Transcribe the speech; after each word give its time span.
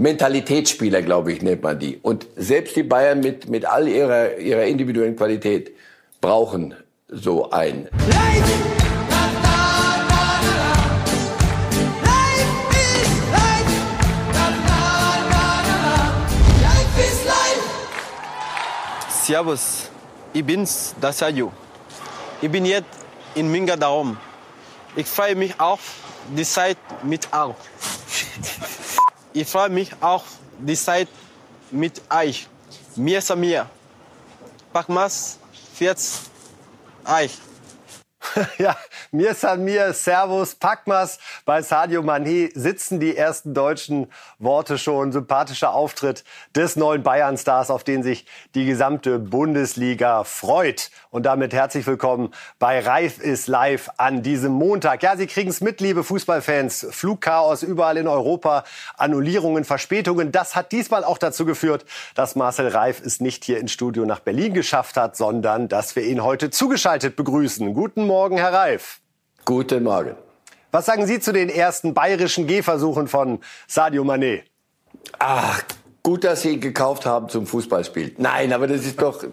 Mentalitätsspieler, 0.00 1.02
glaube 1.02 1.30
ich, 1.30 1.42
nennt 1.42 1.62
man 1.62 1.78
die. 1.78 1.98
Und 2.00 2.26
selbst 2.34 2.74
die 2.74 2.82
Bayern 2.82 3.20
mit, 3.20 3.50
mit 3.50 3.66
all 3.66 3.86
ihrer, 3.86 4.38
ihrer 4.38 4.64
individuellen 4.64 5.14
Qualität 5.14 5.72
brauchen 6.22 6.74
so 7.08 7.50
einen. 7.50 7.86
Servus, 19.10 19.90
ich 20.32 20.42
bin's, 20.42 20.94
das 20.98 21.18
Sadio. 21.18 21.52
Ich 22.40 22.50
bin 22.50 22.64
jetzt 22.64 22.88
in 23.34 23.52
Minga 23.52 23.76
darum. 23.76 24.16
Ich 24.96 25.06
freue 25.06 25.34
mich 25.34 25.60
auf 25.60 25.80
die 26.34 26.44
Zeit 26.44 26.78
mit 27.02 27.30
auch. 27.34 27.54
Ich 29.32 29.48
freue 29.48 29.68
mich 29.68 29.90
auf 30.00 30.24
die 30.58 30.74
Zeit 30.74 31.08
mit 31.70 32.02
euch. 32.10 32.48
Mir 32.96 33.18
ist 33.18 33.36
mir. 33.36 33.70
Packmas, 34.72 35.38
Vierz, 35.74 36.22
euch. 37.04 37.38
ja, 38.58 38.76
mir 39.10 39.34
san 39.34 39.64
mir, 39.64 39.92
Servus, 39.92 40.54
Packmas. 40.54 41.18
Bei 41.44 41.62
Sadio 41.62 42.02
Mané 42.02 42.50
sitzen 42.54 43.00
die 43.00 43.16
ersten 43.16 43.54
deutschen 43.54 44.08
Worte 44.38 44.78
schon. 44.78 45.12
Sympathischer 45.12 45.72
Auftritt 45.72 46.24
des 46.54 46.76
neuen 46.76 47.02
Bayern-Stars, 47.02 47.70
auf 47.70 47.84
den 47.84 48.02
sich 48.02 48.26
die 48.54 48.66
gesamte 48.66 49.18
Bundesliga 49.18 50.24
freut. 50.24 50.90
Und 51.10 51.26
damit 51.26 51.52
herzlich 51.52 51.86
willkommen 51.86 52.32
bei 52.58 52.80
Reif 52.80 53.18
ist 53.18 53.48
live 53.48 53.90
an 53.96 54.22
diesem 54.22 54.52
Montag. 54.52 55.02
Ja, 55.02 55.16
Sie 55.16 55.26
kriegen 55.26 55.50
es 55.50 55.60
mit, 55.60 55.80
liebe 55.80 56.04
Fußballfans. 56.04 56.88
Flugchaos 56.90 57.62
überall 57.62 57.96
in 57.96 58.06
Europa, 58.06 58.64
Annullierungen, 58.96 59.64
Verspätungen. 59.64 60.30
Das 60.30 60.54
hat 60.54 60.72
diesmal 60.72 61.04
auch 61.04 61.18
dazu 61.18 61.44
geführt, 61.44 61.84
dass 62.14 62.36
Marcel 62.36 62.68
Reif 62.68 63.00
es 63.04 63.20
nicht 63.20 63.44
hier 63.44 63.58
ins 63.58 63.72
Studio 63.72 64.04
nach 64.04 64.20
Berlin 64.20 64.54
geschafft 64.54 64.96
hat, 64.96 65.16
sondern 65.16 65.68
dass 65.68 65.96
wir 65.96 66.04
ihn 66.04 66.22
heute 66.22 66.50
zugeschaltet 66.50 67.16
begrüßen. 67.16 67.74
Guten 67.74 68.06
Morgen, 68.06 68.19
Herr 68.28 68.52
Reif. 68.52 69.00
Guten 69.46 69.82
Morgen. 69.82 70.14
Was 70.70 70.86
sagen 70.86 71.06
Sie 71.06 71.20
zu 71.20 71.32
den 71.32 71.48
ersten 71.48 71.94
bayerischen 71.94 72.46
Gehversuchen 72.46 73.08
von 73.08 73.40
Sadio 73.66 74.04
Mané? 74.04 74.42
Ach, 75.18 75.62
gut, 76.02 76.24
dass 76.24 76.42
Sie 76.42 76.50
ihn 76.50 76.60
gekauft 76.60 77.06
haben 77.06 77.30
zum 77.30 77.46
Fußballspiel. 77.46 78.16
Nein, 78.18 78.52
aber 78.52 78.66
das 78.66 78.84
ist 78.84 79.00
doch, 79.00 79.24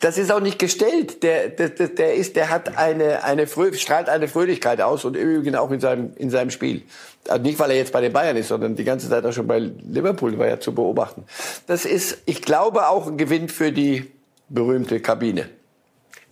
das 0.00 0.18
ist 0.18 0.30
auch 0.30 0.40
nicht 0.40 0.58
gestellt. 0.58 1.22
Der, 1.22 1.48
der, 1.48 1.70
der 1.70 2.14
ist, 2.14 2.36
der 2.36 2.50
hat 2.50 2.76
eine, 2.76 3.24
eine 3.24 3.46
strahlt 3.46 4.10
eine 4.10 4.28
Fröhlichkeit 4.28 4.82
aus 4.82 5.06
und 5.06 5.16
übrigens 5.16 5.56
auch 5.56 5.70
in 5.70 5.80
seinem, 5.80 6.12
in 6.16 6.28
seinem 6.28 6.50
Spiel. 6.50 6.82
Also 7.26 7.42
nicht, 7.42 7.58
weil 7.58 7.70
er 7.70 7.78
jetzt 7.78 7.92
bei 7.92 8.02
den 8.02 8.12
Bayern 8.12 8.36
ist, 8.36 8.48
sondern 8.48 8.76
die 8.76 8.84
ganze 8.84 9.08
Zeit 9.08 9.24
auch 9.24 9.32
schon 9.32 9.46
bei 9.46 9.58
Liverpool 9.58 10.38
war 10.38 10.46
ja 10.46 10.60
zu 10.60 10.74
beobachten. 10.74 11.24
Das 11.66 11.86
ist, 11.86 12.18
ich 12.26 12.42
glaube, 12.42 12.88
auch 12.88 13.06
ein 13.06 13.16
Gewinn 13.16 13.48
für 13.48 13.72
die 13.72 14.12
berühmte 14.50 15.00
Kabine. 15.00 15.48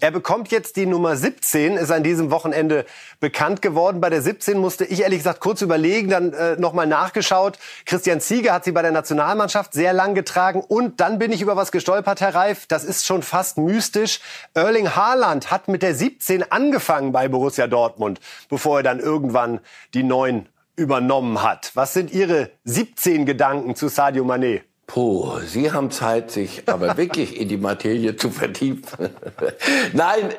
Er 0.01 0.13
bekommt 0.13 0.53
jetzt 0.53 0.77
die 0.77 0.87
Nummer 0.87 1.17
17, 1.17 1.77
ist 1.77 1.91
an 1.91 2.05
diesem 2.05 2.31
Wochenende 2.31 2.85
bekannt 3.19 3.63
geworden. 3.63 4.01
Bei 4.01 4.11
der 4.11 4.23
17 4.23 4.57
musste 4.57 4.85
ich 4.85 5.03
ehrlich 5.03 5.19
gesagt 5.19 5.41
kurz 5.41 5.61
überlegen, 5.61 6.09
dann 6.09 6.33
äh, 6.33 6.55
nochmal 6.57 6.87
nachgeschaut. 6.87 7.59
Christian 7.85 8.21
Ziege 8.21 8.53
hat 8.53 8.63
sie 8.63 8.71
bei 8.71 8.83
der 8.83 8.93
Nationalmannschaft 8.93 9.73
sehr 9.73 9.93
lang 9.93 10.15
getragen. 10.15 10.61
Und 10.61 11.01
dann 11.01 11.19
bin 11.19 11.33
ich 11.33 11.43
über 11.43 11.57
was 11.57 11.73
gestolpert, 11.73 12.21
Herr 12.21 12.35
Reif. 12.35 12.67
Das 12.69 12.85
ist 12.85 13.07
schon 13.07 13.23
fast 13.23 13.59
mystisch. 13.59 14.21
Erling 14.55 14.95
Haaland 14.95 15.51
hat 15.51 15.67
mit 15.67 15.83
der 15.83 15.97
17 15.97 16.53
angefangen 16.53 17.11
bei 17.11 17.27
Borussia 17.27 17.67
Dortmund, 17.67 18.21
bevor 18.49 18.79
er 18.79 18.83
dann 18.85 19.01
irgendwann 19.01 19.59
die 19.95 20.05
9 20.05 20.49
übernommen 20.77 21.43
hat. 21.43 21.73
Was 21.75 21.93
sind 21.93 22.13
Ihre 22.13 22.51
17 22.65 23.27
Gedanken 23.27 23.75
zu 23.75 23.89
Sadio 23.89 24.25
Mané? 24.25 24.63
Puh, 24.89 25.41
Sie 25.41 25.71
haben 25.71 25.91
Zeit, 25.91 26.31
sich 26.31 26.63
aber 26.67 26.97
wirklich 26.97 27.39
in 27.39 27.49
die 27.49 27.59
Materie 27.59 28.17
zu 28.17 28.31
vertiefen. 28.31 29.11
Nein, 29.93 30.35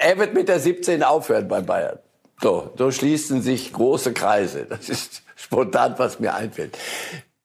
er 0.00 0.18
wird 0.18 0.34
mit 0.34 0.48
der 0.48 0.60
17 0.60 1.02
aufhören 1.02 1.48
bei 1.48 1.60
Bayern. 1.62 1.98
So, 2.42 2.72
so 2.76 2.90
schließen 2.90 3.40
sich 3.40 3.72
große 3.72 4.12
Kreise. 4.12 4.66
Das 4.68 4.88
ist 4.88 5.22
spontan, 5.36 5.94
was 5.96 6.18
mir 6.18 6.34
einfällt. 6.34 6.76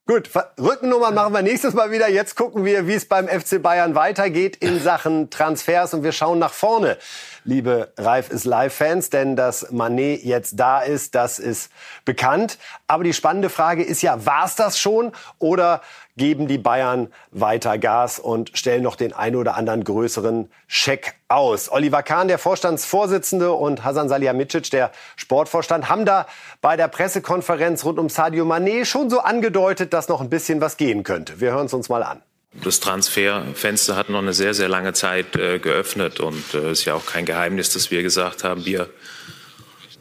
Gut, 0.05 0.29
Rückennummern 0.59 1.13
machen 1.13 1.33
wir 1.33 1.41
nächstes 1.43 1.73
Mal 1.73 1.91
wieder. 1.91 2.09
Jetzt 2.09 2.35
gucken 2.35 2.65
wir, 2.65 2.87
wie 2.87 2.93
es 2.93 3.07
beim 3.07 3.29
FC 3.29 3.61
Bayern 3.61 3.95
weitergeht 3.95 4.57
in 4.57 4.81
Sachen 4.81 5.29
Transfers 5.29 5.93
und 5.93 6.03
wir 6.03 6.11
schauen 6.11 6.39
nach 6.39 6.51
vorne, 6.51 6.97
liebe 7.45 7.93
Reif 7.97 8.29
ist 8.29 8.43
Live-Fans, 8.43 9.11
denn 9.11 9.37
dass 9.37 9.71
Manet 9.71 10.23
jetzt 10.25 10.59
da 10.59 10.81
ist, 10.81 11.15
das 11.15 11.39
ist 11.39 11.71
bekannt. 12.03 12.57
Aber 12.85 13.05
die 13.05 13.13
spannende 13.13 13.49
Frage 13.49 13.81
ist 13.81 14.01
ja, 14.01 14.25
war 14.25 14.43
es 14.43 14.55
das 14.55 14.77
schon 14.77 15.13
oder 15.39 15.81
geben 16.17 16.47
die 16.47 16.57
Bayern 16.57 17.11
weiter 17.31 17.77
Gas 17.77 18.19
und 18.19 18.51
stellen 18.53 18.83
noch 18.83 18.95
den 18.95 19.13
ein 19.13 19.35
oder 19.35 19.55
anderen 19.55 19.83
größeren 19.83 20.49
Scheck 20.67 21.15
aus. 21.27 21.71
Oliver 21.71 22.03
Kahn, 22.03 22.27
der 22.27 22.37
Vorstandsvorsitzende, 22.37 23.51
und 23.53 23.83
Hasan 23.83 24.09
Salihamidzic, 24.09 24.69
der 24.71 24.91
Sportvorstand, 25.15 25.89
haben 25.89 26.05
da 26.05 26.27
bei 26.61 26.77
der 26.77 26.87
Pressekonferenz 26.87 27.83
rund 27.85 27.99
um 27.99 28.09
Sadio 28.09 28.45
Mané 28.45 28.85
schon 28.85 29.09
so 29.09 29.19
angedeutet, 29.19 29.93
dass 29.93 30.07
noch 30.07 30.21
ein 30.21 30.29
bisschen 30.29 30.61
was 30.61 30.77
gehen 30.77 31.03
könnte. 31.03 31.39
Wir 31.39 31.51
hören 31.51 31.65
es 31.65 31.73
uns 31.73 31.89
mal 31.89 32.03
an. 32.03 32.21
Das 32.63 32.79
Transferfenster 32.79 33.95
hat 33.95 34.09
noch 34.09 34.19
eine 34.19 34.33
sehr, 34.33 34.53
sehr 34.53 34.69
lange 34.69 34.93
Zeit 34.93 35.35
äh, 35.35 35.57
geöffnet 35.57 36.19
und 36.19 36.53
es 36.53 36.53
äh, 36.53 36.71
ist 36.71 36.85
ja 36.85 36.93
auch 36.93 37.05
kein 37.07 37.25
Geheimnis, 37.25 37.73
dass 37.73 37.89
wir 37.89 38.03
gesagt 38.03 38.43
haben, 38.43 38.63
wir 38.65 38.89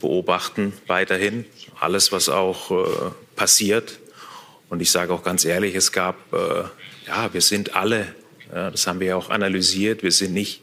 beobachten 0.00 0.74
weiterhin 0.86 1.46
alles, 1.80 2.12
was 2.12 2.28
auch 2.28 2.70
äh, 2.70 2.84
passiert. 3.36 4.00
Und 4.72 4.81
ich 4.81 4.91
sage 4.91 5.12
auch 5.12 5.22
ganz 5.22 5.44
ehrlich, 5.44 5.75
es 5.75 5.93
gab, 5.93 6.33
äh, 6.33 6.62
ja, 7.06 7.34
wir 7.34 7.43
sind 7.43 7.77
alle, 7.77 8.06
ja, 8.50 8.71
das 8.71 8.87
haben 8.87 9.00
wir 9.00 9.09
ja 9.09 9.16
auch 9.16 9.28
analysiert, 9.28 10.03
wir 10.03 10.12
sind 10.12 10.33
nicht 10.33 10.62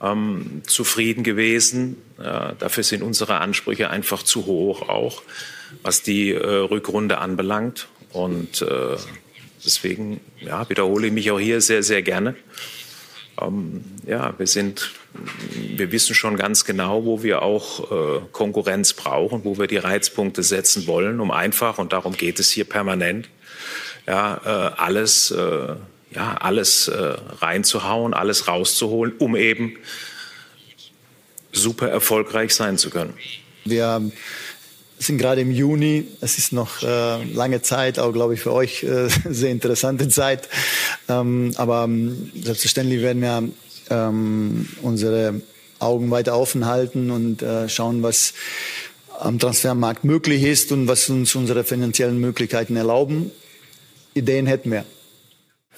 ähm, 0.00 0.62
zufrieden 0.64 1.24
gewesen. 1.24 1.96
Ja, 2.22 2.52
dafür 2.52 2.84
sind 2.84 3.02
unsere 3.02 3.38
Ansprüche 3.38 3.90
einfach 3.90 4.22
zu 4.22 4.46
hoch, 4.46 4.88
auch 4.88 5.24
was 5.82 6.02
die 6.02 6.34
äh, 6.34 6.38
Rückrunde 6.38 7.18
anbelangt. 7.18 7.88
Und 8.12 8.62
äh, 8.62 8.96
deswegen 9.64 10.20
ja, 10.40 10.70
wiederhole 10.70 11.08
ich 11.08 11.12
mich 11.12 11.32
auch 11.32 11.40
hier 11.40 11.60
sehr, 11.60 11.82
sehr 11.82 12.02
gerne. 12.02 12.36
Ähm, 13.40 13.84
ja, 14.06 14.34
wir 14.38 14.46
sind, 14.46 14.92
wir 15.76 15.92
wissen 15.92 16.14
schon 16.14 16.36
ganz 16.36 16.64
genau, 16.64 17.04
wo 17.04 17.22
wir 17.22 17.42
auch 17.42 17.90
äh, 17.90 18.20
Konkurrenz 18.32 18.94
brauchen, 18.94 19.44
wo 19.44 19.58
wir 19.58 19.66
die 19.66 19.76
Reizpunkte 19.76 20.42
setzen 20.42 20.86
wollen, 20.86 21.20
um 21.20 21.30
einfach, 21.30 21.78
und 21.78 21.92
darum 21.92 22.16
geht 22.16 22.40
es 22.40 22.50
hier 22.50 22.64
permanent, 22.64 23.28
ja, 24.06 24.40
äh, 24.44 24.80
alles, 24.80 25.30
äh, 25.30 25.74
ja, 26.12 26.34
alles 26.40 26.88
äh, 26.88 27.16
reinzuhauen, 27.40 28.14
alles 28.14 28.48
rauszuholen, 28.48 29.14
um 29.18 29.36
eben 29.36 29.76
super 31.52 31.88
erfolgreich 31.88 32.54
sein 32.54 32.78
zu 32.78 32.90
können. 32.90 33.14
Wir 33.64 34.00
sind 34.98 35.18
gerade 35.18 35.40
im 35.40 35.50
Juni. 35.50 36.06
Es 36.20 36.38
ist 36.38 36.52
noch 36.52 36.82
äh, 36.82 37.24
lange 37.24 37.62
Zeit, 37.62 37.98
auch 37.98 38.12
glaube 38.12 38.34
ich 38.34 38.40
für 38.40 38.52
euch 38.52 38.82
äh, 38.82 39.08
sehr 39.28 39.50
interessante 39.50 40.08
Zeit. 40.08 40.48
Ähm, 41.08 41.52
aber 41.56 41.84
ähm, 41.84 42.30
selbstverständlich 42.42 43.02
werden 43.02 43.22
wir 43.22 43.48
ähm, 43.90 44.68
unsere 44.82 45.40
Augen 45.78 46.10
weiter 46.10 46.38
offen 46.38 46.66
halten 46.66 47.10
und 47.10 47.42
äh, 47.42 47.68
schauen, 47.68 48.02
was 48.02 48.32
am 49.18 49.38
Transfermarkt 49.38 50.04
möglich 50.04 50.42
ist 50.42 50.72
und 50.72 50.88
was 50.88 51.08
uns 51.08 51.34
unsere 51.34 51.64
finanziellen 51.64 52.18
Möglichkeiten 52.18 52.76
erlauben. 52.76 53.30
Ideen 54.14 54.46
hätten 54.46 54.70
wir. 54.70 54.84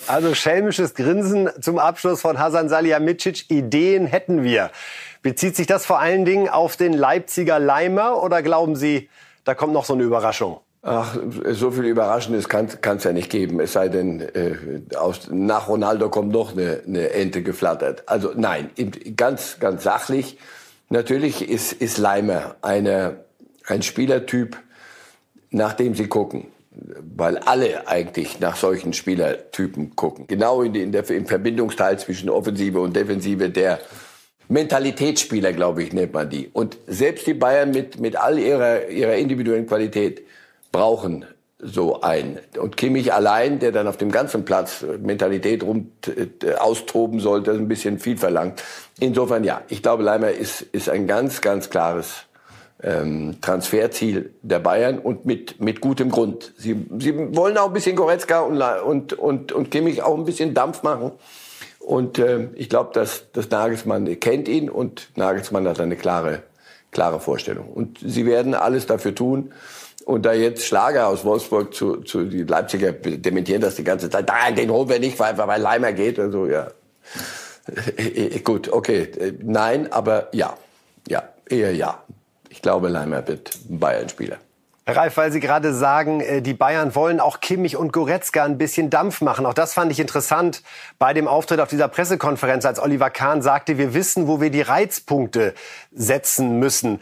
Also 0.07 0.35
schelmisches 0.35 0.95
Grinsen 0.95 1.51
zum 1.61 1.79
Abschluss 1.79 2.21
von 2.21 2.39
Hasan 2.39 2.69
Salihamidzic. 2.69 3.51
Ideen 3.51 4.07
hätten 4.07 4.43
wir. 4.43 4.71
Bezieht 5.23 5.57
sich 5.57 5.67
das 5.67 5.85
vor 5.85 5.99
allen 5.99 6.25
Dingen 6.25 6.49
auf 6.49 6.77
den 6.77 6.93
Leipziger 6.93 7.59
Leimer 7.59 8.23
oder 8.23 8.43
glauben 8.43 8.77
Sie, 8.77 9.09
da 9.45 9.55
kommt 9.55 9.73
noch 9.73 9.85
so 9.85 9.95
eine 9.95 10.05
Überraschung? 10.05 10.61
Ach, 10.83 11.17
so 11.51 11.73
viel 11.73 11.85
Überraschendes 11.85 12.49
kann 12.49 12.69
es 12.69 13.05
ja 13.05 13.13
nicht 13.13 13.31
geben. 13.31 13.59
Es 13.61 13.73
sei 13.73 13.89
denn, 13.89 14.21
äh, 14.21 14.97
aus, 14.97 15.29
nach 15.31 15.69
Ronaldo 15.69 16.09
kommt 16.09 16.31
noch 16.31 16.53
eine, 16.53 16.83
eine 16.87 17.11
Ente 17.11 17.43
geflattert. 17.43 18.05
Also 18.07 18.33
nein, 18.37 18.71
ganz, 19.17 19.59
ganz 19.59 19.83
sachlich. 19.83 20.39
Natürlich 20.89 21.49
ist, 21.49 21.73
ist 21.73 21.99
Leimer 21.99 22.57
eine, 22.63 23.25
ein 23.67 23.83
Spielertyp, 23.83 24.57
nach 25.51 25.73
dem 25.73 25.95
Sie 25.95 26.07
gucken. 26.07 26.47
Weil 27.17 27.39
alle 27.39 27.89
eigentlich 27.89 28.41
nach 28.41 28.57
solchen 28.57 28.93
Spielertypen 28.93 29.97
gucken. 29.97 30.27
Genau 30.29 30.63
in, 30.63 30.75
in 30.75 30.93
der, 30.93 31.09
im 31.11 31.27
Verbindungsteil 31.27 31.99
zwischen 31.99 32.31
Offensive 32.31 32.81
und 32.81 32.95
Defensive, 32.95 33.51
der 33.51 33.81
Mentalitätsspieler, 34.49 35.53
glaube 35.53 35.83
ich, 35.83 35.93
nennt 35.93 36.15
man 36.15 36.31
die. 36.31 36.49
Und 36.53 36.79
selbst 36.87 37.27
die 37.27 37.35
Bayern 37.35 37.71
mit, 37.71 38.01
mit 38.01 38.17
all 38.17 38.39
ihrer, 38.39 38.89
ihrer 38.89 39.17
individuellen 39.17 39.67
Qualität 39.67 40.23
brauchen 40.73 41.27
so 41.61 42.01
einen. 42.03 42.39
Und 42.59 42.77
Kimmich 42.77 43.13
allein, 43.13 43.59
der 43.59 43.73
dann 43.73 43.89
auf 43.89 43.97
dem 43.97 44.13
ganzen 44.13 44.45
Platz 44.45 44.85
Mentalität 45.03 45.65
rum 45.65 45.91
äh, 46.07 46.55
austoben 46.55 47.21
sollte, 47.21 47.51
ein 47.51 47.69
bisschen 47.69 47.99
viel 47.99 48.17
verlangt. 48.17 48.63
Insofern 49.01 49.43
ja, 49.43 49.63
ich 49.69 49.83
glaube, 49.83 50.05
Leimer 50.05 50.31
ist, 50.31 50.63
ist 50.63 50.89
ein 50.89 51.07
ganz, 51.09 51.41
ganz 51.41 51.69
klares 51.69 52.28
ähm, 52.83 53.37
Transferziel 53.41 54.35
der 54.43 54.61
Bayern 54.61 54.99
und 54.99 55.27
mit, 55.27 55.61
mit 55.61 55.81
gutem 55.81 56.11
Grund. 56.11 56.53
Sie, 56.57 56.87
sie 56.99 57.37
wollen 57.37 57.59
auch 57.59 57.69
ein 57.69 57.73
bisschen 57.73 57.97
Goretzka 57.97 58.41
und, 58.41 58.61
und, 58.63 59.13
und, 59.15 59.53
und 59.53 59.71
Kimmich 59.71 60.03
auch 60.03 60.17
ein 60.17 60.25
bisschen 60.25 60.55
Dampf 60.55 60.83
machen. 60.83 61.13
Und 61.81 62.19
äh, 62.19 62.49
ich 62.55 62.69
glaube, 62.69 62.91
dass, 62.93 63.33
dass 63.33 63.51
Nagelsmann 63.51 64.21
kennt 64.21 64.47
ihn 64.49 64.69
und 64.69 65.09
Nagelsmann 65.17 65.67
hat 65.67 65.81
eine 65.81 65.97
klare, 65.97 66.43
klare 66.91 67.19
Vorstellung. 67.19 67.69
Und 67.69 67.99
sie 68.05 68.27
werden 68.27 68.55
alles 68.55 68.87
dafür 68.87 69.15
tun. 69.15 69.53
Und 70.05 70.25
da 70.25 70.33
jetzt 70.33 70.65
Schlager 70.65 71.09
aus 71.09 71.25
Wolfsburg 71.25 71.75
zu, 71.75 71.97
zu 71.99 72.25
die 72.25 72.45
Leipziger 72.45 72.93
dementieren 72.93 73.61
das 73.61 73.75
die 73.75 73.85
ganze 73.85 74.09
Zeit. 74.09 74.29
Nein, 74.29 74.55
den 74.55 74.71
holen 74.71 74.89
wir 74.89 75.01
nicht, 75.01 75.19
weil, 75.19 75.37
weil 75.37 75.61
Leimer 75.61 75.93
geht. 75.93 76.19
Also 76.19 76.47
ja, 76.47 76.69
gut, 78.45 78.73
okay, 78.73 79.09
nein, 79.43 79.93
aber 79.93 80.29
ja, 80.33 80.57
ja, 81.09 81.25
eher 81.49 81.75
ja. 81.75 82.03
Ich 82.51 82.63
glaube, 82.63 82.89
Leimer 82.89 83.27
wird 83.27 83.59
Bayern-Spieler. 83.69 84.39
Ralf, 84.91 85.19
weil 85.19 85.31
Sie 85.31 85.41
gerade 85.41 85.75
sagen, 85.75 86.21
äh, 86.21 86.41
die 86.41 86.55
Bayern 86.55 86.95
wollen 86.95 87.21
auch 87.21 87.41
Kimmich 87.41 87.77
und 87.77 87.93
Goretzka 87.93 88.45
ein 88.45 88.57
bisschen 88.57 88.89
Dampf 88.89 89.21
machen. 89.21 89.45
Auch 89.45 89.53
das 89.53 89.75
fand 89.75 89.93
ich 89.93 90.01
interessant 90.01 90.63
bei 90.99 91.13
dem 91.13 91.29
Auftritt 91.29 91.61
auf 91.61 91.69
dieser 91.69 91.89
Pressekonferenz, 91.89 92.65
als 92.65 92.81
Oliver 92.81 93.11
Kahn 93.11 93.43
sagte, 93.43 93.77
wir 93.77 93.93
wissen, 93.93 94.27
wo 94.27 94.41
wir 94.41 94.49
die 94.49 94.63
Reizpunkte 94.63 95.53
setzen 95.93 96.59
müssen. 96.59 97.01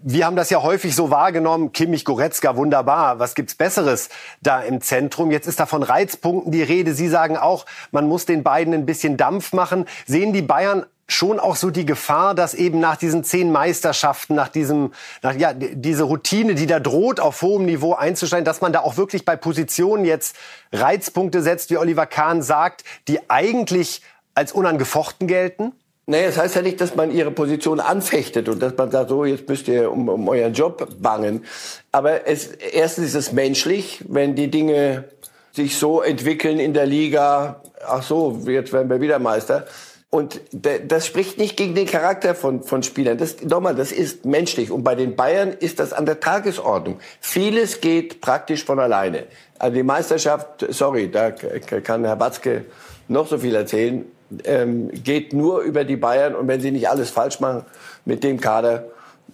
Wir 0.00 0.26
haben 0.26 0.36
das 0.36 0.48
ja 0.50 0.62
häufig 0.62 0.94
so 0.94 1.10
wahrgenommen, 1.10 1.72
Kimmich, 1.72 2.04
Goretzka, 2.04 2.54
wunderbar, 2.54 3.18
was 3.18 3.34
gibt's 3.34 3.56
Besseres 3.56 4.10
da 4.40 4.60
im 4.62 4.80
Zentrum? 4.80 5.32
Jetzt 5.32 5.48
ist 5.48 5.58
da 5.58 5.66
von 5.66 5.82
Reizpunkten 5.82 6.52
die 6.52 6.62
Rede. 6.62 6.94
Sie 6.94 7.08
sagen 7.08 7.36
auch, 7.36 7.66
man 7.90 8.06
muss 8.06 8.26
den 8.26 8.44
beiden 8.44 8.72
ein 8.72 8.86
bisschen 8.86 9.16
Dampf 9.16 9.52
machen. 9.52 9.86
Sehen 10.06 10.32
die 10.32 10.42
Bayern 10.42 10.86
schon 11.08 11.40
auch 11.40 11.56
so 11.56 11.70
die 11.70 11.86
Gefahr, 11.86 12.34
dass 12.34 12.54
eben 12.54 12.80
nach 12.80 12.96
diesen 12.96 13.24
zehn 13.24 13.50
Meisterschaften, 13.50 14.34
nach 14.34 14.48
diesem, 14.48 14.92
nach, 15.22 15.34
ja, 15.34 15.52
diese 15.54 16.04
Routine, 16.04 16.54
die 16.54 16.66
da 16.66 16.78
droht, 16.80 17.18
auf 17.18 17.40
hohem 17.42 17.64
Niveau 17.64 17.94
einzusteigen, 17.94 18.44
dass 18.44 18.60
man 18.60 18.72
da 18.72 18.80
auch 18.80 18.98
wirklich 18.98 19.24
bei 19.24 19.34
Positionen 19.34 20.04
jetzt 20.04 20.36
Reizpunkte 20.72 21.42
setzt, 21.42 21.70
wie 21.70 21.78
Oliver 21.78 22.06
Kahn 22.06 22.42
sagt, 22.42 22.84
die 23.08 23.30
eigentlich 23.30 24.02
als 24.34 24.52
unangefochten 24.52 25.26
gelten? 25.26 25.72
Naja, 26.06 26.26
das 26.26 26.38
heißt 26.38 26.56
ja 26.56 26.62
nicht, 26.62 26.80
dass 26.80 26.94
man 26.94 27.10
ihre 27.10 27.30
Position 27.30 27.80
anfechtet 27.80 28.48
und 28.48 28.60
dass 28.60 28.76
man 28.76 28.90
sagt, 28.90 29.10
so, 29.10 29.24
jetzt 29.24 29.48
müsst 29.48 29.68
ihr 29.68 29.90
um, 29.90 30.08
um 30.08 30.28
euren 30.28 30.54
Job 30.54 30.88
bangen. 31.00 31.44
Aber 31.92 32.26
es, 32.26 32.46
erstens 32.46 33.08
ist 33.08 33.14
es 33.14 33.32
menschlich, 33.32 34.02
wenn 34.08 34.34
die 34.34 34.50
Dinge 34.50 35.04
sich 35.52 35.76
so 35.76 36.00
entwickeln 36.00 36.60
in 36.60 36.72
der 36.72 36.86
Liga, 36.86 37.62
ach 37.86 38.02
so, 38.02 38.40
jetzt 38.46 38.72
werden 38.72 38.88
wir 38.88 39.00
wieder 39.00 39.18
Meister, 39.18 39.66
und 40.10 40.40
das 40.52 41.06
spricht 41.06 41.36
nicht 41.36 41.58
gegen 41.58 41.74
den 41.74 41.86
Charakter 41.86 42.34
von, 42.34 42.62
von 42.62 42.82
Spielern. 42.82 43.18
Das, 43.18 43.42
nochmal, 43.42 43.74
das 43.74 43.92
ist 43.92 44.24
menschlich. 44.24 44.70
Und 44.70 44.82
bei 44.82 44.94
den 44.94 45.16
Bayern 45.16 45.52
ist 45.52 45.80
das 45.80 45.92
an 45.92 46.06
der 46.06 46.18
Tagesordnung. 46.18 46.98
Vieles 47.20 47.82
geht 47.82 48.22
praktisch 48.22 48.64
von 48.64 48.78
alleine. 48.78 49.24
Also 49.58 49.74
die 49.74 49.82
Meisterschaft, 49.82 50.64
sorry, 50.70 51.10
da 51.10 51.30
kann 51.30 52.04
Herr 52.04 52.18
Watzke 52.18 52.64
noch 53.08 53.26
so 53.26 53.36
viel 53.36 53.54
erzählen, 53.54 54.06
ähm, 54.44 54.90
geht 54.92 55.34
nur 55.34 55.60
über 55.60 55.84
die 55.84 55.96
Bayern. 55.96 56.34
Und 56.34 56.48
wenn 56.48 56.62
sie 56.62 56.70
nicht 56.70 56.88
alles 56.88 57.10
falsch 57.10 57.40
machen 57.40 57.66
mit 58.06 58.24
dem 58.24 58.40
Kader, 58.40 58.86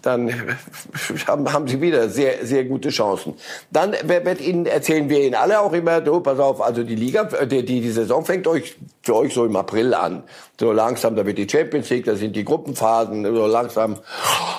dann 0.05 0.31
haben 1.27 1.69
sie 1.69 1.81
wieder 1.81 2.09
sehr, 2.09 2.47
sehr 2.47 2.65
gute 2.65 2.91
Chancen. 2.91 3.35
Dann 3.71 3.95
wird 4.05 4.41
Ihnen, 4.41 4.67
erzählen 4.67 5.09
wir 5.09 5.21
Ihnen 5.21 5.35
alle 5.35 5.61
auch 5.61 5.73
immer, 5.73 6.01
du, 6.01 6.21
pass 6.21 6.39
auf, 6.39 6.61
also 6.61 6.83
die 6.83 6.95
Liga, 6.95 7.23
äh, 7.39 7.47
die, 7.47 7.65
die 7.65 7.91
Saison 7.91 8.25
fängt 8.25 8.47
euch, 8.47 8.77
für 9.03 9.17
euch 9.17 9.35
so 9.35 9.45
im 9.45 9.57
April 9.57 9.95
an. 9.95 10.25
So 10.59 10.73
langsam, 10.73 11.17
da 11.17 11.27
wird 11.27 11.39
die 11.39 11.49
Champions 11.49 11.91
League, 11.91 12.05
da 12.05 12.17
sind 12.17 12.37
die 12.37 12.45
Gruppenphasen, 12.45 13.25
so 13.25 13.47
langsam, 13.47 13.99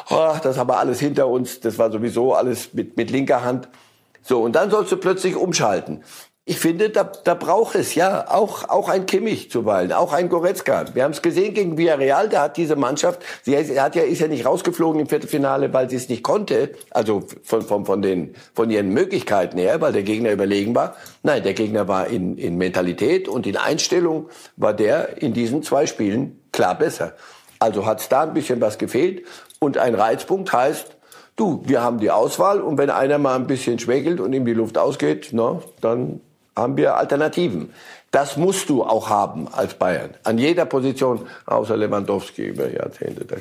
oh, 0.09 0.33
das 0.41 0.57
haben 0.57 0.69
wir 0.69 0.77
alles 0.77 0.99
hinter 0.99 1.27
uns, 1.27 1.59
das 1.59 1.77
war 1.77 1.91
sowieso 1.91 2.33
alles 2.33 2.73
mit, 2.73 2.97
mit 2.97 3.11
linker 3.11 3.43
Hand. 3.43 3.69
So, 4.23 4.41
und 4.41 4.55
dann 4.55 4.71
sollst 4.71 4.91
du 4.91 4.97
plötzlich 4.97 5.35
umschalten. 5.35 6.03
Ich 6.47 6.59
finde, 6.59 6.91
da, 6.91 7.03
da 7.03 7.33
braucht 7.33 7.73
es 7.73 7.95
ja 7.95 8.29
auch, 8.29 8.69
auch 8.69 8.87
ein 8.87 9.07
Kimmich 9.07 9.49
zuweilen, 9.49 9.91
auch 9.91 10.13
ein 10.13 10.29
Goretzka. 10.29 10.85
Wir 10.93 11.03
haben 11.03 11.09
es 11.11 11.23
gesehen 11.23 11.55
gegen 11.55 11.75
Villarreal, 11.75 12.29
da 12.29 12.43
hat 12.43 12.57
diese 12.57 12.75
Mannschaft, 12.75 13.23
sie 13.41 13.57
hat 13.57 13.95
ja, 13.95 14.03
ist 14.03 14.21
ja 14.21 14.27
nicht 14.27 14.45
rausgeflogen 14.45 15.01
im 15.01 15.07
Viertelfinale, 15.07 15.73
weil 15.73 15.89
sie 15.89 15.95
es 15.95 16.07
nicht 16.07 16.21
konnte, 16.21 16.69
also 16.91 17.23
von, 17.41 17.63
von, 17.63 17.85
von, 17.87 18.03
den, 18.03 18.35
von 18.53 18.69
ihren 18.69 18.89
Möglichkeiten 18.89 19.57
her, 19.57 19.81
weil 19.81 19.91
der 19.91 20.03
Gegner 20.03 20.31
überlegen 20.31 20.75
war. 20.75 20.95
Nein, 21.23 21.41
der 21.41 21.55
Gegner 21.55 21.87
war 21.87 22.05
in, 22.05 22.37
in 22.37 22.59
Mentalität 22.59 23.27
und 23.27 23.47
in 23.47 23.57
Einstellung 23.57 24.29
war 24.55 24.75
der 24.75 25.19
in 25.23 25.33
diesen 25.33 25.63
zwei 25.63 25.87
Spielen 25.87 26.39
klar 26.51 26.77
besser. 26.77 27.13
Also 27.57 27.87
hat 27.87 28.01
es 28.01 28.09
da 28.09 28.21
ein 28.21 28.35
bisschen 28.35 28.61
was 28.61 28.77
gefehlt 28.77 29.23
und 29.57 29.79
ein 29.79 29.95
Reizpunkt 29.95 30.53
heißt, 30.53 30.95
du, 31.37 31.63
wir 31.65 31.81
haben 31.81 31.99
die 31.99 32.11
Auswahl 32.11 32.61
und 32.61 32.77
wenn 32.77 32.91
einer 32.91 33.17
mal 33.17 33.33
ein 33.33 33.47
bisschen 33.47 33.79
schwächelt 33.79 34.19
und 34.19 34.31
ihm 34.33 34.45
die 34.45 34.53
Luft 34.53 34.77
ausgeht, 34.77 35.29
na, 35.31 35.59
dann 35.81 36.21
haben 36.55 36.77
wir 36.77 36.95
Alternativen. 36.95 37.73
Das 38.11 38.37
musst 38.37 38.69
du 38.69 38.83
auch 38.83 39.09
haben 39.09 39.49
als 39.51 39.73
Bayern. 39.73 40.11
An 40.23 40.37
jeder 40.37 40.63
Position, 40.63 41.27
außer 41.47 41.75
Lewandowski 41.75 42.45
über 42.45 42.71
Jahrzehnte. 42.71 43.25
Der 43.25 43.39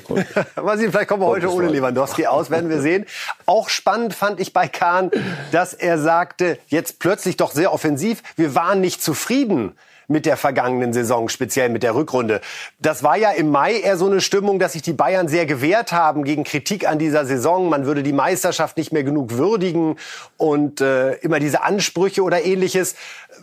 Mal 0.63 0.77
sehen, 0.77 0.91
vielleicht 0.91 1.07
kommen 1.07 1.23
wir 1.23 1.27
heute 1.27 1.49
ohne 1.49 1.69
Lewandowski 1.69 2.27
aus, 2.27 2.49
werden 2.49 2.69
wir 2.69 2.81
sehen. 2.81 3.05
Auch 3.45 3.69
spannend 3.69 4.13
fand 4.13 4.41
ich 4.41 4.51
bei 4.51 4.67
Kahn, 4.67 5.11
dass 5.53 5.73
er 5.73 5.97
sagte, 5.97 6.57
jetzt 6.67 6.99
plötzlich 6.99 7.37
doch 7.37 7.51
sehr 7.51 7.71
offensiv, 7.71 8.21
wir 8.35 8.53
waren 8.53 8.81
nicht 8.81 9.01
zufrieden 9.01 9.77
mit 10.07 10.25
der 10.25 10.37
vergangenen 10.37 10.93
Saison, 10.93 11.29
speziell 11.29 11.69
mit 11.69 11.83
der 11.83 11.95
Rückrunde. 11.95 12.41
Das 12.79 13.03
war 13.03 13.17
ja 13.17 13.31
im 13.31 13.49
Mai 13.49 13.79
eher 13.79 13.97
so 13.97 14.05
eine 14.05 14.21
Stimmung, 14.21 14.59
dass 14.59 14.73
sich 14.73 14.81
die 14.81 14.93
Bayern 14.93 15.27
sehr 15.27 15.45
gewehrt 15.45 15.91
haben 15.91 16.23
gegen 16.23 16.43
Kritik 16.43 16.87
an 16.87 16.99
dieser 16.99 17.25
Saison. 17.25 17.69
Man 17.69 17.85
würde 17.85 18.03
die 18.03 18.13
Meisterschaft 18.13 18.77
nicht 18.77 18.91
mehr 18.91 19.03
genug 19.03 19.31
würdigen 19.31 19.97
und 20.37 20.81
äh, 20.81 21.13
immer 21.15 21.39
diese 21.39 21.63
Ansprüche 21.63 22.23
oder 22.23 22.43
ähnliches 22.43 22.95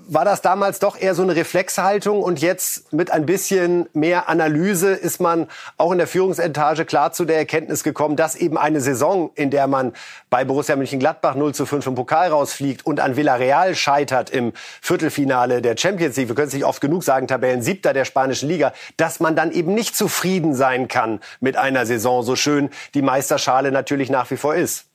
war 0.08 0.24
das 0.24 0.42
damals 0.42 0.78
doch 0.78 1.00
eher 1.00 1.14
so 1.14 1.22
eine 1.22 1.36
Reflexhaltung 1.36 2.22
und 2.22 2.40
jetzt 2.40 2.92
mit 2.92 3.10
ein 3.10 3.26
bisschen 3.26 3.88
mehr 3.92 4.28
Analyse 4.28 4.90
ist 4.90 5.20
man 5.20 5.48
auch 5.76 5.92
in 5.92 5.98
der 5.98 6.06
Führungsetage 6.06 6.84
klar 6.84 7.12
zu 7.12 7.24
der 7.24 7.38
Erkenntnis 7.38 7.82
gekommen, 7.82 8.16
dass 8.16 8.36
eben 8.36 8.58
eine 8.58 8.80
Saison, 8.80 9.30
in 9.34 9.50
der 9.50 9.66
man 9.66 9.92
bei 10.30 10.44
Borussia 10.44 10.76
Mönchengladbach 10.76 11.34
0 11.34 11.54
zu 11.54 11.66
5 11.66 11.86
im 11.86 11.94
Pokal 11.94 12.28
rausfliegt 12.28 12.84
und 12.84 13.00
an 13.00 13.16
Villarreal 13.16 13.74
scheitert 13.74 14.30
im 14.30 14.52
Viertelfinale 14.80 15.62
der 15.62 15.76
Champions 15.76 16.16
League, 16.16 16.28
wir 16.28 16.34
können 16.34 16.48
es 16.48 16.54
nicht 16.54 16.64
oft 16.64 16.80
genug 16.80 17.04
sagen, 17.04 17.26
Tabellen 17.26 17.62
siebter 17.62 17.92
der 17.92 18.04
spanischen 18.04 18.48
Liga, 18.48 18.72
dass 18.96 19.20
man 19.20 19.36
dann 19.36 19.52
eben 19.52 19.74
nicht 19.74 19.96
zufrieden 19.96 20.54
sein 20.54 20.88
kann 20.88 21.20
mit 21.40 21.56
einer 21.56 21.86
Saison, 21.86 22.22
so 22.22 22.36
schön 22.36 22.70
die 22.94 23.02
Meisterschale 23.02 23.72
natürlich 23.72 24.10
nach 24.10 24.30
wie 24.30 24.36
vor 24.36 24.54
ist. 24.54 24.91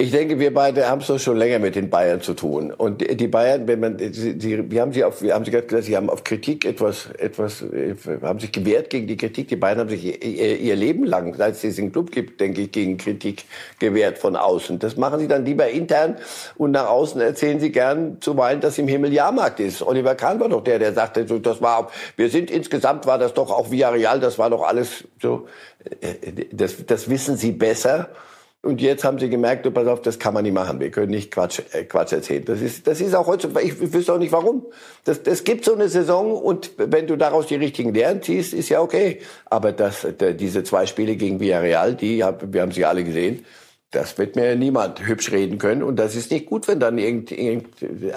Ich 0.00 0.12
denke, 0.12 0.38
wir 0.38 0.54
beide 0.54 0.88
haben 0.88 1.00
es 1.00 1.08
doch 1.08 1.18
schon 1.18 1.36
länger 1.36 1.58
mit 1.58 1.74
den 1.74 1.90
Bayern 1.90 2.20
zu 2.20 2.34
tun. 2.34 2.70
Und 2.70 3.00
die 3.00 3.26
Bayern, 3.26 3.66
wenn 3.66 3.80
man, 3.80 3.98
sie, 3.98 4.38
sie, 4.38 4.70
wir 4.70 4.80
haben 4.80 4.92
sie 4.92 5.02
auf, 5.02 5.22
wir 5.22 5.34
haben 5.34 5.44
sie 5.44 5.50
gerade 5.50 5.66
gesagt, 5.66 5.86
sie 5.86 5.96
haben 5.96 6.08
auf 6.08 6.22
Kritik 6.22 6.64
etwas, 6.64 7.08
etwas, 7.18 7.62
äh, 7.62 7.96
haben 8.22 8.38
sich 8.38 8.52
gewehrt 8.52 8.90
gegen 8.90 9.08
die 9.08 9.16
Kritik. 9.16 9.48
Die 9.48 9.56
Bayern 9.56 9.80
haben 9.80 9.88
sich 9.88 10.04
ihr, 10.04 10.60
ihr 10.60 10.76
Leben 10.76 11.02
lang, 11.02 11.34
seit 11.34 11.54
es 11.54 11.62
diesen 11.62 11.90
Club 11.90 12.12
gibt, 12.12 12.40
denke 12.40 12.60
ich, 12.60 12.70
gegen 12.70 12.96
Kritik 12.96 13.44
gewehrt 13.80 14.18
von 14.18 14.36
außen. 14.36 14.78
Das 14.78 14.96
machen 14.96 15.18
sie 15.18 15.26
dann 15.26 15.44
lieber 15.44 15.68
intern 15.68 16.14
und 16.56 16.70
nach 16.70 16.88
außen 16.88 17.20
erzählen 17.20 17.58
sie 17.58 17.72
gern 17.72 18.18
zuweilen, 18.20 18.60
dass 18.60 18.78
im 18.78 18.86
Himmel 18.86 19.12
Jahrmarkt 19.12 19.58
ist. 19.58 19.82
Oliver 19.82 20.14
Kahn 20.14 20.38
war 20.38 20.48
doch 20.48 20.62
der, 20.62 20.78
der 20.78 20.92
sagte, 20.92 21.24
das 21.24 21.60
war, 21.60 21.90
wir 22.14 22.30
sind 22.30 22.52
insgesamt 22.52 23.04
war 23.06 23.18
das 23.18 23.34
doch 23.34 23.50
auch 23.50 23.72
Villarreal, 23.72 24.20
das 24.20 24.38
war 24.38 24.48
doch 24.48 24.62
alles 24.62 25.08
so, 25.20 25.48
äh, 26.00 26.46
das, 26.52 26.86
das 26.86 27.10
wissen 27.10 27.36
sie 27.36 27.50
besser. 27.50 28.10
Und 28.60 28.80
jetzt 28.80 29.04
haben 29.04 29.20
sie 29.20 29.30
gemerkt, 29.30 29.66
du, 29.66 29.70
pass 29.70 29.86
auf, 29.86 30.02
das 30.02 30.18
kann 30.18 30.34
man 30.34 30.42
nicht 30.42 30.52
machen. 30.52 30.80
Wir 30.80 30.90
können 30.90 31.12
nicht 31.12 31.30
Quatsch, 31.30 31.60
äh, 31.72 31.84
Quatsch 31.84 32.12
erzählen. 32.12 32.44
Das 32.44 32.60
ist, 32.60 32.88
das 32.88 33.00
ist 33.00 33.14
auch 33.14 33.28
heute, 33.28 33.48
ich, 33.62 33.80
ich 33.80 33.92
wüsste 33.92 34.12
auch 34.12 34.18
nicht 34.18 34.32
warum. 34.32 34.66
Das, 35.04 35.22
das 35.22 35.44
gibt 35.44 35.64
so 35.64 35.74
eine 35.74 35.88
Saison 35.88 36.32
und 36.32 36.72
wenn 36.76 37.06
du 37.06 37.16
daraus 37.16 37.46
die 37.46 37.54
richtigen 37.54 37.94
Lehren 37.94 38.20
ziehst, 38.20 38.52
ist 38.54 38.68
ja 38.68 38.80
okay. 38.80 39.20
Aber 39.46 39.70
das, 39.70 40.06
diese 40.38 40.64
zwei 40.64 40.86
Spiele 40.86 41.14
gegen 41.14 41.38
Villarreal, 41.38 41.94
die, 41.94 42.18
wir 42.18 42.62
haben 42.62 42.72
sie 42.72 42.84
alle 42.84 43.04
gesehen, 43.04 43.44
das 43.92 44.18
wird 44.18 44.36
mir 44.36 44.54
niemand 44.56 45.06
hübsch 45.06 45.30
reden 45.30 45.58
können. 45.58 45.84
Und 45.84 45.96
das 45.96 46.16
ist 46.16 46.30
nicht 46.32 46.46
gut, 46.46 46.66
wenn 46.66 46.80
dann 46.80 46.98
irgend, 46.98 47.30
irgend 47.30 47.68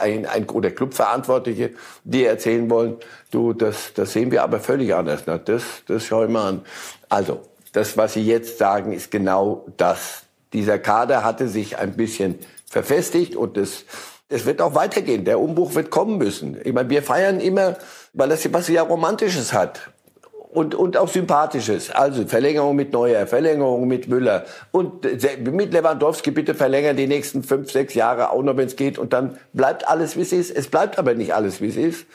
ein, 0.02 0.26
ein, 0.26 0.50
oder 0.50 0.72
Clubverantwortliche 0.72 1.72
dir 2.04 2.30
erzählen 2.30 2.70
wollen, 2.70 2.98
du, 3.30 3.54
das, 3.54 3.94
das 3.94 4.12
sehen 4.12 4.32
wir 4.32 4.42
aber 4.42 4.60
völlig 4.60 4.94
anders. 4.94 5.24
Na, 5.28 5.38
das, 5.38 5.64
das 5.88 6.04
schau 6.06 6.24
ich 6.26 6.30
mal 6.30 6.50
an. 6.50 6.62
Also, 7.10 7.42
das, 7.72 7.96
was 7.96 8.14
Sie 8.14 8.26
jetzt 8.26 8.58
sagen, 8.58 8.92
ist 8.92 9.12
genau 9.12 9.66
das 9.78 10.24
dieser 10.54 10.80
Kader 10.80 11.24
hatte 11.24 11.48
sich 11.48 11.78
ein 11.78 11.94
bisschen 11.94 12.40
verfestigt 12.70 13.36
und 13.36 13.58
es, 13.58 13.86
es 14.30 14.46
wird 14.46 14.62
auch 14.62 14.76
weitergehen. 14.76 15.26
Der 15.26 15.40
Umbruch 15.40 15.76
wird 15.76 15.92
kommen 15.92 16.18
müssen. 16.18 16.58
Ich 16.64 16.74
meine, 16.74 16.90
wir 16.90 17.04
feiern 17.04 17.40
immer, 17.40 17.78
weil 18.14 18.30
das 18.30 18.52
was 18.54 18.68
ja 18.68 18.82
Romantisches 18.82 19.54
hat. 19.54 19.92
Und, 20.54 20.76
und 20.76 20.98
auch 20.98 21.08
Sympathisches. 21.08 21.92
Also 21.92 22.26
Verlängerung 22.28 22.76
mit 22.76 22.92
Neuer, 22.92 23.26
Verlängerung 23.26 23.88
mit 23.88 24.10
Müller 24.10 24.44
und 24.72 25.06
mit 25.06 25.72
Lewandowski 25.72 26.32
bitte 26.32 26.56
verlängern 26.56 26.98
die 26.98 27.08
nächsten 27.08 27.42
fünf, 27.42 27.72
sechs 27.72 27.94
Jahre 27.94 28.32
auch 28.32 28.44
noch, 28.44 28.58
wenn 28.58 28.68
es 28.68 28.76
geht. 28.76 29.00
Und 29.00 29.14
dann 29.14 29.38
bleibt 29.54 29.88
alles, 29.88 30.18
wie 30.18 30.22
es 30.22 30.34
ist. 30.34 30.52
Es 30.52 30.68
bleibt 30.68 31.00
aber 31.00 31.14
nicht 31.14 31.34
alles, 31.34 31.62
wie 31.62 31.68
es 31.68 31.78
ist, 31.78 32.06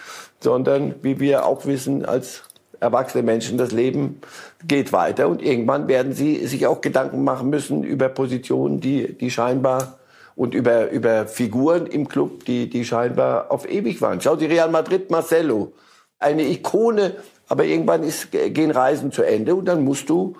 sondern 0.40 0.96
wie 1.00 1.18
wir 1.18 1.46
auch 1.46 1.64
wissen 1.64 2.04
als 2.04 2.42
erwachsene 2.80 3.22
Menschen, 3.22 3.58
das 3.58 3.72
Leben 3.72 4.20
geht 4.66 4.92
weiter 4.92 5.28
und 5.28 5.42
irgendwann 5.42 5.88
werden 5.88 6.12
sie 6.12 6.46
sich 6.46 6.66
auch 6.66 6.80
Gedanken 6.80 7.24
machen 7.24 7.50
müssen 7.50 7.82
über 7.82 8.08
Positionen, 8.08 8.80
die, 8.80 9.12
die 9.12 9.30
scheinbar 9.30 9.98
und 10.34 10.54
über, 10.54 10.90
über 10.90 11.26
Figuren 11.26 11.86
im 11.86 12.08
Club, 12.08 12.44
die, 12.44 12.68
die 12.68 12.84
scheinbar 12.84 13.50
auf 13.50 13.68
ewig 13.68 14.00
waren. 14.02 14.20
Schau 14.20 14.36
die 14.36 14.46
Real 14.46 14.70
Madrid, 14.70 15.10
Marcelo, 15.10 15.72
eine 16.18 16.42
Ikone, 16.42 17.16
aber 17.48 17.64
irgendwann 17.64 18.02
ist, 18.02 18.30
gehen 18.30 18.70
Reisen 18.70 19.12
zu 19.12 19.22
Ende 19.22 19.54
und 19.54 19.66
dann 19.66 19.84
musst 19.84 20.08
du 20.10 20.36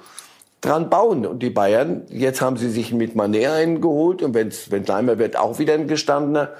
dran 0.61 0.91
bauen. 0.91 1.25
Und 1.25 1.43
die 1.43 1.51
Bayern, 1.51 2.03
jetzt 2.09 2.41
haben 2.41 2.57
sie 2.57 2.71
sich 2.71 2.93
mit 2.93 3.15
Mané 3.15 3.51
eingeholt 3.51 4.23
und 4.23 4.35
wenn 4.35 4.49
es 4.49 4.71
einmal 4.91 5.19
wird, 5.19 5.37
auch 5.37 5.59
wieder 5.59 5.75
ein 5.75 5.89
gestandener. 5.89 6.51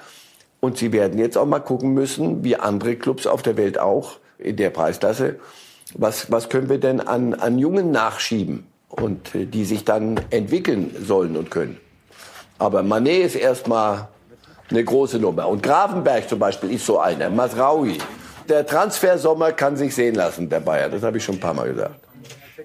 Und 0.59 0.77
sie 0.77 0.91
werden 0.91 1.19
jetzt 1.19 1.37
auch 1.37 1.45
mal 1.45 1.59
gucken 1.59 1.93
müssen, 1.93 2.43
wie 2.43 2.55
andere 2.55 2.95
Clubs 2.95 3.27
auf 3.27 3.43
der 3.43 3.57
Welt 3.57 3.79
auch 3.79 4.17
in 4.39 4.55
der 4.55 4.71
Preisklasse, 4.71 5.39
was, 5.95 6.31
was 6.31 6.49
können 6.49 6.69
wir 6.69 6.79
denn 6.79 7.01
an, 7.01 7.33
an 7.33 7.57
Jungen 7.57 7.91
nachschieben 7.91 8.65
und 8.89 9.35
äh, 9.35 9.45
die 9.45 9.65
sich 9.65 9.85
dann 9.85 10.19
entwickeln 10.29 10.95
sollen 11.01 11.35
und 11.37 11.51
können. 11.51 11.77
Aber 12.59 12.83
Manet 12.83 13.25
ist 13.25 13.35
erstmal 13.35 14.07
eine 14.69 14.83
große 14.83 15.19
Nummer. 15.19 15.47
Und 15.47 15.63
Grafenberg 15.63 16.27
zum 16.27 16.39
Beispiel 16.39 16.71
ist 16.71 16.85
so 16.85 16.99
einer. 16.99 17.29
Masraui. 17.29 17.97
Der 18.49 18.65
Transfersommer 18.65 19.51
kann 19.51 19.75
sich 19.75 19.93
sehen 19.93 20.15
lassen, 20.15 20.49
der 20.49 20.61
Bayer. 20.61 20.89
Das 20.89 21.03
habe 21.03 21.17
ich 21.17 21.23
schon 21.23 21.35
ein 21.35 21.39
paar 21.39 21.53
Mal 21.53 21.69
gesagt. 21.69 22.06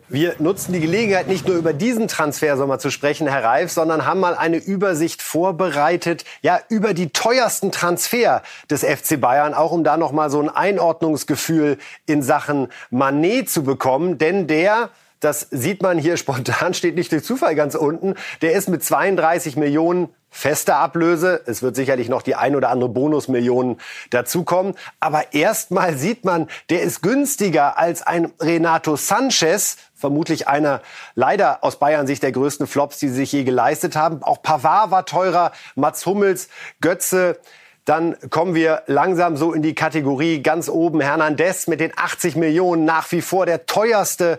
Wir 0.08 0.36
nutzen 0.38 0.72
die 0.72 0.80
Gelegenheit, 0.80 1.28
nicht 1.28 1.46
nur 1.46 1.56
über 1.56 1.72
diesen 1.72 2.08
Transfersommer 2.08 2.78
zu 2.78 2.90
sprechen, 2.90 3.26
Herr 3.26 3.44
Reif, 3.44 3.70
sondern 3.70 4.06
haben 4.06 4.20
mal 4.20 4.34
eine 4.34 4.56
Übersicht 4.56 5.20
vorbereitet, 5.20 6.24
ja, 6.40 6.60
über 6.68 6.94
die 6.94 7.10
teuersten 7.10 7.72
Transfer 7.72 8.42
des 8.70 8.84
FC 8.84 9.20
Bayern, 9.20 9.54
auch 9.54 9.72
um 9.72 9.84
da 9.84 9.96
noch 9.96 10.12
mal 10.12 10.30
so 10.30 10.40
ein 10.40 10.48
Einordnungsgefühl 10.48 11.78
in 12.06 12.22
Sachen 12.22 12.68
Manet 12.90 13.50
zu 13.50 13.64
bekommen, 13.64 14.18
denn 14.18 14.46
der 14.46 14.90
das 15.22 15.46
sieht 15.50 15.82
man 15.82 15.98
hier 15.98 16.16
spontan, 16.16 16.74
steht 16.74 16.96
nicht 16.96 17.12
durch 17.12 17.24
Zufall 17.24 17.54
ganz 17.54 17.74
unten. 17.76 18.14
Der 18.42 18.52
ist 18.52 18.68
mit 18.68 18.84
32 18.84 19.56
Millionen 19.56 20.08
feste 20.30 20.74
Ablöse. 20.74 21.42
Es 21.46 21.62
wird 21.62 21.76
sicherlich 21.76 22.08
noch 22.08 22.22
die 22.22 22.34
ein 22.34 22.56
oder 22.56 22.70
andere 22.70 22.88
Bonusmillion 22.88 23.78
dazukommen. 24.10 24.74
Aber 24.98 25.32
erstmal 25.32 25.96
sieht 25.96 26.24
man, 26.24 26.48
der 26.70 26.82
ist 26.82 27.02
günstiger 27.02 27.78
als 27.78 28.02
ein 28.02 28.32
Renato 28.40 28.96
Sanchez. 28.96 29.76
Vermutlich 29.94 30.48
einer 30.48 30.80
leider 31.14 31.62
aus 31.62 31.78
Bayern 31.78 32.08
Sicht 32.08 32.24
der 32.24 32.32
größten 32.32 32.66
Flops, 32.66 32.98
die 32.98 33.08
sie 33.08 33.14
sich 33.14 33.32
je 33.32 33.44
geleistet 33.44 33.94
haben. 33.94 34.24
Auch 34.24 34.42
Pavard 34.42 34.90
war 34.90 35.06
teurer, 35.06 35.52
Mats 35.76 36.04
Hummels, 36.04 36.48
Götze. 36.80 37.38
Dann 37.84 38.16
kommen 38.30 38.54
wir 38.54 38.84
langsam 38.86 39.36
so 39.36 39.52
in 39.52 39.62
die 39.62 39.74
Kategorie 39.74 40.40
ganz 40.40 40.68
oben. 40.68 41.00
Hernandez 41.00 41.66
mit 41.66 41.80
den 41.80 41.92
80 41.96 42.36
Millionen 42.36 42.84
nach 42.84 43.10
wie 43.10 43.20
vor 43.20 43.44
der 43.44 43.66
teuerste 43.66 44.38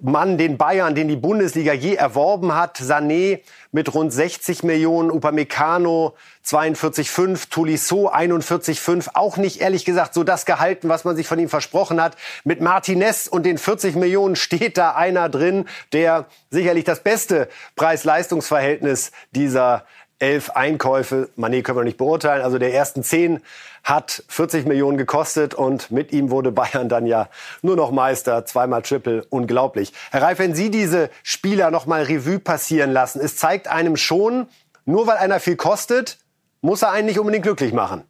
Mann, 0.00 0.36
den 0.36 0.58
Bayern, 0.58 0.94
den 0.94 1.08
die 1.08 1.16
Bundesliga 1.16 1.72
je 1.72 1.94
erworben 1.94 2.54
hat. 2.54 2.78
Sané 2.78 3.40
mit 3.72 3.94
rund 3.94 4.12
60 4.12 4.62
Millionen, 4.62 5.10
Upamecano 5.10 6.14
42,5, 6.44 7.48
Tolisso 7.50 8.10
41,5. 8.10 9.08
Auch 9.14 9.36
nicht 9.36 9.60
ehrlich 9.60 9.84
gesagt 9.84 10.14
so 10.14 10.22
das 10.22 10.44
gehalten, 10.44 10.88
was 10.88 11.04
man 11.04 11.16
sich 11.16 11.26
von 11.26 11.38
ihm 11.38 11.48
versprochen 11.48 12.00
hat. 12.00 12.16
Mit 12.44 12.60
Martinez 12.60 13.26
und 13.26 13.44
den 13.44 13.58
40 13.58 13.96
Millionen 13.96 14.36
steht 14.36 14.76
da 14.76 14.92
einer 14.92 15.28
drin, 15.28 15.66
der 15.92 16.26
sicherlich 16.50 16.84
das 16.84 17.02
beste 17.02 17.48
Preis-Leistungs-Verhältnis 17.76 19.12
dieser 19.32 19.86
elf 20.18 20.50
Einkäufe, 20.50 21.28
Mané 21.36 21.62
können 21.62 21.78
wir 21.78 21.84
nicht 21.84 21.98
beurteilen, 21.98 22.42
also 22.42 22.58
der 22.58 22.72
ersten 22.72 23.02
zehn 23.02 23.40
hat 23.84 24.24
40 24.28 24.66
Millionen 24.66 24.98
gekostet 24.98 25.54
und 25.54 25.90
mit 25.90 26.12
ihm 26.12 26.30
wurde 26.30 26.52
Bayern 26.52 26.88
dann 26.88 27.06
ja 27.06 27.28
nur 27.62 27.76
noch 27.76 27.90
Meister, 27.90 28.44
zweimal 28.44 28.82
Triple, 28.82 29.24
unglaublich. 29.28 29.92
Herr 30.10 30.22
Reif, 30.22 30.38
wenn 30.38 30.54
Sie 30.54 30.70
diese 30.70 31.10
Spieler 31.22 31.70
noch 31.70 31.86
mal 31.86 32.02
Revue 32.02 32.38
passieren 32.38 32.92
lassen, 32.92 33.20
es 33.20 33.36
zeigt 33.36 33.68
einem 33.68 33.96
schon, 33.96 34.48
nur 34.84 35.06
weil 35.06 35.18
einer 35.18 35.40
viel 35.40 35.56
kostet, 35.56 36.18
muss 36.62 36.82
er 36.82 36.92
einen 36.92 37.06
nicht 37.06 37.18
unbedingt 37.18 37.44
glücklich 37.44 37.72
machen. 37.72 38.04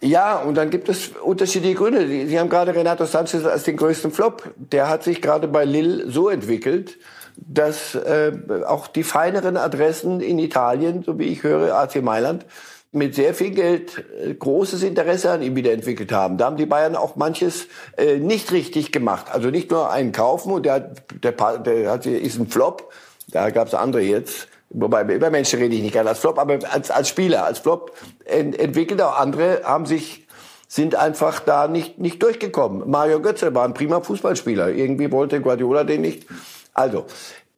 Ja, 0.00 0.38
und 0.38 0.56
dann 0.56 0.70
gibt 0.70 0.88
es 0.88 1.10
unterschiedliche 1.22 1.76
Gründe. 1.76 2.08
Sie 2.08 2.38
haben 2.40 2.48
gerade 2.48 2.74
Renato 2.74 3.04
Sanchez 3.04 3.44
als 3.44 3.62
den 3.62 3.76
größten 3.76 4.10
Flop. 4.10 4.52
Der 4.56 4.88
hat 4.88 5.04
sich 5.04 5.22
gerade 5.22 5.46
bei 5.46 5.64
Lille 5.64 6.10
so 6.10 6.28
entwickelt, 6.28 6.98
dass 7.36 7.94
äh, 7.94 8.32
auch 8.66 8.86
die 8.86 9.02
feineren 9.02 9.56
Adressen 9.56 10.20
in 10.20 10.38
Italien, 10.38 11.02
so 11.02 11.18
wie 11.18 11.24
ich 11.24 11.42
höre, 11.42 11.74
AC 11.74 12.02
Mailand, 12.02 12.46
mit 12.92 13.14
sehr 13.14 13.32
viel 13.34 13.50
Geld 13.50 14.04
äh, 14.22 14.34
großes 14.34 14.82
Interesse 14.82 15.30
an 15.30 15.42
ihm 15.42 15.56
wieder 15.56 15.72
entwickelt 15.72 16.12
haben. 16.12 16.36
Da 16.36 16.44
haben 16.44 16.56
die 16.56 16.66
Bayern 16.66 16.94
auch 16.94 17.16
manches 17.16 17.66
äh, 17.96 18.18
nicht 18.18 18.52
richtig 18.52 18.92
gemacht. 18.92 19.26
Also 19.32 19.48
nicht 19.48 19.70
nur 19.70 19.90
einen 19.90 20.12
kaufen 20.12 20.52
und 20.52 20.66
der, 20.66 20.92
der, 21.22 21.32
der 21.32 21.90
hat, 21.90 22.06
ist 22.06 22.38
ein 22.38 22.48
Flop. 22.48 22.92
Da 23.28 23.50
gab 23.50 23.68
es 23.68 23.74
andere 23.74 24.02
jetzt. 24.02 24.48
Wobei 24.68 25.02
über 25.14 25.30
Menschen 25.30 25.58
rede 25.58 25.74
ich 25.74 25.82
nicht 25.82 25.92
gerne 25.92 26.10
als 26.10 26.18
Flop, 26.18 26.38
aber 26.38 26.58
als, 26.70 26.90
als 26.90 27.08
Spieler, 27.08 27.44
als 27.44 27.58
Flop 27.58 27.92
ent, 28.24 28.58
entwickelt 28.58 29.02
auch 29.02 29.18
andere, 29.18 29.62
haben 29.64 29.86
sich 29.86 30.26
sind 30.72 30.94
einfach 30.94 31.40
da 31.40 31.68
nicht, 31.68 31.98
nicht 31.98 32.22
durchgekommen. 32.22 32.88
Mario 32.88 33.20
Götze 33.20 33.54
war 33.54 33.66
ein 33.66 33.74
prima 33.74 34.00
Fußballspieler. 34.00 34.70
Irgendwie 34.70 35.12
wollte 35.12 35.42
Guardiola 35.42 35.84
den 35.84 36.00
nicht. 36.00 36.26
Also, 36.74 37.06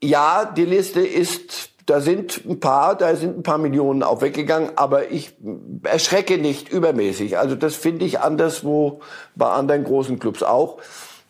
ja, 0.02 0.44
die 0.44 0.64
Liste 0.64 1.00
ist, 1.00 1.70
da 1.86 2.00
sind 2.00 2.42
ein 2.48 2.60
paar, 2.60 2.96
da 2.96 3.14
sind 3.14 3.38
ein 3.38 3.42
paar 3.42 3.58
Millionen 3.58 4.02
auch 4.02 4.22
weggegangen, 4.22 4.70
aber 4.76 5.10
ich 5.10 5.34
erschrecke 5.82 6.38
nicht 6.38 6.70
übermäßig. 6.70 7.38
Also 7.38 7.56
das 7.56 7.74
finde 7.74 8.04
ich 8.04 8.20
anderswo 8.20 9.00
bei 9.34 9.46
anderen 9.48 9.84
großen 9.84 10.18
Clubs 10.18 10.42
auch. 10.42 10.78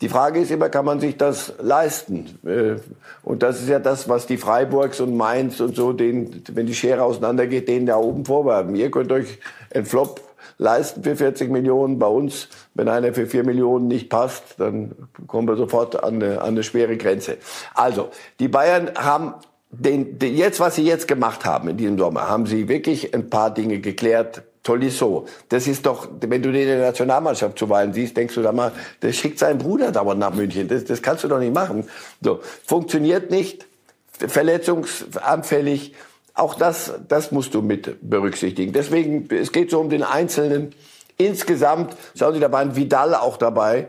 Die 0.01 0.09
Frage 0.09 0.41
ist 0.41 0.51
immer, 0.51 0.69
kann 0.69 0.85
man 0.85 0.99
sich 0.99 1.15
das 1.17 1.53
leisten? 1.59 2.37
Äh, 2.45 2.75
und 3.23 3.43
das 3.43 3.61
ist 3.61 3.69
ja 3.69 3.79
das, 3.79 4.09
was 4.09 4.27
die 4.27 4.37
Freiburgs 4.37 4.99
und 4.99 5.15
Mainz 5.15 5.61
und 5.61 5.75
so, 5.75 5.93
denen, 5.93 6.43
wenn 6.51 6.67
die 6.67 6.75
Schere 6.75 7.03
auseinandergeht, 7.03 7.69
denen 7.69 7.85
da 7.85 7.95
oben 7.95 8.25
vorwerfen. 8.25 8.75
Ihr 8.75 8.91
könnt 8.91 9.11
euch 9.11 9.39
einen 9.73 9.85
Flop 9.85 10.21
leisten 10.57 11.03
für 11.03 11.15
40 11.15 11.49
Millionen. 11.49 11.99
Bei 11.99 12.07
uns, 12.07 12.47
wenn 12.73 12.87
einer 12.87 13.13
für 13.13 13.27
4 13.27 13.43
Millionen 13.43 13.87
nicht 13.87 14.09
passt, 14.09 14.43
dann 14.57 14.95
kommen 15.27 15.47
wir 15.47 15.55
sofort 15.55 16.03
an 16.03 16.15
eine, 16.15 16.41
an 16.41 16.49
eine 16.49 16.63
schwere 16.63 16.97
Grenze. 16.97 17.37
Also, 17.73 18.09
die 18.39 18.47
Bayern 18.47 18.91
haben 18.95 19.35
den, 19.69 20.19
den, 20.19 20.35
jetzt, 20.35 20.59
was 20.59 20.75
sie 20.75 20.85
jetzt 20.85 21.07
gemacht 21.07 21.45
haben 21.45 21.69
in 21.69 21.77
diesem 21.77 21.97
Sommer, 21.97 22.29
haben 22.29 22.45
sie 22.45 22.67
wirklich 22.67 23.13
ein 23.13 23.29
paar 23.29 23.53
Dinge 23.53 23.79
geklärt. 23.79 24.43
Tolisso, 24.63 25.27
das 25.49 25.67
ist 25.67 25.85
doch, 25.85 26.07
wenn 26.21 26.41
du 26.41 26.51
den 26.51 26.63
in 26.63 26.67
der 26.67 26.79
Nationalmannschaft 26.79 27.59
zuweilen 27.59 27.93
siehst, 27.93 28.17
denkst 28.17 28.33
du 28.33 28.41
da 28.41 28.51
mal, 28.51 28.71
der 29.03 29.13
schickt 29.13 29.37
seinen 29.37 29.59
Bruder 29.59 29.91
dauernd 29.91 30.19
nach 30.19 30.33
München. 30.33 30.67
Das, 30.67 30.85
das 30.85 31.03
kannst 31.03 31.23
du 31.23 31.27
doch 31.27 31.37
nicht 31.37 31.53
machen. 31.53 31.87
So, 32.19 32.39
funktioniert 32.65 33.29
nicht, 33.29 33.67
verletzungsanfällig. 34.17 35.93
Auch 36.35 36.55
das, 36.55 36.93
das 37.07 37.31
musst 37.31 37.53
du 37.53 37.61
mit 37.61 37.97
berücksichtigen. 38.01 38.73
Deswegen, 38.73 39.27
es 39.31 39.53
geht 39.53 39.71
so 39.71 39.79
um 39.79 39.89
den 39.89 40.03
Einzelnen. 40.03 40.73
Insgesamt, 41.17 41.95
schauen 42.13 42.33
Sie, 42.33 42.41
da 42.41 42.51
war 42.51 42.59
ein 42.59 42.75
Vidal 42.75 43.15
auch 43.15 43.37
dabei. 43.37 43.87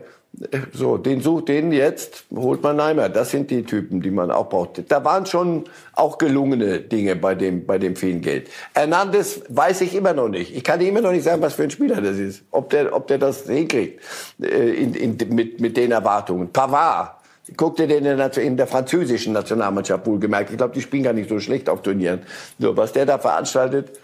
So, 0.71 0.97
den 0.97 1.21
sucht 1.21 1.47
den 1.47 1.71
jetzt, 1.71 2.25
holt 2.33 2.61
man 2.61 2.75
Neimer. 2.75 3.09
Das 3.09 3.31
sind 3.31 3.49
die 3.49 3.63
Typen, 3.63 4.01
die 4.01 4.11
man 4.11 4.29
auch 4.29 4.49
braucht. 4.49 4.83
Da 4.89 5.03
waren 5.03 5.25
schon 5.25 5.63
auch 5.93 6.19
gelungene 6.19 6.79
Dinge 6.79 7.15
bei 7.15 7.33
dem, 7.33 7.65
bei 7.65 7.79
dem 7.79 7.95
vielen 7.95 8.21
Geld. 8.21 8.47
Hernandez 8.73 9.41
weiß 9.49 9.81
ich 9.81 9.95
immer 9.95 10.13
noch 10.13 10.29
nicht. 10.29 10.55
Ich 10.55 10.63
kann 10.63 10.79
immer 10.79 11.01
noch 11.01 11.11
nicht 11.11 11.23
sagen, 11.23 11.41
was 11.41 11.55
für 11.55 11.63
ein 11.63 11.71
Spieler 11.71 12.01
das 12.01 12.17
ist. 12.17 12.43
Ob 12.51 12.69
der, 12.69 12.95
ob 12.95 13.07
der 13.07 13.17
das 13.17 13.47
hinkriegt, 13.47 13.99
äh, 14.39 14.73
in, 14.73 14.93
in, 14.93 15.17
mit, 15.33 15.59
mit 15.59 15.75
den 15.75 15.91
Erwartungen. 15.91 16.49
Pavard, 16.53 17.16
Guck 17.55 17.77
dir 17.77 17.87
den 17.87 18.05
in 18.05 18.57
der, 18.57 18.67
französischen 18.67 19.33
Nationalmannschaft 19.33 20.05
wohlgemerkt. 20.05 20.51
Ich 20.51 20.57
glaube, 20.57 20.73
die 20.73 20.81
spielen 20.81 21.03
gar 21.03 21.13
nicht 21.13 21.29
so 21.29 21.39
schlecht 21.39 21.69
auf 21.69 21.81
Turnieren. 21.81 22.23
So, 22.59 22.75
was 22.75 22.91
der 22.91 23.05
da 23.05 23.17
veranstaltet. 23.17 23.97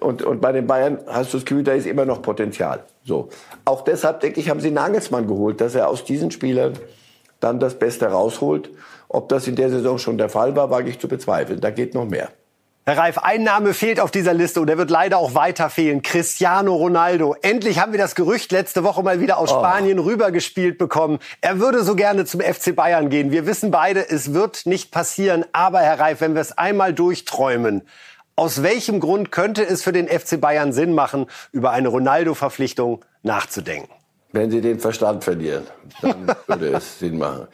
Und, 0.00 0.22
und 0.22 0.40
bei 0.40 0.52
den 0.52 0.66
Bayern 0.66 0.98
hast 1.06 1.32
du 1.32 1.38
das 1.38 1.44
Gefühl, 1.44 1.62
da 1.62 1.72
ist 1.72 1.86
immer 1.86 2.04
noch 2.04 2.22
Potenzial. 2.22 2.84
So. 3.04 3.28
Auch 3.64 3.82
deshalb, 3.82 4.20
denke 4.20 4.40
ich, 4.40 4.48
haben 4.48 4.60
sie 4.60 4.70
Nagelsmann 4.70 5.26
geholt, 5.26 5.60
dass 5.60 5.74
er 5.74 5.88
aus 5.88 6.04
diesen 6.04 6.30
Spielern 6.30 6.74
dann 7.40 7.60
das 7.60 7.78
Beste 7.78 8.06
rausholt. 8.06 8.70
Ob 9.08 9.28
das 9.28 9.46
in 9.46 9.56
der 9.56 9.70
Saison 9.70 9.98
schon 9.98 10.18
der 10.18 10.28
Fall 10.28 10.56
war, 10.56 10.70
wage 10.70 10.90
ich 10.90 10.98
zu 10.98 11.08
bezweifeln. 11.08 11.60
Da 11.60 11.70
geht 11.70 11.94
noch 11.94 12.06
mehr. 12.06 12.30
Herr 12.88 12.98
Reif, 12.98 13.18
ein 13.18 13.42
Name 13.42 13.74
fehlt 13.74 13.98
auf 13.98 14.12
dieser 14.12 14.32
Liste 14.32 14.60
und 14.60 14.70
er 14.70 14.78
wird 14.78 14.90
leider 14.90 15.18
auch 15.18 15.34
weiter 15.34 15.70
fehlen. 15.70 16.02
Cristiano 16.02 16.72
Ronaldo. 16.72 17.34
Endlich 17.42 17.80
haben 17.80 17.90
wir 17.90 17.98
das 17.98 18.14
Gerücht 18.14 18.52
letzte 18.52 18.84
Woche 18.84 19.02
mal 19.02 19.18
wieder 19.18 19.38
aus 19.38 19.50
oh. 19.50 19.58
Spanien 19.58 19.98
rübergespielt 19.98 20.78
bekommen. 20.78 21.18
Er 21.40 21.58
würde 21.58 21.82
so 21.82 21.96
gerne 21.96 22.26
zum 22.26 22.40
FC 22.40 22.76
Bayern 22.76 23.10
gehen. 23.10 23.32
Wir 23.32 23.44
wissen 23.44 23.72
beide, 23.72 24.08
es 24.08 24.34
wird 24.34 24.66
nicht 24.66 24.92
passieren. 24.92 25.44
Aber 25.52 25.80
Herr 25.80 25.98
Reif, 25.98 26.20
wenn 26.20 26.34
wir 26.34 26.40
es 26.40 26.56
einmal 26.56 26.94
durchträumen, 26.94 27.82
aus 28.36 28.62
welchem 28.62 29.00
Grund 29.00 29.32
könnte 29.32 29.66
es 29.66 29.82
für 29.82 29.90
den 29.90 30.06
FC 30.06 30.40
Bayern 30.40 30.72
Sinn 30.72 30.94
machen, 30.94 31.26
über 31.50 31.72
eine 31.72 31.88
Ronaldo-Verpflichtung 31.88 33.04
nachzudenken? 33.24 33.92
Wenn 34.36 34.50
sie 34.50 34.60
den 34.60 34.78
Verstand 34.78 35.24
verlieren, 35.24 35.64
dann 36.02 36.26
würde 36.46 36.68
es 36.68 36.98
Sinn 36.98 37.16
machen. 37.16 37.48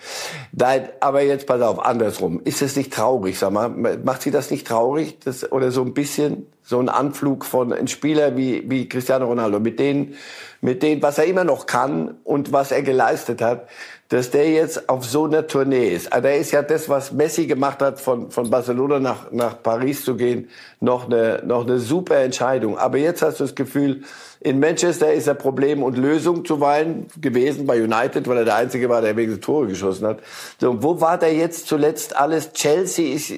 Nein, 0.51 0.89
aber 0.99 1.23
jetzt 1.23 1.47
pass 1.47 1.63
auf, 1.63 1.79
andersrum. 1.85 2.41
Ist 2.43 2.61
es 2.61 2.75
nicht 2.75 2.93
traurig, 2.93 3.39
sag 3.39 3.53
mal? 3.53 3.69
Macht 3.69 4.23
sie 4.23 4.33
das 4.33 4.51
nicht 4.51 4.67
traurig? 4.67 5.21
Das, 5.21 5.53
oder 5.53 5.71
so 5.71 5.83
ein 5.83 5.95
bisschen? 5.95 6.47
so 6.65 6.79
ein 6.79 6.89
Anflug 6.89 7.45
von 7.45 7.73
einem 7.73 7.89
Spieler 7.89 8.37
wie, 8.37 8.71
wie 8.71 8.89
Cristiano 8.89 9.27
Ronaldo, 9.27 9.59
mit 9.59 9.81
denen, 9.81 10.15
mit 10.61 10.83
denen, 10.83 11.03
was 11.03 11.19
er 11.19 11.25
immer 11.25 11.45
noch 11.45 11.67
kann 11.67 12.19
und 12.25 12.53
was 12.53 12.71
er 12.71 12.83
geleistet 12.83 13.43
hat, 13.43 13.69
dass 14.13 14.31
der 14.31 14.51
jetzt 14.51 14.91
auf 14.91 15.07
so 15.07 15.25
einer 15.25 15.47
Tournee 15.47 15.89
ist. 15.89 16.13
Also 16.13 16.29
er 16.29 16.37
ist 16.37 16.51
ja 16.51 16.61
das, 16.61 16.91
was 16.91 17.13
Messi 17.13 17.47
gemacht 17.47 17.81
hat, 17.81 17.99
von, 17.99 18.31
von 18.31 18.51
Barcelona 18.51 19.01
nach, 19.01 19.33
nach 19.33 19.63
Paris 19.63 20.05
zu 20.05 20.17
gehen, 20.17 20.51
noch 20.81 21.07
eine, 21.07 21.43
noch 21.47 21.67
eine 21.67 21.79
super 21.79 22.17
Entscheidung. 22.17 22.77
Aber 22.77 22.99
jetzt 22.99 23.23
hast 23.23 23.41
du 23.41 23.45
das 23.45 23.55
Gefühl, 23.55 24.03
in 24.41 24.61
Manchester 24.61 25.15
ist 25.15 25.29
er 25.29 25.35
Problem 25.35 25.83
und 25.83 25.97
Lösung 25.97 26.45
zuweilen 26.45 27.07
gewesen 27.23 27.65
bei 27.65 27.83
United, 27.83 28.29
weil 28.29 28.37
er 28.37 28.45
der 28.45 28.57
Einzige 28.57 28.91
war, 28.91 29.01
der 29.01 29.17
wegen 29.17 29.41
Tore 29.41 29.69
geschossen 29.69 30.07
hat. 30.07 30.19
So, 30.61 30.83
wo 30.83 31.01
war 31.01 31.17
der 31.17 31.33
jetzt 31.33 31.67
zuletzt 31.67 32.15
alles? 32.15 32.53
Chelsea 32.53 33.15
ist 33.15 33.33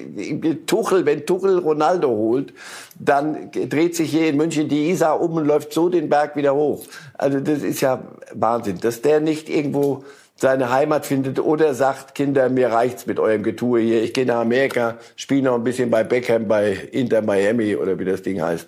Tuchel, 0.67 1.05
wenn 1.05 1.25
Tuchel 1.25 1.57
Ronaldo 1.59 2.09
holt, 2.09 2.53
dann 2.99 3.49
dreht 3.49 3.95
sich 3.95 4.11
hier 4.11 4.27
in 4.27 4.35
München 4.35 4.67
die 4.67 4.89
Isar 4.89 5.21
um 5.21 5.35
und 5.35 5.45
läuft 5.45 5.71
so 5.71 5.87
den 5.87 6.09
Berg 6.09 6.35
wieder 6.35 6.53
hoch. 6.53 6.83
Also 7.13 7.39
das 7.39 7.63
ist 7.63 7.79
ja 7.79 8.03
Wahnsinn, 8.33 8.79
dass 8.81 9.01
der 9.01 9.21
nicht 9.21 9.47
irgendwo 9.47 10.03
seine 10.35 10.71
Heimat 10.71 11.05
findet 11.05 11.39
oder 11.39 11.73
sagt, 11.73 12.13
Kinder, 12.13 12.49
mir 12.49 12.69
reicht's 12.71 13.05
mit 13.05 13.19
eurem 13.19 13.43
Getue 13.43 13.79
hier. 13.79 14.03
Ich 14.03 14.13
gehe 14.13 14.25
nach 14.25 14.41
Amerika, 14.41 14.97
spiele 15.15 15.43
noch 15.43 15.55
ein 15.55 15.63
bisschen 15.63 15.89
bei 15.89 16.03
Beckham, 16.03 16.47
bei 16.47 16.73
Inter 16.91 17.21
Miami 17.21 17.75
oder 17.75 17.97
wie 17.97 18.05
das 18.05 18.21
Ding 18.21 18.41
heißt. 18.41 18.67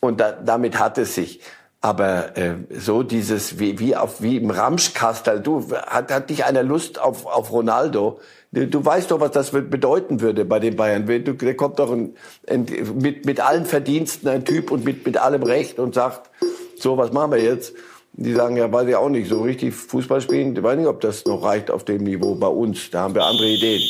Und 0.00 0.20
da, 0.20 0.32
damit 0.32 0.78
hat 0.78 0.98
es 0.98 1.14
sich. 1.14 1.40
Aber 1.80 2.36
äh, 2.36 2.54
so 2.70 3.02
dieses 3.02 3.58
wie, 3.58 3.80
wie 3.80 3.96
auf 3.96 4.22
wie 4.22 4.36
im 4.36 4.50
Ramschkastel, 4.50 5.40
du 5.40 5.68
hat, 5.72 6.12
hat 6.12 6.30
dich 6.30 6.44
einer 6.44 6.62
Lust 6.62 7.00
auf, 7.00 7.26
auf 7.26 7.50
Ronaldo? 7.50 8.20
Du, 8.52 8.84
weißt 8.84 9.10
doch, 9.10 9.18
was 9.18 9.32
das 9.32 9.50
bedeuten 9.50 10.20
würde 10.20 10.44
bei 10.44 10.60
den 10.60 10.76
Bayern. 10.76 11.06
Du, 11.06 11.32
der 11.32 11.56
kommt 11.56 11.80
doch 11.80 11.90
ein, 11.90 12.14
ein, 12.48 12.66
mit 12.94 13.26
mit 13.26 13.40
allen 13.40 13.64
Verdiensten 13.64 14.28
ein 14.28 14.44
Typ 14.44 14.70
und 14.70 14.84
mit 14.84 15.04
mit 15.06 15.16
allem 15.16 15.42
Recht 15.42 15.80
und 15.80 15.94
sagt, 15.94 16.30
so 16.78 16.96
was 16.98 17.12
machen 17.12 17.32
wir 17.32 17.42
jetzt? 17.42 17.74
Die 18.14 18.34
sagen 18.34 18.56
ja, 18.56 18.70
weiß 18.70 18.88
ich 18.88 18.96
auch 18.96 19.08
nicht, 19.08 19.28
so 19.28 19.42
richtig 19.42 19.74
Fußball 19.74 20.20
spielen. 20.20 20.54
Ich 20.54 20.62
weiß 20.62 20.76
nicht, 20.76 20.86
ob 20.86 21.00
das 21.00 21.24
noch 21.24 21.42
reicht 21.42 21.70
auf 21.70 21.84
dem 21.84 22.04
Niveau 22.04 22.34
bei 22.34 22.46
uns. 22.46 22.90
Da 22.90 23.02
haben 23.02 23.14
wir 23.14 23.24
andere 23.24 23.48
Ideen. 23.48 23.82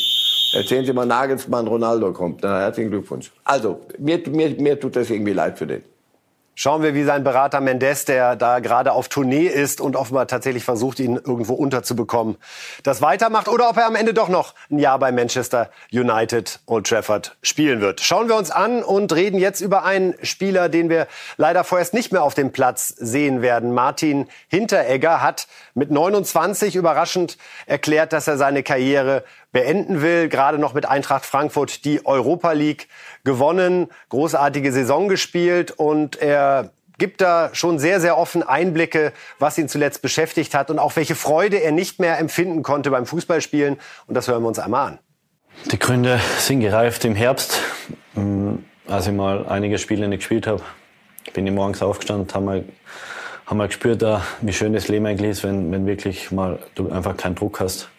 Erzählen 0.53 0.85
Sie 0.85 0.93
mal 0.93 1.05
Nagelsmann, 1.05 1.67
Ronaldo 1.67 2.13
kommt. 2.13 2.41
Na, 2.43 2.59
herzlichen 2.59 2.91
Glückwunsch. 2.91 3.31
Also, 3.43 3.81
mir, 3.97 4.21
mir, 4.29 4.49
mir 4.51 4.79
tut 4.79 4.95
das 4.95 5.09
irgendwie 5.09 5.33
leid 5.33 5.57
für 5.57 5.67
den. 5.67 5.83
Schauen 6.55 6.83
wir, 6.83 6.93
wie 6.93 7.03
sein 7.03 7.23
Berater 7.23 7.61
Mendes, 7.61 8.05
der 8.05 8.35
da 8.35 8.59
gerade 8.59 8.91
auf 8.91 9.09
Tournee 9.09 9.47
ist 9.47 9.81
und 9.81 9.95
offenbar 9.95 10.27
tatsächlich 10.27 10.63
versucht, 10.63 10.99
ihn 10.99 11.15
irgendwo 11.15 11.55
unterzubekommen, 11.55 12.37
das 12.83 13.01
weitermacht 13.01 13.47
oder 13.47 13.69
ob 13.69 13.77
er 13.77 13.87
am 13.87 13.95
Ende 13.95 14.13
doch 14.13 14.29
noch 14.29 14.53
ein 14.69 14.77
Jahr 14.77 14.99
bei 14.99 15.11
Manchester 15.11 15.71
United 15.91 16.59
Old 16.67 16.85
Trafford 16.85 17.35
spielen 17.41 17.81
wird. 17.81 18.01
Schauen 18.01 18.27
wir 18.27 18.35
uns 18.35 18.51
an 18.51 18.83
und 18.83 19.11
reden 19.13 19.39
jetzt 19.39 19.61
über 19.61 19.83
einen 19.83 20.13
Spieler, 20.21 20.69
den 20.69 20.89
wir 20.89 21.07
leider 21.37 21.63
vorerst 21.63 21.95
nicht 21.95 22.11
mehr 22.11 22.21
auf 22.21 22.35
dem 22.35 22.51
Platz 22.51 22.87
sehen 22.87 23.41
werden. 23.41 23.73
Martin 23.73 24.27
Hinteregger 24.47 25.21
hat 25.21 25.47
mit 25.73 25.89
29 25.89 26.75
überraschend 26.75 27.39
erklärt, 27.65 28.13
dass 28.13 28.27
er 28.27 28.37
seine 28.37 28.61
Karriere 28.61 29.23
beenden 29.53 30.01
will. 30.01 30.27
Gerade 30.27 30.59
noch 30.59 30.73
mit 30.73 30.85
Eintracht 30.85 31.25
Frankfurt 31.25 31.85
die 31.85 32.05
Europa 32.05 32.51
League 32.51 32.89
gewonnen, 33.23 33.87
großartige 34.09 34.71
Saison 34.71 35.07
gespielt 35.07 35.71
und 35.71 36.17
er 36.17 36.71
gibt 36.97 37.21
da 37.21 37.49
schon 37.53 37.79
sehr, 37.79 37.99
sehr 37.99 38.17
offen 38.17 38.43
Einblicke, 38.43 39.13
was 39.39 39.57
ihn 39.57 39.67
zuletzt 39.67 40.01
beschäftigt 40.01 40.53
hat 40.53 40.69
und 40.69 40.79
auch 40.79 40.95
welche 40.95 41.15
Freude 41.15 41.57
er 41.57 41.71
nicht 41.71 41.99
mehr 41.99 42.19
empfinden 42.19 42.63
konnte 42.63 42.91
beim 42.91 43.05
Fußballspielen. 43.05 43.79
Und 44.07 44.13
das 44.13 44.27
hören 44.27 44.43
wir 44.43 44.47
uns 44.47 44.59
einmal 44.59 44.87
an. 44.87 44.99
Die 45.71 45.79
Gründe 45.79 46.19
sind 46.39 46.61
gereift 46.61 47.05
im 47.05 47.15
Herbst, 47.15 47.59
mm, 48.15 48.55
als 48.87 49.07
ich 49.07 49.13
mal 49.13 49.47
einige 49.47 49.77
Spiele 49.77 50.07
nicht 50.07 50.19
gespielt 50.19 50.47
habe. 50.47 50.61
Bin 51.33 51.47
ich 51.47 51.53
morgens 51.53 51.81
aufgestanden, 51.81 52.33
habe 52.33 52.45
mal, 52.45 52.63
hab 53.45 53.57
mal 53.57 53.67
gespürt, 53.67 54.03
wie 54.41 54.53
schön 54.53 54.73
das 54.73 54.87
Leben 54.87 55.05
eigentlich 55.05 55.31
ist, 55.31 55.43
wenn, 55.43 55.71
wenn 55.71 55.85
wirklich 55.85 56.31
mal 56.31 56.59
du 56.75 56.91
einfach 56.91 57.17
keinen 57.17 57.35
Druck 57.35 57.59
hast. 57.59 57.89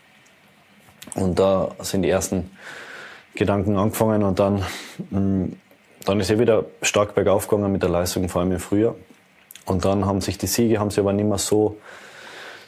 Und 1.15 1.39
da 1.39 1.73
sind 1.81 2.03
die 2.03 2.11
ersten 2.11 2.51
Gedanken 3.35 3.77
angefangen 3.77 4.23
und 4.23 4.39
dann, 4.39 4.65
mm, 5.11 5.57
dann 6.05 6.21
ist 6.21 6.31
er 6.31 6.39
wieder 6.39 6.65
stark 6.83 7.15
bergauf 7.15 7.49
gegangen 7.49 7.73
mit 7.73 7.83
der 7.83 7.91
Leistung, 7.91 8.29
vor 8.29 8.43
allem 8.43 8.53
im 8.53 8.61
Frühjahr. 8.61 8.95
Und 9.67 9.85
dann 9.85 10.05
haben 10.07 10.21
sich 10.21 10.39
die 10.39 10.47
Siege, 10.47 10.79
haben 10.79 10.91
sie 10.91 11.01
aber 11.01 11.13
nicht 11.13 11.27
mehr 11.27 11.39
so, 11.39 11.79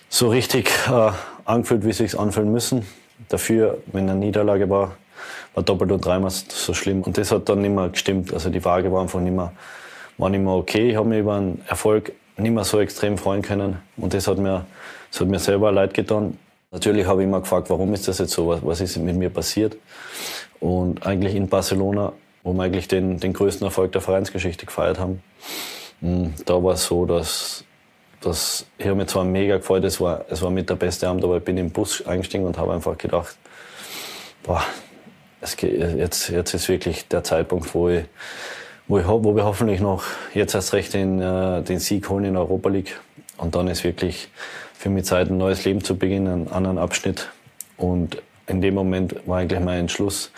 so 0.08 0.28
richtig 0.28 0.70
äh, 0.88 1.10
angefühlt, 1.44 1.84
wie 1.84 1.92
sie 1.92 2.06
sich 2.06 2.18
anfühlen 2.18 2.50
müssen. 2.50 2.86
Dafür, 3.28 3.78
wenn 3.86 4.08
eine 4.08 4.18
Niederlage 4.18 4.68
war, 4.70 4.92
war 5.54 5.62
doppelt 5.62 5.92
und 5.92 6.04
dreimal 6.04 6.30
so 6.30 6.74
schlimm. 6.74 7.02
Und 7.02 7.18
das 7.18 7.32
hat 7.32 7.48
dann 7.48 7.60
nicht 7.60 7.74
mehr 7.74 7.88
gestimmt. 7.88 8.32
Also 8.32 8.50
die 8.50 8.64
Waage 8.64 8.92
war 8.92 9.02
einfach 9.02 9.20
nicht 9.20 9.34
mehr, 9.34 9.52
war 10.18 10.30
nicht 10.30 10.42
mehr 10.42 10.52
okay. 10.52 10.90
Ich 10.90 10.96
habe 10.96 11.08
mich 11.08 11.20
über 11.20 11.36
einen 11.36 11.62
Erfolg 11.66 12.12
nicht 12.36 12.52
mehr 12.52 12.64
so 12.64 12.80
extrem 12.80 13.18
freuen 13.18 13.42
können. 13.42 13.78
Und 13.96 14.14
das 14.14 14.26
hat 14.26 14.38
mir, 14.38 14.66
das 15.10 15.20
hat 15.20 15.28
mir 15.28 15.38
selber 15.38 15.72
leid 15.72 15.94
getan. 15.94 16.38
Natürlich 16.70 17.06
habe 17.06 17.22
ich 17.22 17.28
immer 17.28 17.40
gefragt, 17.40 17.70
warum 17.70 17.94
ist 17.94 18.06
das 18.08 18.18
jetzt 18.18 18.32
so? 18.32 18.48
Was, 18.48 18.64
was 18.64 18.80
ist 18.80 18.96
mit 18.98 19.16
mir 19.16 19.30
passiert? 19.30 19.76
Und 20.60 21.06
eigentlich 21.06 21.34
in 21.34 21.48
Barcelona, 21.48 22.12
wo 22.42 22.52
wir 22.52 22.62
eigentlich 22.62 22.88
den, 22.88 23.18
den 23.18 23.32
größten 23.32 23.66
Erfolg 23.66 23.92
der 23.92 24.00
Vereinsgeschichte 24.00 24.66
gefeiert 24.66 24.98
haben, 24.98 25.22
hm, 26.00 26.34
da 26.44 26.62
war 26.62 26.74
es 26.74 26.84
so, 26.84 27.06
dass, 27.06 27.64
dass 28.20 28.66
ich 28.78 28.86
habe 28.86 28.96
mich 28.96 29.08
zwar 29.08 29.24
mega 29.24 29.56
gefreut, 29.56 29.84
es 29.84 30.00
war, 30.00 30.24
es 30.28 30.42
war 30.42 30.50
mit 30.50 30.68
der 30.70 30.76
beste 30.76 31.08
Abend, 31.08 31.24
aber 31.24 31.38
ich 31.38 31.44
bin 31.44 31.56
im 31.58 31.70
Bus 31.70 32.06
eingestiegen 32.06 32.44
und 32.44 32.58
habe 32.58 32.72
einfach 32.72 32.96
gedacht, 32.98 33.36
boah, 34.42 34.62
es 35.40 35.56
geht, 35.56 35.78
jetzt, 35.78 36.28
jetzt 36.28 36.54
ist 36.54 36.68
wirklich 36.68 37.08
der 37.08 37.24
Zeitpunkt, 37.24 37.74
wo 37.74 37.88
ich, 37.88 38.04
wo, 38.88 38.98
ich, 38.98 39.06
wo 39.06 39.34
wir 39.34 39.44
hoffentlich 39.44 39.80
noch 39.80 40.04
jetzt 40.34 40.54
erst 40.54 40.72
recht 40.72 40.94
den, 40.94 41.20
äh, 41.20 41.62
den 41.62 41.78
Sieg 41.78 42.08
holen 42.08 42.24
in 42.24 42.36
Europa 42.36 42.68
League. 42.68 42.98
Und 43.36 43.54
dann 43.54 43.68
ist 43.68 43.84
wirklich 43.84 44.28
für 44.72 44.88
mich 44.88 45.04
Zeit, 45.04 45.28
ein 45.28 45.36
neues 45.36 45.64
Leben 45.64 45.82
zu 45.82 45.96
beginnen, 45.96 46.28
einen 46.28 46.48
anderen 46.48 46.78
Abschnitt. 46.78 47.28
Und 47.76 48.22
in 48.46 48.60
dem 48.60 48.74
Moment 48.74 49.26
war 49.26 49.38
eigentlich 49.38 49.60
mein 49.60 49.80
Entschluss 49.80 50.30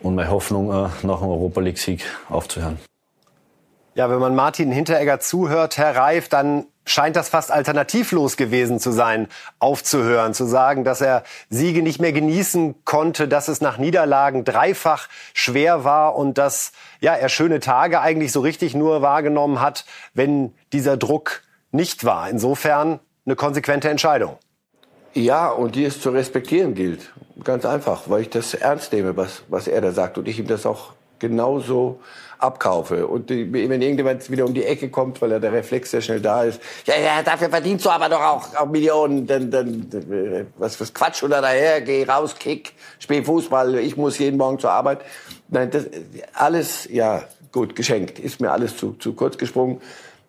und 0.00 0.14
meine 0.14 0.30
Hoffnung, 0.30 0.70
äh, 0.70 0.88
nach 1.06 1.20
dem 1.20 1.28
Europa 1.28 1.60
League-Sieg 1.60 2.04
aufzuhören. 2.28 2.78
Ja, 3.94 4.08
wenn 4.08 4.20
man 4.20 4.34
Martin 4.34 4.72
Hinteregger 4.72 5.20
zuhört, 5.20 5.76
Herr 5.76 5.94
Reif, 5.94 6.28
dann 6.28 6.64
scheint 6.86 7.14
das 7.14 7.28
fast 7.28 7.50
alternativlos 7.50 8.36
gewesen 8.36 8.80
zu 8.80 8.90
sein, 8.90 9.28
aufzuhören, 9.58 10.34
zu 10.34 10.46
sagen, 10.46 10.82
dass 10.82 11.00
er 11.00 11.24
Siege 11.50 11.82
nicht 11.82 12.00
mehr 12.00 12.12
genießen 12.12 12.84
konnte, 12.84 13.28
dass 13.28 13.48
es 13.48 13.60
nach 13.60 13.78
Niederlagen 13.78 14.44
dreifach 14.44 15.08
schwer 15.34 15.84
war 15.84 16.16
und 16.16 16.38
dass 16.38 16.72
ja, 17.00 17.14
er 17.14 17.28
schöne 17.28 17.60
Tage 17.60 18.00
eigentlich 18.00 18.32
so 18.32 18.40
richtig 18.40 18.74
nur 18.74 19.02
wahrgenommen 19.02 19.60
hat, 19.60 19.84
wenn 20.14 20.54
dieser 20.72 20.96
Druck 20.96 21.42
nicht 21.70 22.04
war. 22.04 22.30
Insofern 22.30 22.98
eine 23.26 23.36
konsequente 23.36 23.88
Entscheidung. 23.88 24.38
Ja, 25.14 25.50
und 25.50 25.74
die 25.74 25.84
es 25.84 26.00
zu 26.00 26.10
respektieren 26.10 26.74
gilt. 26.74 27.12
Ganz 27.44 27.64
einfach, 27.64 28.02
weil 28.08 28.22
ich 28.22 28.30
das 28.30 28.54
ernst 28.54 28.92
nehme, 28.92 29.16
was, 29.16 29.42
was 29.48 29.68
er 29.68 29.80
da 29.80 29.92
sagt 29.92 30.16
und 30.18 30.28
ich 30.28 30.38
ihm 30.38 30.46
das 30.46 30.64
auch 30.64 30.92
genauso 31.18 32.00
abkaufe. 32.38 33.06
Und 33.06 33.30
die, 33.30 33.52
wenn 33.52 33.80
irgendjemand 33.80 34.28
wieder 34.30 34.44
um 34.44 34.54
die 34.54 34.64
Ecke 34.64 34.90
kommt, 34.90 35.22
weil 35.22 35.32
er 35.32 35.40
der 35.40 35.52
Reflex 35.52 35.90
sehr 35.92 36.00
schnell 36.00 36.20
da 36.20 36.44
ist, 36.44 36.60
ja, 36.86 36.94
ja, 36.96 37.22
dafür 37.22 37.48
verdienst 37.48 37.84
du 37.84 37.90
aber 37.90 38.08
doch 38.08 38.20
auch, 38.20 38.54
auch 38.56 38.66
Millionen, 38.66 39.26
dann, 39.26 39.50
dann, 39.50 40.46
was, 40.58 40.80
was 40.80 40.92
Quatsch 40.92 41.22
oder 41.22 41.40
daher, 41.40 41.80
geh 41.80 42.04
raus, 42.04 42.34
kick, 42.38 42.72
spiel 42.98 43.24
Fußball, 43.24 43.76
ich 43.76 43.96
muss 43.96 44.18
jeden 44.18 44.36
Morgen 44.36 44.58
zur 44.58 44.72
Arbeit. 44.72 45.02
Nein, 45.48 45.70
das, 45.70 45.86
alles, 46.34 46.88
ja, 46.90 47.22
gut, 47.52 47.76
geschenkt, 47.76 48.18
ist 48.18 48.40
mir 48.40 48.50
alles 48.50 48.76
zu, 48.76 48.94
zu 48.94 49.12
kurz 49.12 49.38
gesprungen. 49.38 49.80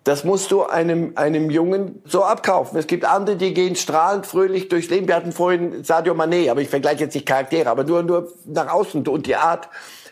Das 0.04 0.26
musst 0.26 0.52
du 0.52 0.64
einem, 0.64 1.14
einem 1.16 1.50
Jungen 1.50 2.02
so 2.06 2.24
abkaufen. 2.24 2.78
Es 2.78 2.88
gibt 2.88 3.06
andere, 3.06 3.38
die 3.38 3.54
gehen 3.54 3.76
strahlend, 3.76 4.26
fröhlich 4.26 4.68
durchs 4.68 4.90
Leben. 4.90 5.08
Wir 5.08 5.16
hatten 5.16 5.32
vorhin 5.32 5.84
Sadio 5.84 6.14
Mané, 6.14 6.52
aber 6.52 6.60
ich 6.62 6.70
vergleiche 6.70 7.06
jetzt 7.06 7.14
nicht 7.14 7.26
Charaktere, 7.26 7.70
aber 7.70 7.86
nur, 7.86 8.04
nur 8.04 8.34
nach 8.46 8.68
außen 8.68 9.08
und 9.08 9.28
die 9.28 9.36
Art. 9.36 9.70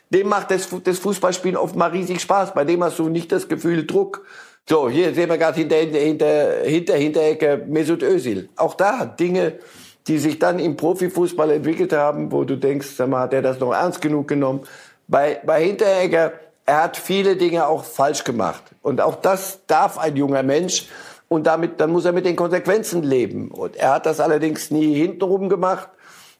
Dem 0.10 0.30
macht 0.30 0.52
das, 0.52 0.70
das 0.84 1.00
Fußballspielen 1.00 1.58
oft 1.58 1.76
mal 1.76 1.90
riesig 1.90 2.22
Spaß. 2.22 2.54
Bei 2.54 2.64
dem 2.64 2.84
hast 2.84 3.00
du 3.00 3.10
nicht 3.10 3.32
das 3.32 3.50
Gefühl 3.50 3.86
Druck. 3.86 4.26
So, 4.68 4.90
hier 4.90 5.14
sehen 5.14 5.30
wir 5.30 5.38
gerade 5.38 5.58
hinter, 5.58 5.76
hinter, 5.76 6.64
hinter, 6.64 6.96
Hinterecke 6.96 7.66
Mesut 7.68 8.04
Özil. 8.04 8.48
Auch 8.56 8.76
da 8.76 9.06
Dinge, 9.06 9.60
die 10.08 10.20
sich 10.20 10.40
dann 10.40 10.60
im 10.60 10.78
Profifußball 10.78 11.52
entwickelt 11.52 11.92
haben, 11.92 12.32
wo 12.32 12.46
du 12.46 12.56
denkst, 12.56 12.88
sag 12.96 13.10
mal, 13.10 13.22
hat 13.22 13.34
er 13.34 13.42
das 13.42 13.60
noch 13.60 13.74
ernst 13.74 14.02
genug 14.02 14.28
genommen? 14.28 14.62
Bei, 15.08 15.42
bei 15.46 15.64
Hinteregger 15.66 16.34
er 16.66 16.84
hat 16.84 16.98
viele 16.98 17.36
Dinge 17.36 17.68
auch 17.68 17.84
falsch 17.84 18.24
gemacht. 18.24 18.64
Und 18.82 19.02
auch 19.02 19.16
das 19.16 19.60
darf 19.68 19.98
ein 19.98 20.16
junger 20.16 20.44
Mensch. 20.44 20.88
Und 21.28 21.48
damit, 21.48 21.80
dann 21.80 21.92
muss 21.92 22.06
er 22.06 22.12
mit 22.12 22.26
den 22.26 22.36
Konsequenzen 22.36 23.04
leben. 23.04 23.52
Und 23.52 23.78
er 23.78 23.94
hat 23.94 24.06
das 24.06 24.20
allerdings 24.20 24.70
nie 24.70 24.94
hintenrum 24.94 25.50
gemacht, 25.50 25.90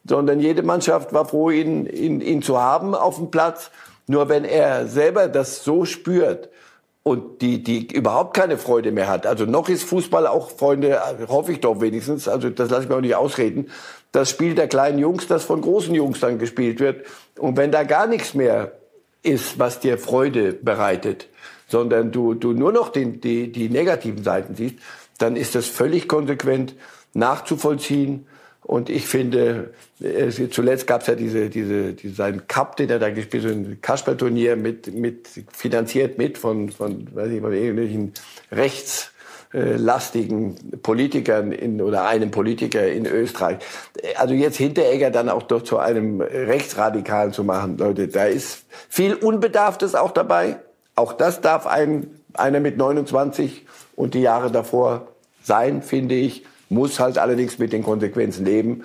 sondern 0.04 0.40
jede 0.40 0.62
Mannschaft 0.62 1.12
war 1.12 1.26
froh, 1.26 1.50
ihn, 1.50 1.86
ihn, 1.86 2.20
ihn 2.20 2.42
zu 2.42 2.60
haben 2.60 2.94
auf 2.94 3.16
dem 3.16 3.30
Platz. 3.30 3.70
Nur 4.06 4.28
wenn 4.28 4.44
er 4.44 4.86
selber 4.86 5.28
das 5.28 5.64
so 5.64 5.84
spürt 5.84 6.50
und 7.02 7.40
die, 7.40 7.62
die 7.62 7.86
überhaupt 7.92 8.36
keine 8.36 8.58
Freude 8.58 8.92
mehr 8.92 9.08
hat, 9.08 9.26
also 9.26 9.46
noch 9.46 9.68
ist 9.68 9.84
Fußball 9.84 10.26
auch, 10.26 10.50
Freunde, 10.50 11.00
hoffe 11.28 11.52
ich 11.52 11.60
doch 11.60 11.80
wenigstens, 11.80 12.28
also 12.28 12.50
das 12.50 12.68
lasse 12.68 12.82
ich 12.84 12.88
mir 12.88 12.96
auch 12.96 13.00
nicht 13.00 13.16
ausreden, 13.16 13.70
das 14.12 14.28
Spiel 14.28 14.54
der 14.54 14.68
kleinen 14.68 14.98
Jungs, 14.98 15.26
das 15.26 15.44
von 15.44 15.62
großen 15.62 15.94
Jungs 15.94 16.20
dann 16.20 16.38
gespielt 16.38 16.80
wird. 16.80 17.06
Und 17.38 17.56
wenn 17.56 17.72
da 17.72 17.84
gar 17.84 18.06
nichts 18.06 18.34
mehr 18.34 18.72
ist, 19.22 19.58
was 19.58 19.80
dir 19.80 19.98
Freude 19.98 20.52
bereitet, 20.52 21.28
sondern 21.68 22.12
du, 22.12 22.34
du 22.34 22.52
nur 22.52 22.72
noch 22.72 22.90
den, 22.90 23.20
die, 23.20 23.50
die 23.50 23.68
negativen 23.68 24.22
Seiten 24.22 24.54
siehst, 24.54 24.76
dann 25.18 25.36
ist 25.36 25.54
das 25.54 25.66
völlig 25.66 26.08
konsequent 26.08 26.74
nachzuvollziehen. 27.14 28.26
Und 28.62 28.90
ich 28.90 29.06
finde, 29.06 29.74
zuletzt 30.50 30.86
gab 30.86 31.00
es 31.00 31.08
ja 31.08 31.14
diese, 31.14 31.50
diese, 31.50 31.94
diese, 31.94 32.14
seinen 32.14 32.46
Cup, 32.46 32.76
den 32.76 32.90
er 32.90 32.98
da 32.98 33.10
gespielt 33.10 33.44
hat, 33.44 33.52
ein 33.52 33.78
Kasperlturnier 33.80 34.56
mit, 34.56 34.94
mit, 34.94 35.28
finanziert 35.52 36.18
mit 36.18 36.38
von, 36.38 36.70
von, 36.70 37.08
weiß 37.12 37.30
ich, 37.32 37.40
von 37.40 37.52
irgendwelchen 37.52 38.12
rechtslastigen 39.54 40.80
Politikern 40.82 41.52
in, 41.52 41.80
oder 41.80 42.06
einem 42.06 42.30
Politiker 42.30 42.86
in 42.86 43.06
Österreich. 43.06 43.58
Also 44.16 44.34
jetzt 44.34 44.56
Hinteregger 44.56 45.10
dann 45.10 45.28
auch 45.28 45.42
doch 45.42 45.62
zu 45.62 45.78
einem 45.78 46.20
Rechtsradikalen 46.20 47.32
zu 47.32 47.44
machen, 47.44 47.76
Leute, 47.78 48.08
da 48.08 48.24
ist 48.24 48.64
viel 48.88 49.14
Unbedarftes 49.14 49.94
auch 49.94 50.12
dabei. 50.12 50.58
Auch 50.94 51.12
das 51.12 51.40
darf 51.40 51.66
ein, 51.66 52.08
einer 52.34 52.60
mit 52.60 52.76
29 52.76 53.66
und 53.96 54.14
die 54.14 54.20
Jahre 54.20 54.50
davor 54.50 55.08
sein, 55.42 55.82
finde 55.82 56.14
ich 56.14 56.44
muss 56.72 56.98
halt 56.98 57.18
allerdings 57.18 57.58
mit 57.58 57.72
den 57.72 57.82
Konsequenzen 57.82 58.44
leben. 58.44 58.84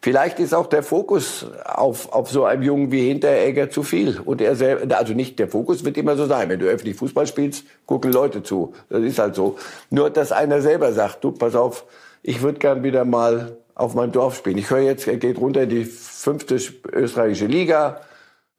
Vielleicht 0.00 0.38
ist 0.38 0.54
auch 0.54 0.66
der 0.66 0.84
Fokus 0.84 1.46
auf, 1.64 2.12
auf 2.12 2.30
so 2.30 2.44
einem 2.44 2.62
Jungen 2.62 2.92
wie 2.92 3.08
Hinteregger 3.08 3.68
zu 3.68 3.82
viel. 3.82 4.20
Und 4.20 4.40
er 4.40 4.54
selber, 4.54 4.96
also 4.96 5.12
nicht 5.12 5.38
der 5.40 5.48
Fokus 5.48 5.84
wird 5.84 5.96
immer 5.96 6.16
so 6.16 6.26
sein. 6.26 6.48
Wenn 6.48 6.60
du 6.60 6.66
öffentlich 6.66 6.96
Fußball 6.96 7.26
spielst, 7.26 7.64
gucken 7.84 8.12
Leute 8.12 8.44
zu. 8.44 8.74
Das 8.88 9.02
ist 9.02 9.18
halt 9.18 9.34
so. 9.34 9.56
Nur, 9.90 10.10
dass 10.10 10.30
einer 10.30 10.60
selber 10.60 10.92
sagt, 10.92 11.24
du, 11.24 11.32
pass 11.32 11.56
auf, 11.56 11.84
ich 12.22 12.42
würde 12.42 12.60
gern 12.60 12.84
wieder 12.84 13.04
mal 13.04 13.56
auf 13.74 13.94
meinem 13.94 14.12
Dorf 14.12 14.36
spielen. 14.36 14.58
Ich 14.58 14.70
höre 14.70 14.80
jetzt, 14.80 15.08
er 15.08 15.16
geht 15.16 15.38
runter 15.38 15.62
in 15.62 15.70
die 15.70 15.84
fünfte 15.84 16.58
österreichische 16.92 17.46
Liga. 17.46 18.00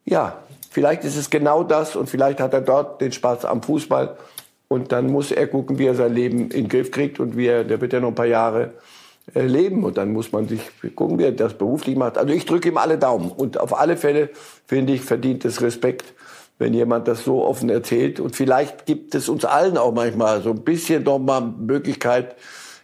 Ja, 0.03 0.43
vielleicht 0.69 1.05
ist 1.05 1.15
es 1.15 1.29
genau 1.29 1.63
das 1.63 1.95
und 1.95 2.09
vielleicht 2.09 2.41
hat 2.41 2.53
er 2.53 2.61
dort 2.61 2.99
den 2.99 3.11
Spaß 3.11 3.45
am 3.45 3.61
Fußball 3.61 4.17
und 4.67 4.91
dann 4.91 5.07
muss 5.07 5.31
er 5.31 5.47
gucken, 5.47 5.77
wie 5.77 5.87
er 5.87 5.95
sein 5.95 6.13
Leben 6.13 6.41
in 6.41 6.49
den 6.49 6.69
Griff 6.69 6.91
kriegt 6.91 7.19
und 7.19 7.37
wie 7.37 7.47
er, 7.47 7.63
der 7.63 7.79
wird 7.79 7.93
ja 7.93 7.99
noch 7.99 8.09
ein 8.09 8.15
paar 8.15 8.25
Jahre 8.25 8.73
leben. 9.33 9.83
Und 9.83 9.97
dann 9.97 10.11
muss 10.13 10.31
man 10.31 10.47
sich 10.47 10.61
gucken, 10.95 11.19
wie 11.19 11.23
er 11.23 11.31
das 11.31 11.53
beruflich 11.53 11.95
macht. 11.95 12.17
Also 12.17 12.33
ich 12.33 12.45
drücke 12.45 12.69
ihm 12.69 12.77
alle 12.77 12.97
Daumen. 12.97 13.31
Und 13.31 13.59
auf 13.59 13.77
alle 13.79 13.97
Fälle, 13.97 14.29
finde 14.65 14.93
ich, 14.93 15.01
verdient 15.01 15.45
es 15.45 15.61
Respekt, 15.61 16.13
wenn 16.57 16.73
jemand 16.73 17.07
das 17.07 17.23
so 17.23 17.43
offen 17.43 17.69
erzählt. 17.69 18.19
Und 18.19 18.35
vielleicht 18.35 18.85
gibt 18.85 19.15
es 19.15 19.29
uns 19.29 19.45
allen 19.45 19.77
auch 19.77 19.93
manchmal 19.93 20.41
so 20.41 20.51
ein 20.51 20.61
bisschen 20.61 21.03
noch 21.03 21.19
mal 21.19 21.41
Möglichkeit, 21.41 22.35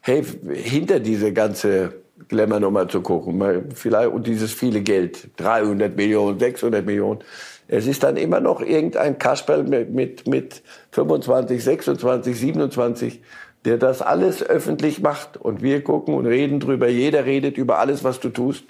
hey, 0.01 0.23
hinter 0.53 0.99
diese 0.99 1.34
ganze 1.34 1.93
Glamour 2.27 2.60
nochmal 2.60 2.88
zu 2.88 3.01
gucken. 3.01 3.41
Vielleicht, 3.73 4.12
und 4.12 4.27
dieses 4.27 4.53
viele 4.53 4.81
Geld, 4.81 5.29
300 5.38 5.95
Millionen, 5.95 6.39
600 6.39 6.86
Millionen. 6.86 7.19
Es 7.67 7.88
ist 7.88 8.03
dann 8.03 8.15
immer 8.15 8.39
noch 8.39 8.62
irgendein 8.62 9.17
Kasperl 9.17 9.63
mit, 9.63 9.89
mit, 9.89 10.27
mit 10.27 10.62
25, 10.91 11.63
26, 11.63 12.39
27, 12.39 13.21
der 13.65 13.78
das 13.78 14.01
alles 14.01 14.43
öffentlich 14.43 15.01
macht. 15.01 15.38
Und 15.38 15.62
wir 15.62 15.84
gucken 15.84 16.13
und 16.13 16.25
reden 16.25 16.60
drüber. 16.60 16.88
Jeder 16.88 17.25
redet 17.25 17.58
über 17.58 17.80
alles, 17.80 18.04
was 18.04 18.19
du 18.19 18.30
tust. 18.30 18.63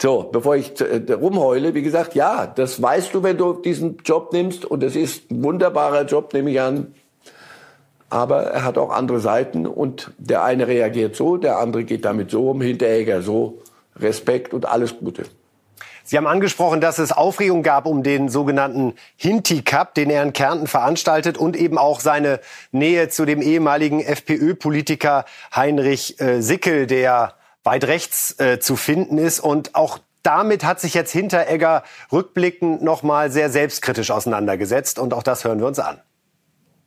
So, 0.00 0.28
bevor 0.30 0.56
ich 0.56 0.78
äh, 0.80 1.12
rumheule, 1.12 1.72
wie 1.74 1.82
gesagt, 1.82 2.14
ja, 2.14 2.46
das 2.46 2.82
weißt 2.82 3.14
du, 3.14 3.22
wenn 3.22 3.38
du 3.38 3.54
diesen 3.54 3.98
Job 4.04 4.32
nimmst. 4.32 4.64
Und 4.64 4.82
es 4.82 4.96
ist 4.96 5.30
ein 5.30 5.42
wunderbarer 5.42 6.04
Job, 6.04 6.34
nehme 6.34 6.50
ich 6.50 6.60
an. 6.60 6.94
Aber 8.10 8.42
er 8.42 8.64
hat 8.64 8.76
auch 8.76 8.90
andere 8.90 9.20
Seiten. 9.20 9.66
Und 9.66 10.10
der 10.18 10.44
eine 10.44 10.66
reagiert 10.66 11.16
so, 11.16 11.36
der 11.38 11.58
andere 11.58 11.84
geht 11.84 12.04
damit 12.04 12.30
so 12.30 12.50
um, 12.50 12.60
Hinteregger 12.60 13.22
so. 13.22 13.62
Respekt 13.98 14.52
und 14.52 14.66
alles 14.66 14.98
Gute. 14.98 15.22
Sie 16.06 16.16
haben 16.16 16.28
angesprochen, 16.28 16.80
dass 16.80 16.98
es 16.98 17.10
Aufregung 17.10 17.64
gab 17.64 17.84
um 17.84 18.04
den 18.04 18.28
sogenannten 18.28 18.94
Hinti 19.16 19.62
Cup, 19.62 19.92
den 19.94 20.08
er 20.08 20.22
in 20.22 20.32
Kärnten 20.32 20.68
veranstaltet 20.68 21.36
und 21.36 21.56
eben 21.56 21.78
auch 21.78 21.98
seine 21.98 22.38
Nähe 22.70 23.08
zu 23.08 23.24
dem 23.24 23.42
ehemaligen 23.42 24.00
FPÖ-Politiker 24.00 25.24
Heinrich 25.54 26.20
äh, 26.20 26.40
Sickel, 26.40 26.86
der 26.86 27.34
weit 27.64 27.84
rechts 27.84 28.38
äh, 28.38 28.60
zu 28.60 28.76
finden 28.76 29.18
ist. 29.18 29.40
Und 29.40 29.74
auch 29.74 29.98
damit 30.22 30.64
hat 30.64 30.80
sich 30.80 30.94
jetzt 30.94 31.10
Hinteregger 31.10 31.82
rückblickend 32.12 32.82
noch 32.82 33.02
mal 33.02 33.32
sehr 33.32 33.50
selbstkritisch 33.50 34.12
auseinandergesetzt. 34.12 35.00
Und 35.00 35.12
auch 35.12 35.24
das 35.24 35.44
hören 35.44 35.58
wir 35.58 35.66
uns 35.66 35.80
an. 35.80 35.98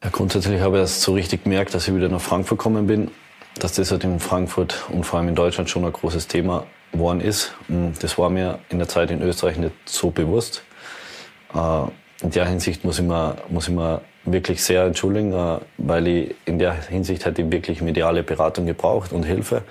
Ja, 0.02 0.12
grundsätzlich 0.12 0.62
habe 0.62 0.78
ich 0.78 0.82
erst 0.82 1.02
so 1.02 1.14
richtig 1.14 1.44
gemerkt, 1.44 1.74
dass 1.74 1.90
ich 1.90 1.94
wieder 1.94 2.08
nach 2.08 2.22
Frankfurt 2.22 2.58
gekommen 2.58 2.88
bin, 2.88 3.12
dass 3.58 3.74
das 3.74 3.92
halt 3.92 4.04
in 4.04 4.20
Frankfurt 4.20 4.86
und 4.90 5.06
vor 5.06 5.20
allem 5.20 5.30
in 5.30 5.36
Deutschland 5.36 5.70
schon 5.70 5.86
ein 5.86 5.94
großes 5.94 6.28
Thema 6.28 6.66
worden 6.92 7.22
ist. 7.22 7.54
Das 8.02 8.18
war 8.18 8.30
mir 8.30 8.60
in 8.70 8.80
der 8.80 8.88
Zeit 8.88 9.12
in 9.12 9.22
Österreich 9.22 9.58
nicht 9.58 9.74
so 9.86 10.10
bewusst. 10.10 10.64
Äh, 11.54 11.84
in 12.22 12.32
der 12.32 12.48
Hinsicht 12.48 12.84
muss 12.84 13.00
ich 13.00 13.06
mir, 13.06 13.38
muss 13.50 13.68
ich 13.68 13.74
mir 13.74 14.02
wirklich 14.26 14.64
sehr 14.64 14.84
entschuldigen, 14.84 15.34
äh, 15.34 15.60
weil 15.78 16.08
ich 16.08 16.36
in 16.46 16.60
der 16.60 16.74
Hinsicht 16.74 17.26
hätte 17.26 17.42
ich 17.42 17.52
wirklich 17.52 17.82
mediale 17.82 18.24
Beratung 18.24 18.66
gebraucht 18.66 19.14
und 19.14 19.24
Hilfe. 19.24 19.64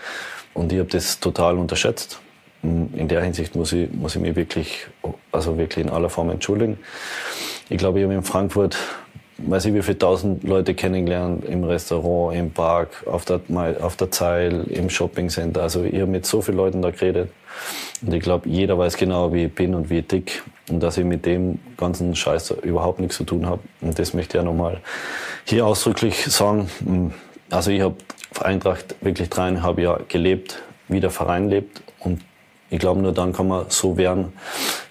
Und 0.55 0.73
ich 0.73 0.79
habe 0.79 0.89
das 0.89 1.21
total 1.21 1.57
unterschätzt. 1.59 2.21
In 2.63 3.07
der 3.07 3.23
Hinsicht 3.23 3.55
muss 3.55 3.73
ich, 3.73 3.91
muss 3.93 4.17
ich 4.17 4.21
mich 4.21 4.35
wirklich, 4.35 4.89
also 5.31 5.57
wirklich 5.59 5.85
in 5.85 5.93
aller 5.93 6.11
Form 6.11 6.31
entschuldigen. 6.31 6.79
Ich 7.69 7.79
glaube, 7.79 8.01
ich 8.01 8.05
habe 8.05 8.15
in 8.15 8.25
Frankfurt 8.25 8.77
weiß 9.39 9.67
ich 9.67 9.75
wie 9.75 9.83
viele 9.83 9.99
tausend 9.99 10.45
Leute 10.45 10.75
kennengelernt 10.75 11.45
im 11.45 11.65
Restaurant, 11.65 12.37
im 12.37 12.51
Park, 12.51 13.05
auf 13.07 13.25
der, 13.25 13.41
auf 13.81 13.97
der 13.97 14.11
Zeil, 14.11 14.65
im 14.69 14.91
Shoppingcenter. 14.91 15.63
Also 15.63 15.85
ich 15.85 15.95
habe 15.95 16.07
mit 16.07 16.27
so 16.27 16.43
vielen 16.43 16.57
Leuten 16.57 16.83
da 16.83 16.91
geredet. 16.91 17.31
Und 18.03 18.13
ich 18.13 18.23
glaube, 18.23 18.49
jeder 18.49 18.79
weiß 18.79 18.97
genau, 18.97 19.33
wie 19.33 19.45
ich 19.45 19.55
bin 19.55 19.75
und 19.75 19.91
wie 19.91 19.99
ich 19.99 20.07
dick. 20.07 20.43
Und 20.69 20.81
dass 20.81 20.99
ich 20.99 21.05
mit 21.05 21.25
dem 21.25 21.59
ganzen 21.77 22.15
Scheiß 22.15 22.51
überhaupt 22.63 23.01
nichts 23.01 23.17
zu 23.17 23.25
tun 23.25 23.47
habe. 23.47 23.61
Und 23.81 23.99
das 23.99 24.13
möchte 24.13 24.37
ich 24.37 24.43
ja 24.43 24.45
nochmal 24.45 24.81
hier 25.45 25.67
ausdrücklich 25.67 26.25
sagen. 26.27 26.69
Also 27.51 27.71
ich 27.71 27.81
habe 27.81 27.97
Eintracht 28.41 28.97
wirklich 29.01 29.31
dreieinhalb 29.31 29.79
Jahre 29.79 30.05
gelebt, 30.09 30.63
wie 30.89 31.01
der 31.01 31.11
Verein 31.11 31.49
lebt. 31.49 31.83
Und 32.01 32.23
ich 32.71 32.79
glaube, 32.79 33.01
nur 33.01 33.13
dann 33.13 33.33
kann 33.33 33.49
man 33.49 33.67
so 33.69 33.97
werden, 33.97 34.33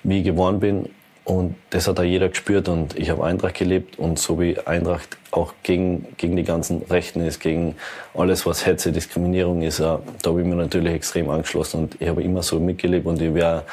wie 0.04 0.20
ich 0.20 0.26
geworden 0.26 0.60
bin. 0.60 0.90
Und 1.28 1.56
das 1.72 1.90
hat 1.90 2.00
auch 2.00 2.04
jeder 2.04 2.30
gespürt 2.30 2.70
und 2.70 2.98
ich 2.98 3.10
habe 3.10 3.22
Eintracht 3.26 3.56
gelebt 3.56 4.00
und 4.00 4.18
so 4.18 4.40
wie 4.40 4.58
Eintracht 4.60 5.18
auch 5.32 5.54
gegen, 5.62 6.06
gegen 6.16 6.38
die 6.38 6.46
ganzen 6.46 6.84
Rechten 6.84 7.20
ist, 7.20 7.42
gegen 7.42 7.76
alles, 8.14 8.46
was 8.46 8.66
Hetze, 8.66 8.94
Diskriminierung 8.94 9.62
ist, 9.62 9.82
da 9.82 10.00
habe 10.26 10.40
ich 10.40 10.48
mir 10.48 10.56
natürlich 10.56 10.94
extrem 10.94 11.30
angeschlossen 11.30 11.82
und 11.82 11.98
ich 12.00 12.08
habe 12.08 12.24
immer 12.24 12.44
so 12.44 12.62
mitgelebt 12.62 13.06
und 13.06 13.22
ich 13.22 13.34
werde 13.34 13.64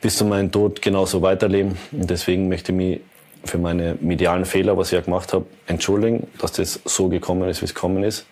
bis 0.00 0.16
zu 0.16 0.24
meinem 0.24 0.50
Tod 0.50 0.82
genauso 0.82 1.22
weiterleben. 1.22 1.78
Und 1.92 2.10
deswegen 2.10 2.48
möchte 2.48 2.72
ich 2.72 2.76
mich 2.76 3.00
für 3.44 3.58
meine 3.58 3.96
medialen 4.00 4.44
Fehler, 4.44 4.76
was 4.76 4.88
ich 4.88 4.94
ja 4.94 5.00
gemacht 5.00 5.32
habe, 5.32 5.46
entschuldigen, 5.68 6.26
dass 6.40 6.50
das 6.50 6.80
so 6.84 7.08
gekommen 7.08 7.48
ist, 7.48 7.60
wie 7.60 7.66
es 7.66 7.74
gekommen 7.74 8.02
ist. 8.02 8.26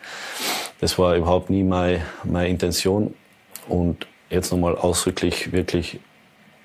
Das 0.80 0.98
war 0.98 1.14
überhaupt 1.14 1.48
nie 1.48 1.62
meine, 1.62 2.00
meine 2.24 2.48
Intention 2.48 3.14
und 3.68 4.08
jetzt 4.30 4.50
nochmal 4.50 4.74
ausdrücklich 4.74 5.52
wirklich 5.52 6.00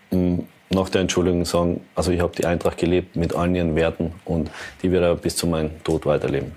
mm, 0.09 0.39
nach 0.69 0.89
der 0.89 1.01
Entschuldigung 1.01 1.45
sagen, 1.45 1.85
also 1.95 2.11
ich 2.11 2.21
habe 2.21 2.35
die 2.35 2.45
Eintracht 2.45 2.77
gelebt 2.77 3.15
mit 3.15 3.35
allen 3.35 3.55
ihren 3.55 3.75
Werten 3.75 4.13
und 4.25 4.51
die 4.81 4.91
werde 4.91 5.15
bis 5.15 5.35
zu 5.35 5.47
meinem 5.47 5.83
Tod 5.83 6.05
weiterleben. 6.05 6.55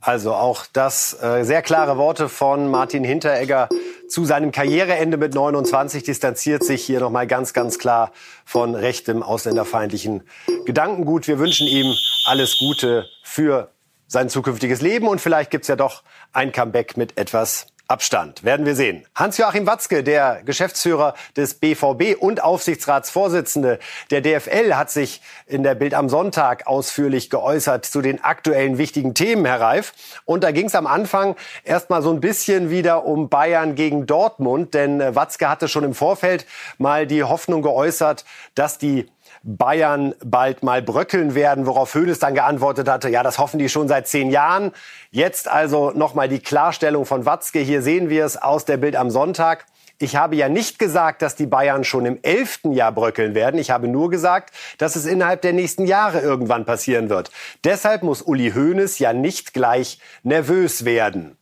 Also 0.00 0.34
auch 0.34 0.66
das 0.72 1.16
äh, 1.22 1.44
sehr 1.44 1.62
klare 1.62 1.96
Worte 1.96 2.28
von 2.28 2.68
Martin 2.68 3.04
Hinteregger 3.04 3.68
zu 4.08 4.24
seinem 4.24 4.50
Karriereende 4.50 5.16
mit 5.16 5.32
29 5.32 6.02
distanziert 6.02 6.64
sich 6.64 6.84
hier 6.84 6.98
nochmal 6.98 7.28
ganz, 7.28 7.52
ganz 7.52 7.78
klar 7.78 8.10
von 8.44 8.74
rechtem 8.74 9.22
ausländerfeindlichen 9.22 10.24
Gedankengut. 10.66 11.28
Wir 11.28 11.38
wünschen 11.38 11.68
ihm 11.68 11.94
alles 12.26 12.58
Gute 12.58 13.06
für 13.22 13.70
sein 14.08 14.28
zukünftiges 14.28 14.82
Leben 14.82 15.06
und 15.06 15.20
vielleicht 15.20 15.50
gibt's 15.50 15.68
ja 15.68 15.76
doch 15.76 16.02
ein 16.32 16.50
Comeback 16.52 16.96
mit 16.96 17.16
etwas 17.16 17.68
Abstand. 17.88 18.42
Werden 18.42 18.64
wir 18.64 18.74
sehen. 18.74 19.04
Hans-Joachim 19.14 19.66
Watzke, 19.66 20.02
der 20.02 20.42
Geschäftsführer 20.44 21.14
des 21.36 21.54
BVB 21.54 22.16
und 22.18 22.42
Aufsichtsratsvorsitzende 22.42 23.78
der 24.10 24.20
DFL, 24.22 24.74
hat 24.74 24.90
sich 24.90 25.20
in 25.46 25.62
der 25.62 25.74
Bild 25.74 25.92
am 25.92 26.08
Sonntag 26.08 26.66
ausführlich 26.66 27.28
geäußert 27.28 27.84
zu 27.84 28.00
den 28.00 28.24
aktuellen 28.24 28.78
wichtigen 28.78 29.14
Themen, 29.14 29.44
Herr 29.44 29.60
Reif. 29.60 29.92
Und 30.24 30.42
da 30.42 30.52
ging 30.52 30.66
es 30.66 30.74
am 30.74 30.86
Anfang 30.86 31.36
erstmal 31.64 32.02
so 32.02 32.10
ein 32.10 32.20
bisschen 32.20 32.70
wieder 32.70 33.04
um 33.04 33.28
Bayern 33.28 33.74
gegen 33.74 34.06
Dortmund, 34.06 34.74
denn 34.74 35.00
äh, 35.00 35.14
Watzke 35.14 35.48
hatte 35.48 35.68
schon 35.68 35.84
im 35.84 35.94
Vorfeld 35.94 36.46
mal 36.78 37.06
die 37.06 37.24
Hoffnung 37.24 37.62
geäußert, 37.62 38.24
dass 38.54 38.78
die 38.78 39.06
Bayern 39.44 40.14
bald 40.24 40.62
mal 40.62 40.82
bröckeln 40.82 41.34
werden, 41.34 41.66
worauf 41.66 41.94
Hönes 41.94 42.18
dann 42.18 42.34
geantwortet 42.34 42.88
hatte, 42.88 43.08
ja, 43.08 43.22
das 43.22 43.38
hoffen 43.38 43.58
die 43.58 43.68
schon 43.68 43.88
seit 43.88 44.06
zehn 44.06 44.30
Jahren. 44.30 44.72
Jetzt 45.10 45.48
also 45.48 45.90
nochmal 45.90 46.28
die 46.28 46.38
Klarstellung 46.38 47.06
von 47.06 47.26
Watzke. 47.26 47.58
Hier 47.58 47.82
sehen 47.82 48.08
wir 48.08 48.24
es 48.24 48.36
aus 48.36 48.64
der 48.64 48.76
Bild 48.76 48.96
am 48.96 49.10
Sonntag. 49.10 49.66
Ich 49.98 50.16
habe 50.16 50.34
ja 50.34 50.48
nicht 50.48 50.78
gesagt, 50.78 51.22
dass 51.22 51.36
die 51.36 51.46
Bayern 51.46 51.84
schon 51.84 52.06
im 52.06 52.18
elften 52.22 52.72
Jahr 52.72 52.92
bröckeln 52.92 53.34
werden. 53.34 53.58
Ich 53.60 53.70
habe 53.70 53.88
nur 53.88 54.10
gesagt, 54.10 54.52
dass 54.78 54.96
es 54.96 55.06
innerhalb 55.06 55.42
der 55.42 55.52
nächsten 55.52 55.86
Jahre 55.86 56.20
irgendwann 56.20 56.64
passieren 56.64 57.08
wird. 57.08 57.30
Deshalb 57.62 58.02
muss 58.02 58.22
Uli 58.22 58.52
Hoeneß 58.52 58.98
ja 58.98 59.12
nicht 59.12 59.54
gleich 59.54 60.00
nervös 60.22 60.84
werden. 60.84 61.36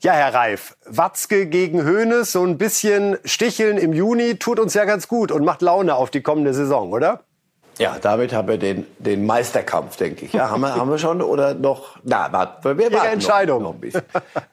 Ja, 0.00 0.14
Herr 0.14 0.34
Reif, 0.34 0.76
Watzke 0.84 1.46
gegen 1.46 1.86
Hoeneß, 1.86 2.32
so 2.32 2.44
ein 2.44 2.58
bisschen 2.58 3.18
Sticheln 3.24 3.78
im 3.78 3.92
Juni 3.92 4.36
tut 4.36 4.58
uns 4.58 4.74
ja 4.74 4.84
ganz 4.84 5.06
gut 5.06 5.30
und 5.30 5.44
macht 5.44 5.62
Laune 5.62 5.94
auf 5.94 6.10
die 6.10 6.22
kommende 6.22 6.54
Saison, 6.54 6.92
oder? 6.92 7.20
Ja, 7.78 7.96
damit 8.00 8.32
haben 8.32 8.48
wir 8.48 8.58
den, 8.58 8.86
den 8.98 9.24
Meisterkampf, 9.24 9.96
denke 9.96 10.26
ich. 10.26 10.32
Ja, 10.32 10.50
haben 10.50 10.60
wir, 10.60 10.74
haben 10.76 10.90
wir 10.90 10.98
schon 10.98 11.22
oder 11.22 11.54
noch? 11.54 11.98
Na, 12.04 12.30
warten, 12.32 12.78
wir 12.78 12.92
warten 12.92 13.12
Entscheidung. 13.12 13.62
Noch, 13.62 13.70
noch 13.70 13.74
ein 13.76 13.80
bisschen. 13.80 14.02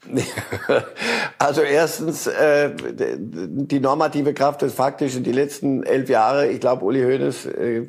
also 1.37 1.61
erstens, 1.61 2.27
äh, 2.27 2.71
die 2.75 3.79
normative 3.79 4.33
Kraft 4.33 4.63
ist 4.63 4.75
faktisch 4.75 5.15
in 5.15 5.23
die 5.23 5.31
letzten 5.31 5.83
elf 5.83 6.09
Jahre, 6.09 6.47
ich 6.47 6.59
glaube, 6.59 6.85
Uli 6.85 7.03
Hoeneß 7.03 7.45
äh, 7.45 7.87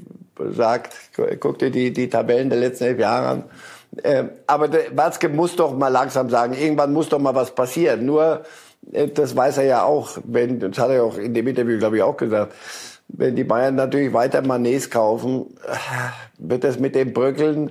sagt, 0.51 0.95
guck 1.39 1.59
dir 1.59 1.71
die, 1.71 1.93
die 1.93 2.09
Tabellen 2.09 2.51
der 2.51 2.59
letzten 2.59 2.85
elf 2.85 2.99
Jahre 2.99 3.29
an. 3.29 3.45
Äh, 4.03 4.25
aber 4.47 4.69
der 4.69 4.97
Watzke 4.97 5.29
muss 5.29 5.57
doch 5.57 5.77
mal 5.77 5.89
langsam 5.89 6.31
sagen, 6.31 6.55
irgendwann 6.55 6.93
muss 6.93 7.09
doch 7.09 7.19
mal 7.19 7.35
was 7.35 7.55
passieren. 7.55 8.05
Nur, 8.05 8.43
äh, 8.93 9.09
das 9.09 9.37
weiß 9.37 9.59
er 9.59 9.65
ja 9.65 9.83
auch, 9.85 10.19
wenn, 10.25 10.61
das 10.61 10.79
hat 10.79 10.91
er 10.91 10.97
ja 10.97 11.03
auch 11.03 11.19
in 11.19 11.35
dem 11.35 11.47
Interview, 11.47 11.79
glaube 11.79 11.97
ich, 11.97 12.03
auch 12.03 12.17
gesagt, 12.17 12.55
wenn 13.13 13.37
die 13.37 13.45
Bayern 13.45 13.75
natürlich 13.75 14.13
weiter 14.13 14.43
Manets 14.43 14.91
kaufen, 14.91 15.47
wird 16.39 16.65
das 16.65 16.79
mit 16.79 16.95
dem 16.95 17.13
Bröckeln, 17.13 17.71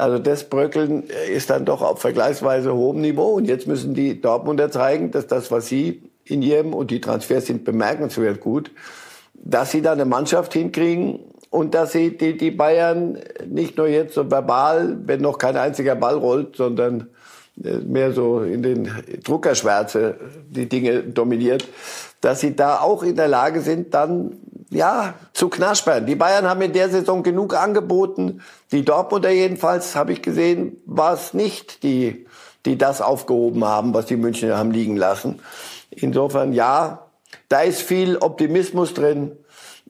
also 0.00 0.18
das 0.18 0.44
Bröckeln 0.44 1.04
ist 1.30 1.50
dann 1.50 1.66
doch 1.66 1.82
auf 1.82 2.00
vergleichsweise 2.00 2.74
hohem 2.74 3.02
Niveau. 3.02 3.32
Und 3.32 3.44
jetzt 3.44 3.66
müssen 3.68 3.92
die 3.92 4.18
Dortmunder 4.18 4.70
zeigen, 4.70 5.10
dass 5.10 5.26
das, 5.26 5.50
was 5.50 5.66
sie 5.66 6.02
in 6.24 6.40
ihrem, 6.40 6.72
und 6.72 6.90
die 6.90 7.02
Transfers 7.02 7.46
sind 7.46 7.64
bemerkenswert 7.64 8.40
gut, 8.40 8.70
dass 9.34 9.70
sie 9.72 9.82
da 9.82 9.92
eine 9.92 10.06
Mannschaft 10.06 10.54
hinkriegen 10.54 11.20
und 11.50 11.74
dass 11.74 11.92
sie 11.92 12.16
die, 12.16 12.36
die 12.36 12.50
Bayern 12.50 13.18
nicht 13.46 13.76
nur 13.76 13.88
jetzt 13.88 14.14
so 14.14 14.30
verbal, 14.30 14.96
wenn 15.04 15.20
noch 15.20 15.36
kein 15.36 15.56
einziger 15.58 15.96
Ball 15.96 16.14
rollt, 16.14 16.56
sondern 16.56 17.08
äh, 17.62 17.76
mehr 17.78 18.12
so 18.12 18.40
in 18.40 18.62
den 18.62 18.90
Druckerschwärze 19.22 20.16
die 20.48 20.68
Dinge 20.68 21.02
dominiert, 21.02 21.68
dass 22.22 22.40
sie 22.40 22.56
da 22.56 22.80
auch 22.80 23.02
in 23.02 23.16
der 23.16 23.28
Lage 23.28 23.60
sind, 23.60 23.92
dann 23.92 24.36
ja, 24.70 25.14
zu 25.32 25.48
knaspern. 25.48 26.06
Die 26.06 26.14
Bayern 26.14 26.48
haben 26.48 26.62
in 26.62 26.72
der 26.72 26.88
Saison 26.88 27.22
genug 27.22 27.54
angeboten. 27.54 28.40
Die 28.72 28.84
Dortmunder 28.84 29.30
jedenfalls, 29.30 29.96
habe 29.96 30.12
ich 30.12 30.22
gesehen, 30.22 30.76
war 30.86 31.14
es 31.14 31.34
nicht, 31.34 31.82
die, 31.82 32.26
die 32.64 32.78
das 32.78 33.02
aufgehoben 33.02 33.64
haben, 33.64 33.92
was 33.94 34.06
die 34.06 34.16
Münchner 34.16 34.56
haben 34.56 34.70
liegen 34.70 34.96
lassen. 34.96 35.40
Insofern 35.90 36.52
ja, 36.52 37.06
da 37.48 37.62
ist 37.62 37.82
viel 37.82 38.16
Optimismus 38.16 38.94
drin, 38.94 39.32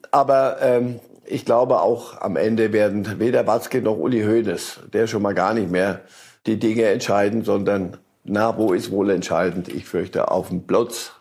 aber 0.09 0.57
ähm, 0.61 0.99
ich 1.25 1.45
glaube 1.45 1.81
auch 1.81 2.19
am 2.19 2.35
Ende 2.35 2.73
werden 2.73 3.19
weder 3.19 3.45
Watzke 3.45 3.81
noch 3.81 3.97
Uli 3.97 4.23
Hoeneß, 4.23 4.81
der 4.91 5.05
schon 5.05 5.21
mal 5.21 5.35
gar 5.35 5.53
nicht 5.53 5.69
mehr 5.69 6.01
die 6.47 6.57
Dinge 6.57 6.85
entscheiden, 6.85 7.43
sondern 7.43 7.97
na, 8.23 8.57
wo 8.57 8.73
ist 8.73 8.91
wohl 8.91 9.11
entscheidend? 9.11 9.67
Ich 9.67 9.85
fürchte 9.85 10.31
auf 10.31 10.49
dem 10.49 10.63
Platz 10.63 11.13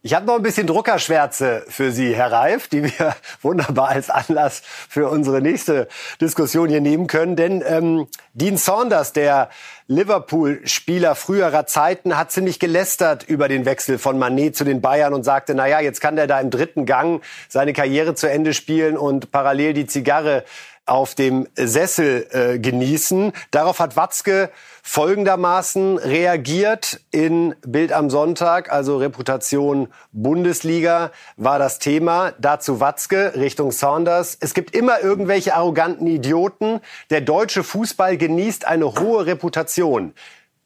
ich 0.00 0.14
habe 0.14 0.26
noch 0.26 0.36
ein 0.36 0.42
bisschen 0.42 0.68
Druckerschwärze 0.68 1.64
für 1.68 1.90
Sie, 1.90 2.14
Herr 2.14 2.30
Reif, 2.30 2.68
die 2.68 2.84
wir 2.84 3.16
wunderbar 3.42 3.88
als 3.88 4.10
Anlass 4.10 4.62
für 4.88 5.08
unsere 5.08 5.40
nächste 5.40 5.88
Diskussion 6.20 6.68
hier 6.68 6.80
nehmen 6.80 7.08
können. 7.08 7.34
Denn 7.34 7.64
ähm, 7.66 8.06
Dean 8.32 8.56
Saunders, 8.56 9.12
der 9.12 9.50
Liverpool-Spieler 9.88 11.16
früherer 11.16 11.66
Zeiten, 11.66 12.16
hat 12.16 12.30
ziemlich 12.30 12.60
gelästert 12.60 13.24
über 13.24 13.48
den 13.48 13.64
Wechsel 13.64 13.98
von 13.98 14.20
Manet 14.20 14.56
zu 14.56 14.64
den 14.64 14.80
Bayern 14.80 15.14
und 15.14 15.24
sagte, 15.24 15.56
na 15.56 15.66
ja, 15.66 15.80
jetzt 15.80 16.00
kann 16.00 16.14
der 16.14 16.28
da 16.28 16.40
im 16.40 16.50
dritten 16.50 16.86
Gang 16.86 17.20
seine 17.48 17.72
Karriere 17.72 18.14
zu 18.14 18.30
Ende 18.30 18.54
spielen 18.54 18.96
und 18.96 19.32
parallel 19.32 19.72
die 19.74 19.86
Zigarre 19.86 20.44
auf 20.86 21.16
dem 21.16 21.48
Sessel 21.56 22.26
äh, 22.30 22.58
genießen. 22.60 23.32
Darauf 23.50 23.80
hat 23.80 23.96
Watzke 23.96 24.50
folgendermaßen 24.88 25.98
reagiert 25.98 27.00
in 27.10 27.54
Bild 27.60 27.92
am 27.92 28.08
Sonntag, 28.08 28.72
also 28.72 28.96
Reputation 28.96 29.88
Bundesliga 30.12 31.10
war 31.36 31.58
das 31.58 31.78
Thema. 31.78 32.32
Dazu 32.38 32.80
Watzke 32.80 33.34
Richtung 33.36 33.70
Saunders. 33.70 34.38
Es 34.40 34.54
gibt 34.54 34.74
immer 34.74 35.00
irgendwelche 35.02 35.54
arroganten 35.54 36.06
Idioten. 36.06 36.80
Der 37.10 37.20
deutsche 37.20 37.64
Fußball 37.64 38.16
genießt 38.16 38.66
eine 38.66 38.86
hohe 38.94 39.26
Reputation. 39.26 40.14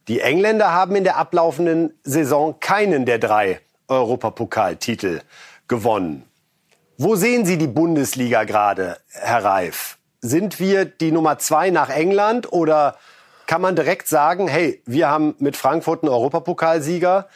Die 0.07 0.21
Engländer 0.21 0.73
haben 0.73 0.95
in 0.95 1.03
der 1.03 1.17
ablaufenden 1.17 1.99
Saison 2.05 2.61
keinen 2.61 3.07
der 3.07 3.19
drei 3.19 3.59
Europapokaltitel 3.89 5.21
gewonnen. 5.67 6.23
Wo 6.97 7.17
sehen 7.17 7.45
Sie 7.45 7.59
die 7.59 7.67
Bundesliga 7.67 8.45
gerade, 8.45 8.99
Herr 9.09 9.43
Reif? 9.43 9.99
Sind 10.21 10.61
wir 10.61 10.85
die 10.85 11.11
Nummer 11.11 11.39
zwei 11.39 11.71
nach 11.71 11.91
England 11.91 12.53
oder 12.53 12.97
kann 13.47 13.61
man 13.61 13.77
direkt 13.77 14.09
sagen, 14.09 14.49
hey, 14.49 14.83
wir 14.87 15.09
haben 15.09 15.35
mit 15.39 15.57
Frankfurt 15.57 16.03
einen 16.03 16.13
Europapokalsieger, 16.13 17.29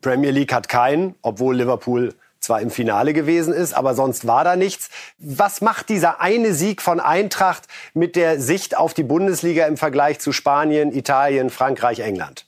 Premier 0.00 0.30
League 0.30 0.52
hat 0.52 0.68
keinen, 0.68 1.14
obwohl 1.22 1.56
Liverpool 1.56 2.14
zwar 2.40 2.62
im 2.62 2.70
Finale 2.70 3.12
gewesen 3.12 3.52
ist, 3.52 3.74
aber 3.74 3.94
sonst 3.94 4.26
war 4.26 4.44
da 4.44 4.56
nichts. 4.56 4.88
Was 5.18 5.60
macht 5.60 5.90
dieser 5.90 6.20
eine 6.20 6.54
Sieg 6.54 6.80
von 6.80 6.98
Eintracht 6.98 7.64
mit 7.92 8.16
der 8.16 8.40
Sicht 8.40 8.76
auf 8.76 8.94
die 8.94 9.02
Bundesliga 9.02 9.66
im 9.66 9.76
Vergleich 9.76 10.20
zu 10.20 10.32
Spanien, 10.32 10.92
Italien, 10.92 11.50
Frankreich, 11.50 12.00
England? 12.00 12.46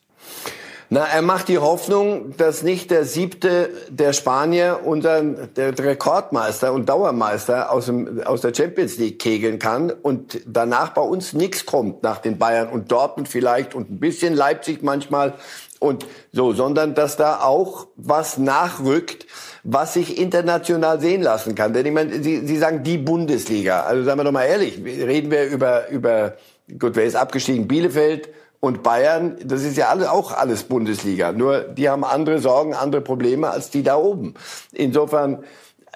Na, 0.95 1.07
er 1.07 1.23
macht 1.23 1.49
die 1.49 1.57
Hoffnung, 1.57 2.37
dass 2.37 2.63
nicht 2.63 2.91
der 2.91 3.07
siebte 3.07 3.71
der 3.89 4.13
Spanier 4.13 4.81
unseren 4.85 5.49
der 5.57 5.79
Rekordmeister 5.79 6.71
und 6.75 6.87
Dauermeister 6.87 7.73
aus, 7.73 7.87
dem, 7.87 8.21
aus 8.25 8.43
der 8.43 8.53
Champions 8.55 8.99
League 8.99 9.19
kegeln 9.19 9.59
kann 9.59 9.91
und 9.91 10.43
danach 10.45 10.91
bei 10.91 11.01
uns 11.01 11.33
nichts 11.33 11.65
kommt 11.65 12.03
nach 12.03 12.19
den 12.19 12.37
Bayern 12.37 12.69
und 12.69 12.93
Dortmund 12.93 13.27
vielleicht 13.27 13.75
und 13.75 13.91
ein 13.91 14.01
bisschen 14.01 14.35
Leipzig 14.35 14.83
manchmal 14.83 15.33
und 15.79 16.05
so, 16.31 16.53
sondern 16.53 16.95
dass 16.95 17.17
da 17.17 17.41
auch 17.41 17.87
was 17.97 18.37
nachrückt, 18.37 19.25
was 19.65 19.95
sich 19.95 20.21
international 20.21 21.01
sehen 21.01 21.23
lassen 21.23 21.55
kann. 21.55 21.73
Denn 21.73 21.87
ich 21.87 21.93
meine, 21.93 22.23
Sie, 22.23 22.47
Sie 22.47 22.59
sagen 22.59 22.83
die 22.83 22.99
Bundesliga. 22.99 23.85
Also 23.85 24.05
sagen 24.05 24.21
wir 24.21 24.25
doch 24.25 24.33
mal 24.33 24.45
ehrlich, 24.45 24.79
reden 24.85 25.31
wir 25.31 25.47
über 25.47 25.89
über 25.89 26.35
gut, 26.79 26.97
wer 26.97 27.07
ist 27.07 27.17
abgestiegen? 27.17 27.67
Bielefeld 27.67 28.29
und 28.65 28.85
Bayern, 28.85 29.39
das 29.45 29.65
ist 29.65 29.77
ja 29.77 29.89
alle, 29.89 30.13
auch 30.13 30.31
alles 30.31 30.63
Bundesliga. 30.63 31.33
Nur 31.33 31.63
die 31.63 31.89
haben 31.89 32.05
andere 32.05 32.39
Sorgen, 32.39 32.75
andere 32.75 33.01
Probleme 33.01 33.51
als 33.51 33.71
die 33.71 33.83
da 33.83 33.97
oben. 33.97 34.35
Insofern, 34.73 35.43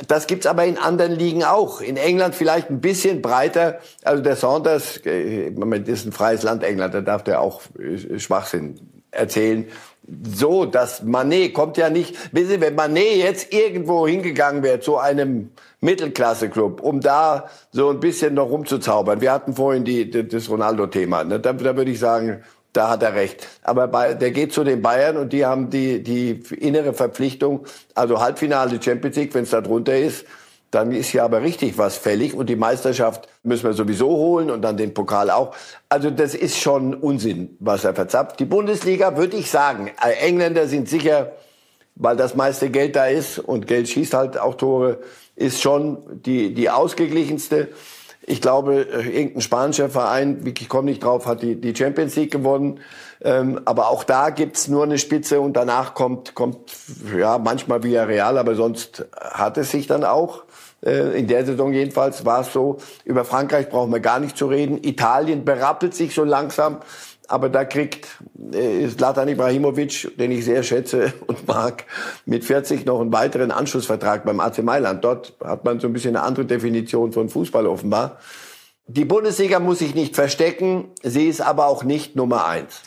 das 0.08 0.26
gibt's 0.26 0.46
aber 0.46 0.64
in 0.64 0.76
anderen 0.76 1.12
Ligen 1.12 1.44
auch. 1.44 1.80
In 1.80 1.96
England 1.96 2.34
vielleicht 2.34 2.68
ein 2.68 2.80
bisschen 2.80 3.22
breiter. 3.22 3.78
Also 4.02 4.20
der 4.20 4.34
Saunders, 4.34 4.96
äh, 5.06 5.52
Moment, 5.52 5.86
ist 5.86 6.06
ein 6.06 6.12
freies 6.12 6.42
Land 6.42 6.64
England, 6.64 6.92
da 6.92 7.02
darf 7.02 7.22
der 7.22 7.40
auch 7.40 7.62
äh, 7.78 8.18
Schwachsinn 8.18 8.80
erzählen. 9.12 9.66
So, 10.34 10.66
dass 10.66 11.02
Manet 11.02 11.52
kommt 11.52 11.76
ja 11.76 11.90
nicht. 11.90 12.16
Wissen 12.32 12.48
Sie, 12.48 12.60
wenn 12.60 12.74
Manet 12.74 13.16
jetzt 13.16 13.52
irgendwo 13.52 14.06
hingegangen 14.06 14.62
wäre 14.62 14.80
zu 14.80 14.98
einem 14.98 15.50
Mittelklasse-Club, 15.80 16.80
um 16.80 17.00
da 17.00 17.48
so 17.72 17.90
ein 17.90 18.00
bisschen 18.00 18.34
noch 18.34 18.48
rumzuzaubern. 18.48 19.20
Wir 19.20 19.32
hatten 19.32 19.54
vorhin 19.54 19.84
die, 19.84 20.08
das 20.10 20.48
Ronaldo-Thema. 20.48 21.24
Ne? 21.24 21.40
Da, 21.40 21.52
da 21.52 21.76
würde 21.76 21.90
ich 21.90 21.98
sagen, 21.98 22.42
da 22.72 22.90
hat 22.90 23.02
er 23.02 23.14
recht. 23.14 23.46
Aber 23.62 23.88
bei, 23.88 24.14
der 24.14 24.30
geht 24.30 24.52
zu 24.52 24.62
den 24.62 24.82
Bayern 24.82 25.16
und 25.16 25.32
die 25.32 25.44
haben 25.44 25.70
die, 25.70 26.02
die 26.02 26.42
innere 26.58 26.92
Verpflichtung, 26.92 27.66
also 27.94 28.20
Halbfinale 28.20 28.80
Champions 28.82 29.16
League, 29.16 29.34
wenn 29.34 29.44
es 29.44 29.50
da 29.50 29.60
drunter 29.60 29.96
ist, 29.96 30.26
dann 30.76 30.92
ist 30.92 31.08
hier 31.08 31.24
aber 31.24 31.40
richtig 31.40 31.78
was 31.78 31.96
fällig 31.96 32.34
und 32.34 32.50
die 32.50 32.54
Meisterschaft 32.54 33.28
müssen 33.42 33.64
wir 33.64 33.72
sowieso 33.72 34.08
holen 34.08 34.50
und 34.50 34.60
dann 34.60 34.76
den 34.76 34.92
Pokal 34.92 35.30
auch. 35.30 35.54
Also 35.88 36.10
das 36.10 36.34
ist 36.34 36.58
schon 36.58 36.94
Unsinn, 36.94 37.56
was 37.60 37.84
er 37.84 37.94
verzapft. 37.94 38.38
Die 38.40 38.44
Bundesliga 38.44 39.16
würde 39.16 39.38
ich 39.38 39.50
sagen, 39.50 39.90
äh, 40.04 40.12
Engländer 40.26 40.68
sind 40.68 40.86
sicher, 40.90 41.32
weil 41.94 42.16
das 42.16 42.34
meiste 42.34 42.68
Geld 42.68 42.94
da 42.94 43.06
ist 43.06 43.38
und 43.38 43.66
Geld 43.66 43.88
schießt 43.88 44.12
halt 44.12 44.38
auch 44.38 44.54
Tore, 44.54 44.98
ist 45.34 45.62
schon 45.62 45.96
die, 46.10 46.52
die 46.52 46.68
ausgeglichenste. 46.68 47.68
Ich 48.26 48.42
glaube, 48.42 48.82
äh, 48.82 49.08
irgendein 49.08 49.40
spanischer 49.40 49.88
Verein, 49.88 50.44
ich 50.44 50.68
komme 50.68 50.90
nicht 50.90 51.02
drauf, 51.02 51.24
hat 51.24 51.40
die, 51.40 51.58
die 51.58 51.74
Champions 51.74 52.16
League 52.16 52.32
gewonnen. 52.32 52.80
Ähm, 53.22 53.62
aber 53.64 53.88
auch 53.88 54.04
da 54.04 54.28
gibt's 54.28 54.68
nur 54.68 54.82
eine 54.82 54.98
Spitze 54.98 55.40
und 55.40 55.54
danach 55.54 55.94
kommt, 55.94 56.34
kommt 56.34 56.58
ja 57.16 57.38
manchmal 57.38 57.82
wieder 57.82 58.08
Real, 58.08 58.36
aber 58.36 58.54
sonst 58.54 59.06
hat 59.18 59.56
es 59.56 59.70
sich 59.70 59.86
dann 59.86 60.04
auch. 60.04 60.45
Äh, 60.84 61.18
in 61.18 61.26
der 61.26 61.44
Saison 61.46 61.72
jedenfalls 61.72 62.24
war 62.24 62.40
es 62.40 62.52
so. 62.52 62.78
Über 63.04 63.24
Frankreich 63.24 63.68
brauchen 63.68 63.92
wir 63.92 64.00
gar 64.00 64.20
nicht 64.20 64.36
zu 64.36 64.46
reden. 64.46 64.78
Italien 64.82 65.44
berappelt 65.44 65.94
sich 65.94 66.14
so 66.14 66.24
langsam. 66.24 66.78
Aber 67.28 67.48
da 67.48 67.64
kriegt 67.64 68.06
äh, 68.52 68.86
Zlatan 68.88 69.28
Ibrahimovic, 69.28 70.16
den 70.16 70.30
ich 70.30 70.44
sehr 70.44 70.62
schätze 70.62 71.12
und 71.26 71.46
mag, 71.48 71.84
mit 72.24 72.44
40 72.44 72.84
noch 72.86 73.00
einen 73.00 73.12
weiteren 73.12 73.50
Anschlussvertrag 73.50 74.24
beim 74.24 74.40
AC 74.40 74.62
Mailand. 74.62 75.04
Dort 75.04 75.34
hat 75.42 75.64
man 75.64 75.80
so 75.80 75.88
ein 75.88 75.92
bisschen 75.92 76.16
eine 76.16 76.24
andere 76.24 76.46
Definition 76.46 77.12
von 77.12 77.28
Fußball 77.28 77.66
offenbar. 77.66 78.18
Die 78.88 79.04
Bundesliga 79.04 79.58
muss 79.58 79.80
sich 79.80 79.96
nicht 79.96 80.14
verstecken, 80.14 80.92
sie 81.02 81.26
ist 81.26 81.40
aber 81.40 81.66
auch 81.66 81.82
nicht 81.82 82.14
Nummer 82.14 82.46
eins. 82.46 82.82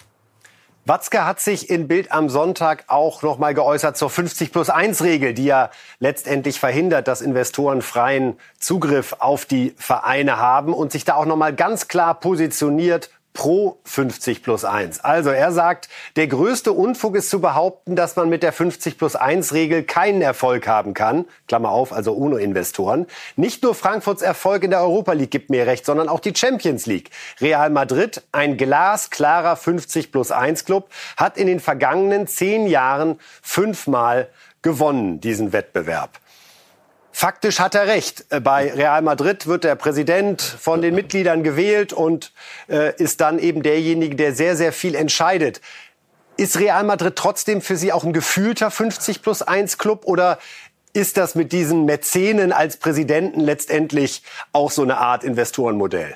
Watzke 0.85 1.25
hat 1.25 1.39
sich 1.39 1.69
in 1.69 1.87
Bild 1.87 2.11
am 2.11 2.29
Sonntag 2.29 2.85
auch 2.87 3.21
noch 3.21 3.37
mal 3.37 3.53
geäußert 3.53 3.97
zur 3.97 4.09
50 4.09 4.51
plus 4.51 4.69
1 4.69 5.03
Regel, 5.03 5.33
die 5.33 5.45
ja 5.45 5.69
letztendlich 5.99 6.59
verhindert, 6.59 7.07
dass 7.07 7.21
Investoren 7.21 7.81
freien 7.81 8.37
Zugriff 8.59 9.15
auf 9.19 9.45
die 9.45 9.75
Vereine 9.77 10.37
haben 10.37 10.73
und 10.73 10.91
sich 10.91 11.05
da 11.05 11.15
auch 11.15 11.25
noch 11.25 11.35
mal 11.35 11.53
ganz 11.53 11.87
klar 11.87 12.19
positioniert 12.19 13.11
pro 13.39 13.79
50 13.85 14.43
plus 14.43 14.65
1. 14.65 14.99
Also 14.99 15.29
er 15.29 15.53
sagt, 15.53 15.87
der 16.17 16.27
größte 16.27 16.73
Unfug 16.73 17.15
ist 17.15 17.29
zu 17.29 17.39
behaupten, 17.39 17.95
dass 17.95 18.17
man 18.17 18.27
mit 18.27 18.43
der 18.43 18.51
50 18.51 18.97
plus 18.97 19.15
1 19.15 19.53
Regel 19.53 19.83
keinen 19.83 20.21
Erfolg 20.21 20.67
haben 20.67 20.93
kann. 20.93 21.23
Klammer 21.47 21.69
auf, 21.69 21.93
also 21.93 22.13
ohne 22.15 22.39
Investoren. 22.39 23.07
Nicht 23.37 23.63
nur 23.63 23.75
Frankfurts 23.75 24.21
Erfolg 24.21 24.63
in 24.65 24.71
der 24.71 24.81
Europa 24.81 25.13
League 25.13 25.31
gibt 25.31 25.49
mir 25.51 25.65
recht, 25.67 25.85
sondern 25.85 26.09
auch 26.09 26.19
die 26.19 26.35
Champions 26.35 26.85
League. 26.85 27.11
Real 27.39 27.69
Madrid, 27.69 28.23
ein 28.33 28.57
glasklarer 28.57 29.55
50 29.55 30.11
plus 30.11 30.31
1 30.31 30.65
Club, 30.65 30.89
hat 31.15 31.37
in 31.37 31.47
den 31.47 31.61
vergangenen 31.61 32.27
zehn 32.27 32.67
Jahren 32.67 33.21
fünfmal 33.41 34.27
gewonnen, 34.63 35.21
diesen 35.21 35.53
Wettbewerb. 35.53 36.19
Faktisch 37.19 37.59
hat 37.59 37.75
er 37.75 37.87
recht. 37.87 38.27
Bei 38.29 38.71
Real 38.71 39.01
Madrid 39.01 39.45
wird 39.45 39.65
der 39.65 39.75
Präsident 39.75 40.41
von 40.41 40.81
den 40.81 40.95
Mitgliedern 40.95 41.43
gewählt 41.43 41.91
und 41.91 42.31
äh, 42.69 42.95
ist 42.95 43.19
dann 43.19 43.39
eben 43.39 43.61
derjenige, 43.61 44.15
der 44.15 44.33
sehr, 44.33 44.55
sehr 44.55 44.71
viel 44.71 44.95
entscheidet. 44.95 45.59
Ist 46.37 46.57
Real 46.57 46.85
Madrid 46.85 47.17
trotzdem 47.17 47.59
für 47.59 47.75
Sie 47.75 47.91
auch 47.91 48.05
ein 48.05 48.13
gefühlter 48.13 48.71
50 48.71 49.21
plus 49.21 49.41
1 49.41 49.77
Club 49.77 50.05
oder 50.05 50.39
ist 50.93 51.17
das 51.17 51.35
mit 51.35 51.51
diesen 51.51 51.83
Mäzenen 51.83 52.53
als 52.53 52.77
Präsidenten 52.77 53.41
letztendlich 53.41 54.23
auch 54.53 54.71
so 54.71 54.83
eine 54.83 54.97
Art 54.97 55.25
Investorenmodell? 55.25 56.15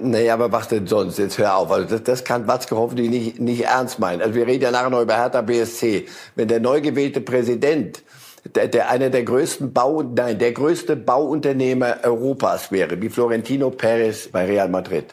Nee, 0.00 0.28
aber 0.28 0.50
was 0.50 0.66
denn 0.66 0.88
sonst? 0.88 1.18
Jetzt 1.18 1.38
hör 1.38 1.56
auf. 1.56 1.70
Also 1.70 1.88
das, 1.88 2.02
das 2.02 2.24
kann 2.24 2.48
Watzke 2.48 2.74
hoffentlich 2.74 3.10
nicht, 3.10 3.38
nicht 3.38 3.62
ernst 3.62 4.00
meinen. 4.00 4.22
Also 4.22 4.34
wir 4.34 4.48
reden 4.48 4.64
ja 4.64 4.72
nachher 4.72 4.90
noch 4.90 5.02
über 5.02 5.14
Hertha 5.14 5.40
BSC. 5.40 6.08
Wenn 6.34 6.48
der 6.48 6.58
neu 6.58 6.80
gewählte 6.80 7.20
Präsident 7.20 8.02
der, 8.44 8.68
der 8.68 8.90
einer 8.90 9.10
der 9.10 9.22
größten 9.22 9.72
Bau, 9.72 10.02
nein, 10.02 10.38
der 10.38 10.52
größte 10.52 10.96
Bauunternehmer 10.96 11.98
Europas 12.02 12.70
wäre, 12.70 13.00
wie 13.00 13.08
Florentino 13.08 13.70
Perez 13.70 14.28
bei 14.28 14.44
Real 14.44 14.68
Madrid. 14.68 15.06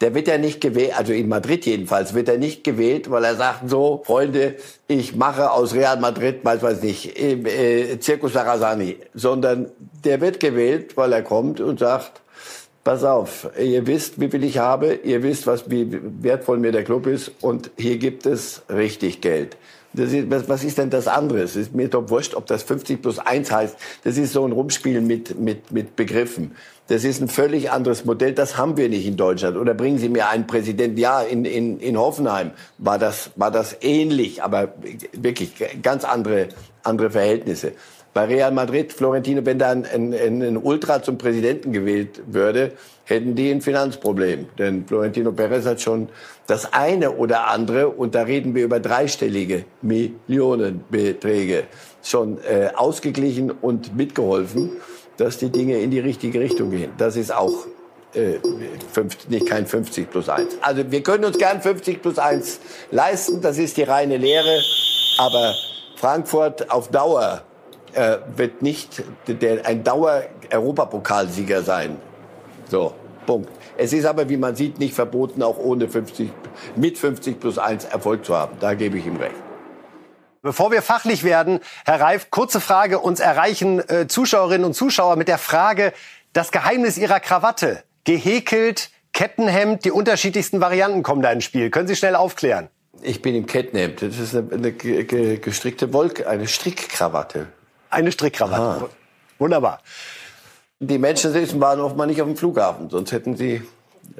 Der 0.00 0.14
wird 0.14 0.28
ja 0.28 0.38
nicht 0.38 0.60
gewählt, 0.60 0.96
also 0.96 1.12
in 1.12 1.28
Madrid 1.28 1.66
jedenfalls, 1.66 2.14
wird 2.14 2.28
er 2.28 2.38
nicht 2.38 2.64
gewählt, 2.64 3.10
weil 3.10 3.24
er 3.24 3.34
sagt 3.34 3.68
so, 3.68 4.02
Freunde, 4.04 4.54
ich 4.86 5.14
mache 5.14 5.50
aus 5.50 5.74
Real 5.74 5.98
Madrid, 5.98 6.44
weiß 6.44 6.62
was 6.62 6.82
nicht, 6.82 7.18
äh, 7.18 7.98
Circus 8.00 8.32
Sarasani, 8.32 8.96
sondern 9.14 9.70
der 10.04 10.20
wird 10.20 10.40
gewählt, 10.40 10.96
weil 10.96 11.12
er 11.12 11.22
kommt 11.22 11.60
und 11.60 11.80
sagt, 11.80 12.22
pass 12.84 13.04
auf, 13.04 13.50
ihr 13.58 13.86
wisst, 13.86 14.20
wie 14.20 14.28
viel 14.28 14.44
ich 14.44 14.58
habe, 14.58 14.94
ihr 14.94 15.22
wisst, 15.22 15.46
was, 15.46 15.70
wie 15.70 15.86
wertvoll 16.22 16.58
mir 16.58 16.72
der 16.72 16.84
Club 16.84 17.06
ist 17.06 17.32
und 17.40 17.70
hier 17.76 17.98
gibt 17.98 18.26
es 18.26 18.62
richtig 18.70 19.20
Geld. 19.20 19.56
Ist, 19.92 20.30
was, 20.30 20.48
was, 20.48 20.62
ist 20.62 20.78
denn 20.78 20.90
das 20.90 21.08
andere? 21.08 21.40
Es 21.40 21.56
ist 21.56 21.74
mir 21.74 21.88
doch 21.88 22.10
wurscht, 22.10 22.34
ob 22.34 22.46
das 22.46 22.62
50 22.62 23.02
plus 23.02 23.18
1 23.18 23.50
heißt. 23.50 23.76
Das 24.04 24.16
ist 24.16 24.32
so 24.32 24.46
ein 24.46 24.52
Rumspielen 24.52 25.06
mit, 25.06 25.38
mit, 25.38 25.72
mit 25.72 25.96
Begriffen. 25.96 26.52
Das 26.86 27.04
ist 27.04 27.20
ein 27.20 27.28
völlig 27.28 27.70
anderes 27.70 28.04
Modell. 28.04 28.32
Das 28.32 28.56
haben 28.56 28.76
wir 28.76 28.88
nicht 28.88 29.06
in 29.06 29.16
Deutschland. 29.16 29.56
Oder 29.56 29.74
bringen 29.74 29.98
Sie 29.98 30.08
mir 30.08 30.28
einen 30.28 30.46
Präsidenten. 30.46 30.96
Ja, 30.96 31.22
in, 31.22 31.44
in, 31.44 31.80
in 31.80 31.98
Hoffenheim 31.98 32.52
war 32.78 32.98
das, 32.98 33.30
war 33.36 33.50
das 33.50 33.76
ähnlich, 33.80 34.42
aber 34.42 34.74
wirklich 35.12 35.54
ganz 35.82 36.04
andere, 36.04 36.48
andere 36.82 37.10
Verhältnisse. 37.10 37.72
Bei 38.12 38.24
Real 38.24 38.50
Madrid, 38.50 38.92
Florentino, 38.92 39.44
wenn 39.44 39.58
da 39.58 39.70
ein, 39.70 39.84
ein, 39.84 40.42
ein 40.42 40.56
Ultra 40.56 41.00
zum 41.02 41.16
Präsidenten 41.16 41.72
gewählt 41.72 42.22
würde, 42.26 42.72
hätten 43.04 43.36
die 43.36 43.50
ein 43.50 43.60
Finanzproblem. 43.60 44.46
Denn 44.58 44.84
Florentino 44.86 45.30
Perez 45.30 45.64
hat 45.64 45.80
schon 45.80 46.08
das 46.48 46.72
eine 46.72 47.12
oder 47.12 47.48
andere, 47.48 47.88
und 47.88 48.16
da 48.16 48.22
reden 48.22 48.54
wir 48.54 48.64
über 48.64 48.80
dreistellige 48.80 49.64
Millionenbeträge, 49.82 51.64
schon 52.02 52.38
äh, 52.38 52.70
ausgeglichen 52.74 53.52
und 53.52 53.96
mitgeholfen, 53.96 54.70
dass 55.16 55.38
die 55.38 55.50
Dinge 55.50 55.78
in 55.78 55.90
die 55.90 56.00
richtige 56.00 56.40
Richtung 56.40 56.70
gehen. 56.70 56.90
Das 56.98 57.14
ist 57.14 57.32
auch 57.32 57.66
äh, 58.14 58.38
fünf, 58.92 59.28
nicht 59.28 59.46
kein 59.46 59.66
50 59.66 60.10
plus 60.10 60.28
1. 60.28 60.58
Also 60.62 60.90
wir 60.90 61.02
können 61.02 61.24
uns 61.24 61.38
gern 61.38 61.62
50 61.62 62.02
plus 62.02 62.18
1 62.18 62.58
leisten, 62.90 63.40
das 63.40 63.58
ist 63.58 63.76
die 63.76 63.84
reine 63.84 64.16
Lehre, 64.16 64.60
aber 65.18 65.54
Frankfurt 65.94 66.70
auf 66.70 66.88
Dauer 66.88 67.42
äh, 67.94 68.18
wird 68.36 68.62
nicht 68.62 69.02
der, 69.26 69.66
ein 69.66 69.84
Dauer-Europapokalsieger 69.84 71.62
sein. 71.62 71.96
So, 72.68 72.94
Punkt. 73.26 73.50
Es 73.76 73.92
ist 73.92 74.04
aber, 74.04 74.28
wie 74.28 74.36
man 74.36 74.56
sieht, 74.56 74.78
nicht 74.78 74.94
verboten, 74.94 75.42
auch 75.42 75.58
ohne 75.58 75.88
50, 75.88 76.30
mit 76.76 76.98
50 76.98 77.40
plus 77.40 77.58
1 77.58 77.84
Erfolg 77.84 78.24
zu 78.24 78.36
haben. 78.36 78.56
Da 78.60 78.74
gebe 78.74 78.98
ich 78.98 79.06
ihm 79.06 79.16
recht. 79.16 79.34
Bevor 80.42 80.70
wir 80.70 80.80
fachlich 80.80 81.22
werden, 81.22 81.60
Herr 81.84 82.00
Reif, 82.00 82.30
kurze 82.30 82.60
Frage. 82.60 82.98
Uns 82.98 83.20
erreichen 83.20 83.86
äh, 83.88 84.06
Zuschauerinnen 84.08 84.64
und 84.64 84.74
Zuschauer 84.74 85.16
mit 85.16 85.28
der 85.28 85.38
Frage, 85.38 85.92
das 86.32 86.50
Geheimnis 86.50 86.96
Ihrer 86.96 87.20
Krawatte. 87.20 87.82
Gehäkelt, 88.04 88.90
Kettenhemd, 89.12 89.84
die 89.84 89.90
unterschiedlichsten 89.90 90.60
Varianten 90.60 91.02
kommen 91.02 91.20
da 91.20 91.30
ins 91.30 91.44
Spiel. 91.44 91.70
Können 91.70 91.88
Sie 91.88 91.96
schnell 91.96 92.16
aufklären? 92.16 92.68
Ich 93.02 93.22
bin 93.22 93.34
im 93.34 93.46
Kettenhemd. 93.46 94.02
Das 94.02 94.18
ist 94.18 94.34
eine, 94.34 94.48
eine 94.50 94.72
gestrickte 95.38 95.92
Wolke, 95.92 96.28
eine 96.28 96.46
Strickkrawatte. 96.46 97.48
Eine 97.90 98.12
Strickkrawatte. 98.12 98.62
Aha. 98.62 98.88
Wunderbar. 99.38 99.80
Die 100.78 100.98
Menschen 100.98 101.32
sitzen 101.32 101.60
waren 101.60 101.80
oft 101.80 101.96
mal 101.96 102.06
nicht 102.06 102.22
auf 102.22 102.28
dem 102.28 102.36
Flughafen, 102.36 102.88
sonst 102.88 103.12
hätten 103.12 103.36
sie 103.36 103.62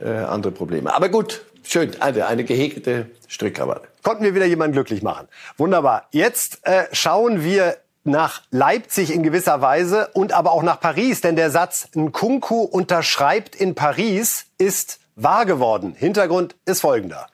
äh, 0.01 0.11
andere 0.11 0.53
Probleme. 0.53 0.95
Aber 0.95 1.09
gut, 1.09 1.43
schön, 1.63 1.91
eine, 2.01 2.27
eine 2.27 2.45
gehäkelte 2.45 3.07
Strickkrawatte. 3.29 3.89
Konnten 4.03 4.25
wir 4.25 4.35
wieder 4.35 4.47
jemanden 4.47 4.75
glücklich 4.75 5.03
machen. 5.03 5.29
Wunderbar. 5.57 6.09
Jetzt 6.11 6.67
äh, 6.67 6.85
schauen 6.93 7.43
wir 7.45 7.79
nach 8.05 8.43
Leipzig 8.51 9.13
in 9.15 9.23
gewisser 9.23 9.61
Weise 9.61 10.09
und 10.15 10.33
aber 10.33 10.53
auch 10.53 10.63
nach 10.63 10.81
Paris, 10.81 11.21
denn 11.21 11.37
der 11.37 11.51
Satz 11.51 11.89
Nkunku 11.95 12.63
unterschreibt 12.63 13.55
in 13.55 13.75
Paris 13.75 14.47
ist 14.59 15.01
wahr 15.17 15.47
geworden. 15.47 15.95
Hintergrund 15.97 16.57
ist 16.65 16.81
folgender. 16.81 17.27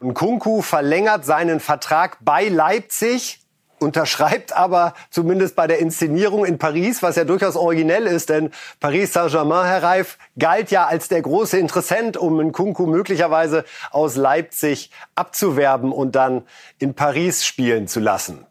Nkunku 0.00 0.62
verlängert 0.62 1.24
seinen 1.24 1.60
Vertrag 1.60 2.18
bei 2.20 2.48
Leipzig 2.48 3.40
unterschreibt 3.80 4.56
aber 4.56 4.94
zumindest 5.10 5.56
bei 5.56 5.66
der 5.66 5.78
Inszenierung 5.78 6.44
in 6.44 6.58
Paris, 6.58 7.02
was 7.02 7.16
ja 7.16 7.24
durchaus 7.24 7.56
originell 7.56 8.06
ist, 8.06 8.28
denn 8.28 8.50
Paris 8.80 9.12
Saint-Germain, 9.12 9.66
Herr 9.66 9.82
Reif, 9.82 10.18
galt 10.38 10.70
ja 10.70 10.86
als 10.86 11.08
der 11.08 11.22
große 11.22 11.58
Interessent, 11.58 12.16
um 12.16 12.40
Nkunku 12.40 12.86
möglicherweise 12.86 13.64
aus 13.90 14.16
Leipzig 14.16 14.90
abzuwerben 15.14 15.92
und 15.92 16.16
dann 16.16 16.42
in 16.78 16.94
Paris 16.94 17.44
spielen 17.44 17.88
zu 17.88 18.00
lassen. 18.00 18.46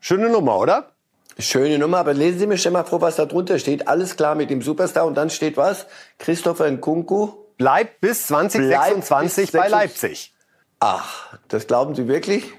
Schöne 0.00 0.28
Nummer, 0.28 0.58
oder? 0.58 0.92
Schöne 1.38 1.78
Nummer, 1.78 1.98
aber 1.98 2.14
lesen 2.14 2.38
Sie 2.38 2.46
mir 2.46 2.56
schon 2.56 2.72
mal 2.72 2.84
vor, 2.84 3.00
was 3.00 3.16
da 3.16 3.26
drunter 3.26 3.58
steht. 3.58 3.88
Alles 3.88 4.16
klar 4.16 4.34
mit 4.34 4.48
dem 4.48 4.62
Superstar 4.62 5.04
und 5.04 5.14
dann 5.16 5.28
steht 5.28 5.56
was? 5.56 5.86
Christopher 6.18 6.70
Nkunku 6.70 7.28
bleibt 7.58 8.00
bis 8.00 8.26
2026 8.28 9.50
bleibt 9.50 9.64
bis 9.64 9.72
bei 9.72 9.78
Leipzig. 9.78 10.34
Ach, 10.80 11.36
das 11.48 11.66
glauben 11.66 11.94
Sie 11.94 12.08
wirklich? 12.08 12.52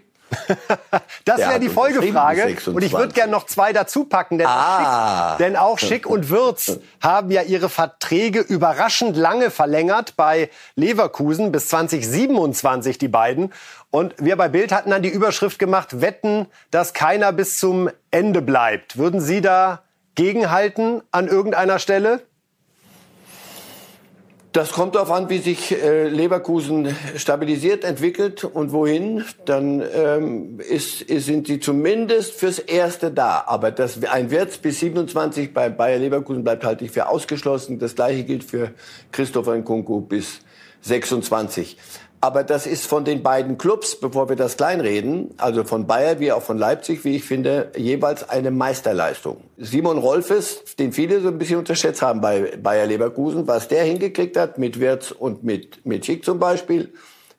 Das 1.25 1.39
wäre 1.39 1.59
die 1.59 1.69
Folgefrage. 1.69 2.57
Und 2.67 2.83
ich 2.83 2.93
würde 2.93 3.13
gerne 3.13 3.31
noch 3.31 3.45
zwei 3.45 3.73
dazu 3.73 4.05
packen, 4.05 4.37
denn, 4.37 4.47
ah. 4.47 4.55
auch 4.55 5.37
Schick, 5.37 5.45
denn 5.45 5.55
auch 5.55 5.79
Schick 5.79 6.05
und 6.07 6.29
Würz 6.29 6.79
haben 7.01 7.31
ja 7.31 7.41
ihre 7.41 7.69
Verträge 7.69 8.39
überraschend 8.39 9.15
lange 9.17 9.51
verlängert 9.51 10.15
bei 10.15 10.49
Leverkusen 10.75 11.51
bis 11.51 11.69
2027 11.69 12.97
die 12.97 13.07
beiden. 13.07 13.53
Und 13.89 14.15
wir 14.17 14.35
bei 14.35 14.49
Bild 14.49 14.71
hatten 14.71 14.89
dann 14.89 15.01
die 15.01 15.09
Überschrift 15.09 15.59
gemacht, 15.59 16.01
wetten, 16.01 16.47
dass 16.71 16.93
keiner 16.93 17.31
bis 17.31 17.59
zum 17.59 17.89
Ende 18.11 18.41
bleibt. 18.41 18.97
Würden 18.97 19.21
Sie 19.21 19.41
da 19.41 19.83
gegenhalten 20.15 21.01
an 21.11 21.27
irgendeiner 21.27 21.79
Stelle? 21.79 22.21
Das 24.53 24.71
kommt 24.71 24.95
darauf 24.95 25.11
an, 25.11 25.29
wie 25.29 25.39
sich 25.39 25.71
äh, 25.71 26.07
Leverkusen 26.07 26.95
stabilisiert, 27.15 27.83
entwickelt 27.83 28.43
und 28.43 28.71
wohin. 28.71 29.23
Dann 29.45 29.83
ähm, 29.93 30.59
ist, 30.59 31.01
ist, 31.01 31.25
sind 31.25 31.47
sie 31.47 31.59
zumindest 31.59 32.33
fürs 32.33 32.57
Erste 32.57 33.11
da. 33.11 33.43
Aber 33.45 33.71
das, 33.71 34.03
ein 34.05 34.31
Wert 34.31 34.61
bis 34.61 34.79
27 34.79 35.53
bei 35.53 35.69
Bayer 35.69 35.99
Leverkusen 35.99 36.43
bleibt 36.43 36.63
halte 36.63 36.85
ich 36.85 36.91
für 36.91 37.09
ausgeschlossen. 37.09 37.77
Das 37.77 37.95
gleiche 37.95 38.23
gilt 38.23 38.43
für 38.43 38.71
Christopher 39.11 39.55
Nkunku 39.55 40.01
bis 40.01 40.39
26. 40.81 41.77
Aber 42.19 42.43
das 42.43 42.65
ist 42.65 42.87
von 42.87 43.05
den 43.05 43.21
beiden 43.21 43.57
Clubs, 43.57 43.95
bevor 43.95 44.27
wir 44.27 44.35
das 44.35 44.57
kleinreden, 44.57 45.35
also 45.37 45.63
von 45.63 45.85
Bayer 45.85 46.19
wie 46.19 46.31
auch 46.31 46.41
von 46.41 46.57
Leipzig, 46.57 47.05
wie 47.05 47.15
ich 47.15 47.23
finde, 47.23 47.71
jeweils 47.77 48.27
eine 48.27 48.49
Meisterleistung. 48.49 49.37
Simon 49.57 49.99
Rolfes, 49.99 50.63
den 50.79 50.93
viele 50.93 51.21
so 51.21 51.27
ein 51.27 51.37
bisschen 51.37 51.59
unterschätzt 51.59 52.01
haben 52.01 52.19
bei 52.19 52.57
Bayer 52.57 52.87
Leverkusen, 52.87 53.47
was 53.47 53.67
der 53.67 53.83
hingekriegt 53.83 54.35
hat 54.35 54.57
mit 54.57 54.79
Wirtz 54.79 55.11
und 55.11 55.43
mit, 55.43 55.85
mit 55.85 56.05
Schick 56.05 56.25
zum 56.25 56.39
Beispiel 56.39 56.91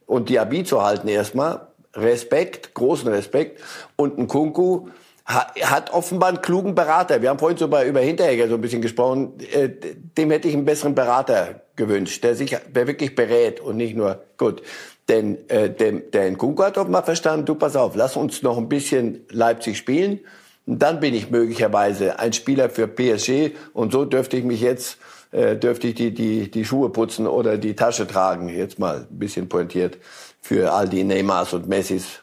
und 0.06 0.28
Diaby 0.28 0.62
zu 0.62 0.82
halten 0.82 1.08
erstmal, 1.08 1.66
Respekt, 1.94 2.74
großen 2.74 3.08
Respekt. 3.08 3.60
Und 3.96 4.18
ein 4.18 4.28
Kunku, 4.28 4.88
hat 5.28 5.92
offenbar 5.92 6.30
einen 6.30 6.40
klugen 6.40 6.74
Berater. 6.74 7.20
Wir 7.20 7.28
haben 7.28 7.38
vorhin 7.38 7.58
so 7.58 7.66
über 7.66 8.00
Hinteregger 8.00 8.48
so 8.48 8.54
ein 8.54 8.62
bisschen 8.62 8.80
gesprochen. 8.80 9.34
Äh, 9.52 9.68
dem 10.16 10.30
hätte 10.30 10.48
ich 10.48 10.54
einen 10.54 10.64
besseren 10.64 10.94
Berater 10.94 11.60
gewünscht, 11.78 12.22
der 12.22 12.34
sich, 12.34 12.54
der 12.74 12.86
wirklich 12.86 13.14
berät 13.14 13.60
und 13.60 13.78
nicht 13.78 13.96
nur, 13.96 14.22
gut. 14.36 14.60
Denn 15.08 15.48
äh, 15.48 15.70
der 15.70 16.30
Nkunku 16.30 16.62
hat 16.62 16.76
offenbar 16.76 17.04
verstanden, 17.04 17.46
du 17.46 17.54
pass 17.54 17.74
auf, 17.76 17.96
lass 17.96 18.16
uns 18.16 18.42
noch 18.42 18.58
ein 18.58 18.68
bisschen 18.68 19.24
Leipzig 19.30 19.78
spielen. 19.78 20.20
Und 20.66 20.82
dann 20.82 21.00
bin 21.00 21.14
ich 21.14 21.30
möglicherweise 21.30 22.18
ein 22.18 22.34
Spieler 22.34 22.68
für 22.68 22.86
PSG. 22.86 23.56
Und 23.72 23.92
so 23.92 24.04
dürfte 24.04 24.36
ich 24.36 24.44
mich 24.44 24.60
jetzt 24.60 24.98
äh, 25.30 25.56
dürfte 25.56 25.88
ich 25.88 25.94
die, 25.94 26.12
die, 26.12 26.50
die 26.50 26.64
Schuhe 26.64 26.90
putzen 26.90 27.26
oder 27.26 27.58
die 27.58 27.74
Tasche 27.74 28.06
tragen, 28.06 28.48
jetzt 28.48 28.78
mal 28.78 29.06
ein 29.10 29.18
bisschen 29.18 29.48
pointiert, 29.48 29.98
für 30.40 30.72
all 30.72 30.88
die 30.88 31.04
Neymars 31.04 31.52
und 31.52 31.68
Messis 31.68 32.20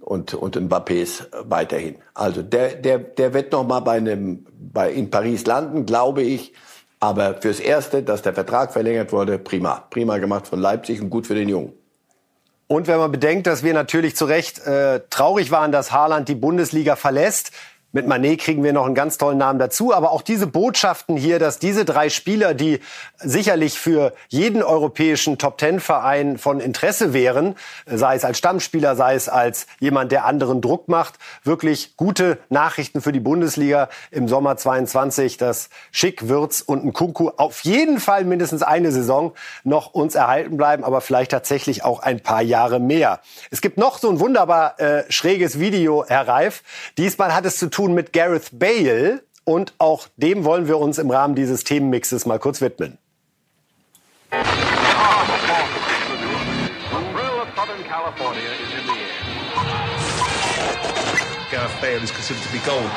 und, 0.00 0.34
und 0.34 0.56
Mbappés 0.56 1.26
weiterhin. 1.44 1.96
Also 2.14 2.42
der, 2.42 2.74
der, 2.74 2.98
der 2.98 3.34
wird 3.34 3.52
noch 3.52 3.66
mal 3.66 3.80
bei 3.80 3.98
einem, 3.98 4.46
bei, 4.72 4.90
in 4.92 5.10
Paris 5.10 5.46
landen, 5.46 5.86
glaube 5.86 6.22
ich. 6.22 6.52
Aber 7.00 7.40
fürs 7.40 7.60
Erste, 7.60 8.02
dass 8.02 8.22
der 8.22 8.34
Vertrag 8.34 8.72
verlängert 8.72 9.12
wurde, 9.12 9.38
prima. 9.38 9.84
Prima 9.90 10.18
gemacht 10.18 10.48
von 10.48 10.58
Leipzig 10.58 11.00
und 11.00 11.10
gut 11.10 11.26
für 11.26 11.34
den 11.34 11.48
Jungen. 11.48 11.72
Und 12.66 12.86
wenn 12.86 12.98
man 12.98 13.10
bedenkt, 13.10 13.46
dass 13.46 13.62
wir 13.62 13.72
natürlich 13.72 14.14
zu 14.14 14.26
Recht 14.26 14.58
äh, 14.66 15.00
traurig 15.08 15.50
waren, 15.50 15.72
dass 15.72 15.92
Haaland 15.92 16.28
die 16.28 16.34
Bundesliga 16.34 16.96
verlässt, 16.96 17.52
mit 17.92 18.06
Manet 18.06 18.40
kriegen 18.40 18.62
wir 18.62 18.74
noch 18.74 18.84
einen 18.84 18.94
ganz 18.94 19.16
tollen 19.16 19.38
Namen 19.38 19.58
dazu. 19.58 19.94
Aber 19.94 20.12
auch 20.12 20.20
diese 20.20 20.46
Botschaften 20.46 21.16
hier, 21.16 21.38
dass 21.38 21.58
diese 21.58 21.86
drei 21.86 22.10
Spieler, 22.10 22.52
die 22.52 22.80
sicherlich 23.16 23.78
für 23.78 24.12
jeden 24.28 24.62
europäischen 24.62 25.38
Top-Ten-Verein 25.38 26.36
von 26.36 26.60
Interesse 26.60 27.14
wären, 27.14 27.56
sei 27.86 28.16
es 28.16 28.26
als 28.26 28.36
Stammspieler, 28.36 28.94
sei 28.94 29.14
es 29.14 29.30
als 29.30 29.66
jemand, 29.80 30.12
der 30.12 30.26
anderen 30.26 30.60
Druck 30.60 30.88
macht, 30.88 31.14
wirklich 31.44 31.96
gute 31.96 32.38
Nachrichten 32.50 33.00
für 33.00 33.12
die 33.12 33.20
Bundesliga 33.20 33.88
im 34.10 34.28
Sommer 34.28 34.58
22, 34.58 35.38
dass 35.38 35.70
Schick, 35.90 36.28
Würz 36.28 36.60
und 36.60 36.84
ein 36.84 36.92
Kunku 36.92 37.30
auf 37.38 37.60
jeden 37.60 38.00
Fall 38.00 38.24
mindestens 38.24 38.62
eine 38.62 38.92
Saison 38.92 39.32
noch 39.64 39.94
uns 39.94 40.14
erhalten 40.14 40.58
bleiben, 40.58 40.84
aber 40.84 41.00
vielleicht 41.00 41.30
tatsächlich 41.30 41.84
auch 41.84 42.00
ein 42.00 42.20
paar 42.20 42.42
Jahre 42.42 42.80
mehr. 42.80 43.20
Es 43.50 43.62
gibt 43.62 43.78
noch 43.78 43.98
so 43.98 44.10
ein 44.10 44.20
wunderbar 44.20 44.78
äh, 44.78 45.10
schräges 45.10 45.58
Video, 45.58 46.04
Herr 46.06 46.28
Reif. 46.28 46.62
Diesmal 46.98 47.34
hat 47.34 47.46
es 47.46 47.56
zu 47.56 47.68
tun 47.68 47.77
tun 47.78 47.94
mit 47.94 48.12
Gareth 48.12 48.58
Bale 48.58 49.22
und 49.44 49.72
auch 49.78 50.08
dem 50.16 50.42
wollen 50.44 50.66
wir 50.66 50.78
uns 50.78 50.98
im 50.98 51.12
Rahmen 51.12 51.36
dieses 51.36 51.62
Themenmixes 51.62 52.26
mal 52.26 52.40
kurz 52.40 52.60
widmen. 52.60 52.98
Gareth 61.52 61.80
Bale 61.80 62.02
is 62.02 62.12
considered 62.12 62.42
to 62.42 62.50
be 62.50 62.58
gold. 62.66 62.90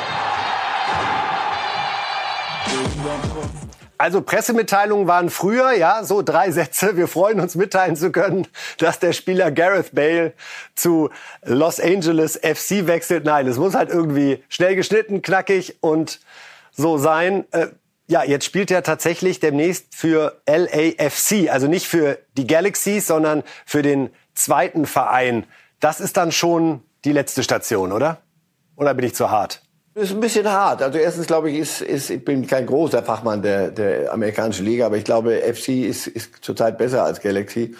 Also 4.02 4.20
Pressemitteilungen 4.20 5.06
waren 5.06 5.30
früher, 5.30 5.74
ja, 5.74 6.02
so 6.02 6.22
drei 6.22 6.50
Sätze. 6.50 6.96
Wir 6.96 7.06
freuen 7.06 7.38
uns 7.38 7.54
mitteilen 7.54 7.94
zu 7.94 8.10
können, 8.10 8.48
dass 8.78 8.98
der 8.98 9.12
Spieler 9.12 9.52
Gareth 9.52 9.94
Bale 9.94 10.32
zu 10.74 11.10
Los 11.44 11.78
Angeles 11.78 12.36
FC 12.36 12.88
wechselt. 12.88 13.24
Nein, 13.24 13.46
es 13.46 13.58
muss 13.58 13.76
halt 13.76 13.90
irgendwie 13.90 14.42
schnell 14.48 14.74
geschnitten, 14.74 15.22
knackig 15.22 15.76
und 15.82 16.18
so 16.72 16.98
sein. 16.98 17.44
Äh, 17.52 17.68
ja, 18.08 18.24
jetzt 18.24 18.44
spielt 18.44 18.72
er 18.72 18.82
tatsächlich 18.82 19.38
demnächst 19.38 19.94
für 19.94 20.42
LAFC, 20.48 21.48
also 21.48 21.68
nicht 21.68 21.86
für 21.86 22.18
die 22.36 22.48
Galaxies, 22.48 23.06
sondern 23.06 23.44
für 23.64 23.82
den 23.82 24.10
zweiten 24.34 24.86
Verein. 24.86 25.46
Das 25.78 26.00
ist 26.00 26.16
dann 26.16 26.32
schon 26.32 26.82
die 27.04 27.12
letzte 27.12 27.44
Station, 27.44 27.92
oder? 27.92 28.18
Oder 28.74 28.94
bin 28.94 29.06
ich 29.06 29.14
zu 29.14 29.30
hart? 29.30 29.62
Das 29.94 30.04
ist 30.04 30.12
ein 30.12 30.20
bisschen 30.20 30.50
hart. 30.50 30.80
Also 30.82 30.98
erstens 30.98 31.26
glaube 31.26 31.50
ich, 31.50 31.58
ist, 31.58 31.82
ist, 31.82 32.08
ich 32.08 32.24
bin 32.24 32.46
kein 32.46 32.64
großer 32.64 33.02
Fachmann 33.02 33.42
der, 33.42 33.70
der 33.70 34.10
amerikanischen 34.12 34.64
Liga, 34.64 34.86
aber 34.86 34.96
ich 34.96 35.04
glaube, 35.04 35.42
FC 35.42 35.68
ist, 35.68 36.06
ist 36.06 36.42
zurzeit 36.42 36.78
besser 36.78 37.04
als 37.04 37.20
Galaxy. 37.20 37.74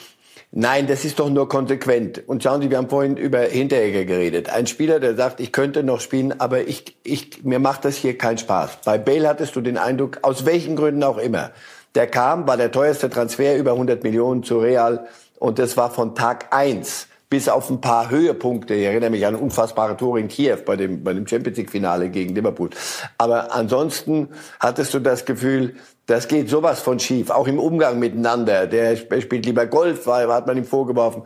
Nein, 0.51 0.87
das 0.87 1.07
ist 1.07 1.19
doch 1.19 1.31
nur 1.31 1.49
konsequent. 1.49 2.23
Und 2.29 2.43
schauen 2.43 2.61
Sie, 2.61 2.69
wir 2.69 2.77
haben 2.77 2.91
vorhin 2.91 3.17
über 3.17 3.39
Hinteregger 3.41 4.05
geredet. 4.05 4.51
Ein 4.51 4.67
Spieler, 4.67 5.01
der 5.01 5.17
sagt, 5.17 5.41
ich 5.41 5.53
könnte 5.53 5.83
noch 5.83 6.01
spielen, 6.01 6.39
aber 6.39 6.69
ich, 6.69 6.95
ich, 7.03 7.43
mir 7.45 7.59
macht 7.59 7.87
das 7.87 7.97
hier 7.97 8.19
keinen 8.19 8.37
Spaß. 8.37 8.81
Bei 8.85 8.99
Bale 8.99 9.27
hattest 9.27 9.57
du 9.57 9.63
den 9.63 9.79
Eindruck, 9.79 10.19
aus 10.21 10.45
welchen 10.45 10.77
Gründen 10.77 11.03
auch 11.05 11.17
immer. 11.17 11.53
Der 11.95 12.07
kam, 12.07 12.47
war 12.47 12.59
der 12.59 12.71
teuerste 12.71 13.09
Transfer, 13.09 13.57
über 13.57 13.73
100 13.73 14.03
Millionen 14.03 14.43
zu 14.43 14.59
Real. 14.59 15.07
Und 15.39 15.59
das 15.59 15.79
war 15.79 15.91
von 15.91 16.15
Tag 16.15 16.55
eins 16.55 17.07
bis 17.33 17.49
auf 17.49 17.71
ein 17.71 17.81
paar 17.81 18.11
Höhepunkte. 18.11 18.75
Ich 18.75 18.85
erinnere 18.85 19.09
mich 19.09 19.25
an 19.25 19.35
unfassbare 19.35 19.97
Tore 19.97 20.21
in 20.21 20.29
Kiew 20.29 20.59
bei 20.67 20.77
dem, 20.77 21.03
bei 21.03 21.15
dem 21.15 21.27
Champions 21.27 21.57
League 21.57 21.71
Finale 21.71 22.11
gegen 22.11 22.35
Liverpool. 22.35 22.69
Aber 23.17 23.55
ansonsten 23.55 24.29
hattest 24.61 24.93
du 24.93 24.99
das 24.99 25.25
Gefühl, 25.25 25.77
das 26.05 26.29
geht 26.29 26.51
sowas 26.51 26.81
von 26.81 27.01
schief, 27.01 27.31
auch 27.31 27.49
im 27.49 27.59
Umgang 27.59 27.99
miteinander. 27.99 28.67
Der 28.67 28.97
spielt 28.97 29.47
lieber 29.47 29.65
Golf, 29.65 30.07
hat 30.07 30.47
man 30.47 30.59
ihm 30.59 30.67
vorgeworfen. 30.67 31.23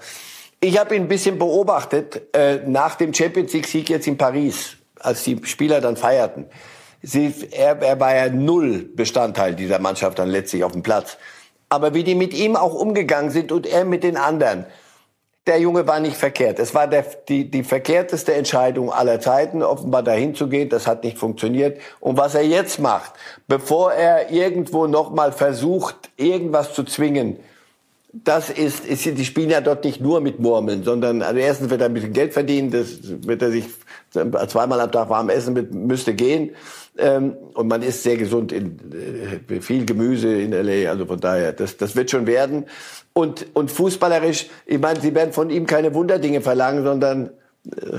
Ich 0.61 0.79
habe 0.79 0.95
ihn 0.95 1.03
ein 1.03 1.09
bisschen 1.09 1.41
beobachtet 1.41 2.23
äh, 2.33 2.61
nach 2.65 2.95
dem 2.95 3.13
Champions 3.13 3.53
League 3.53 3.67
Sieg 3.67 3.91
jetzt 3.91 4.07
in 4.07 4.17
Paris, 4.17 4.77
als 5.01 5.25
die 5.25 5.41
Spieler 5.43 5.81
dann 5.81 5.97
feierten. 5.97 6.45
Sie, 7.03 7.35
er, 7.51 7.83
er 7.83 7.99
war 7.99 8.15
ja 8.15 8.29
null 8.29 8.89
Bestandteil 8.95 9.57
dieser 9.57 9.81
Mannschaft 9.81 10.21
dann 10.21 10.29
letztlich 10.29 10.63
auf 10.63 10.71
dem 10.71 10.85
Platz. 10.85 11.19
Aber 11.69 11.95
wie 11.95 12.05
die 12.05 12.15
mit 12.15 12.33
ihm 12.33 12.55
auch 12.55 12.75
umgegangen 12.75 13.33
sind 13.33 13.51
und 13.51 13.67
er 13.67 13.85
mit 13.85 14.05
den 14.05 14.17
anderen, 14.17 14.67
der 15.47 15.61
Junge 15.61 15.87
war 15.87 16.01
nicht 16.01 16.17
verkehrt. 16.17 16.59
Es 16.59 16.75
war 16.75 16.89
der, 16.89 17.05
die, 17.29 17.49
die 17.51 17.63
verkehrteste 17.63 18.35
Entscheidung 18.35 18.91
aller 18.91 19.21
Zeiten, 19.21 19.63
offenbar 19.63 20.03
dahin 20.03 20.35
zu 20.35 20.49
gehen. 20.49 20.69
Das 20.69 20.87
hat 20.87 21.05
nicht 21.05 21.19
funktioniert. 21.19 21.79
Und 22.01 22.17
was 22.19 22.35
er 22.35 22.45
jetzt 22.45 22.81
macht, 22.81 23.13
bevor 23.47 23.93
er 23.93 24.31
irgendwo 24.31 24.87
nochmal 24.87 25.31
versucht, 25.31 26.11
irgendwas 26.17 26.75
zu 26.75 26.83
zwingen, 26.83 27.39
das 28.25 28.51
ist, 28.51 28.87
ist, 28.87 29.05
die 29.05 29.25
spielen 29.25 29.51
ja 29.51 29.61
dort 29.61 29.85
nicht 29.85 30.01
nur 30.01 30.21
mit 30.21 30.41
Murmeln, 30.41 30.85
sondern 30.85 31.23
also 31.23 31.39
erstens 31.39 31.71
wird 31.71 31.83
er 31.83 31.89
ein 31.89 31.95
bisschen 31.95 32.15
Geld 32.15 32.33
verdienen, 32.33 32.71
das 32.71 32.99
wird 33.03 33.43
er 33.43 33.51
sich 33.51 33.67
zweimal 34.13 34.81
am 34.81 34.91
Tag 34.91 35.11
warm 35.11 35.29
essen 35.29 35.53
mit, 35.53 35.75
müsste 35.75 36.15
gehen. 36.15 36.51
Ähm, 36.99 37.37
und 37.55 37.69
man 37.69 37.83
ist 37.83 38.03
sehr 38.03 38.17
gesund 38.17 38.53
in 38.53 38.79
äh, 39.49 39.61
viel 39.61 39.85
Gemüse 39.85 40.35
in 40.35 40.53
LA, 40.53 40.91
also 40.91 41.07
von 41.07 41.21
daher, 41.21 41.53
das, 41.53 41.77
das 41.77 41.95
wird 41.95 42.11
schon 42.11 42.27
werden. 42.27 42.67
Und, 43.13 43.47
und 43.55 43.71
fußballerisch, 43.71 44.47
ich 44.65 44.79
meine, 44.79 45.01
sie 45.01 45.15
werden 45.15 45.33
von 45.33 45.51
ihm 45.51 45.67
keine 45.67 45.95
Wunderdinge 45.95 46.41
verlangen, 46.41 46.85
sondern 46.85 47.31
äh, 47.65 47.99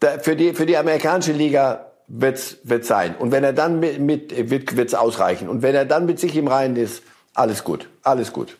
da, 0.00 0.18
für, 0.18 0.36
die, 0.36 0.54
für 0.54 0.66
die 0.66 0.76
amerikanische 0.76 1.32
Liga 1.32 1.92
wird's 2.08 2.58
wird's 2.62 2.88
sein. 2.88 3.16
Und 3.18 3.32
wenn 3.32 3.42
er 3.42 3.52
dann 3.52 3.80
mit, 3.80 4.00
mit 4.00 4.50
wird, 4.50 4.76
wird's 4.76 4.94
ausreichen. 4.94 5.48
Und 5.48 5.62
wenn 5.62 5.74
er 5.74 5.84
dann 5.84 6.06
mit 6.06 6.20
sich 6.20 6.36
im 6.36 6.46
Reinen 6.46 6.76
ist, 6.76 7.02
alles 7.34 7.64
gut, 7.64 7.88
alles 8.02 8.32
gut. 8.32 8.56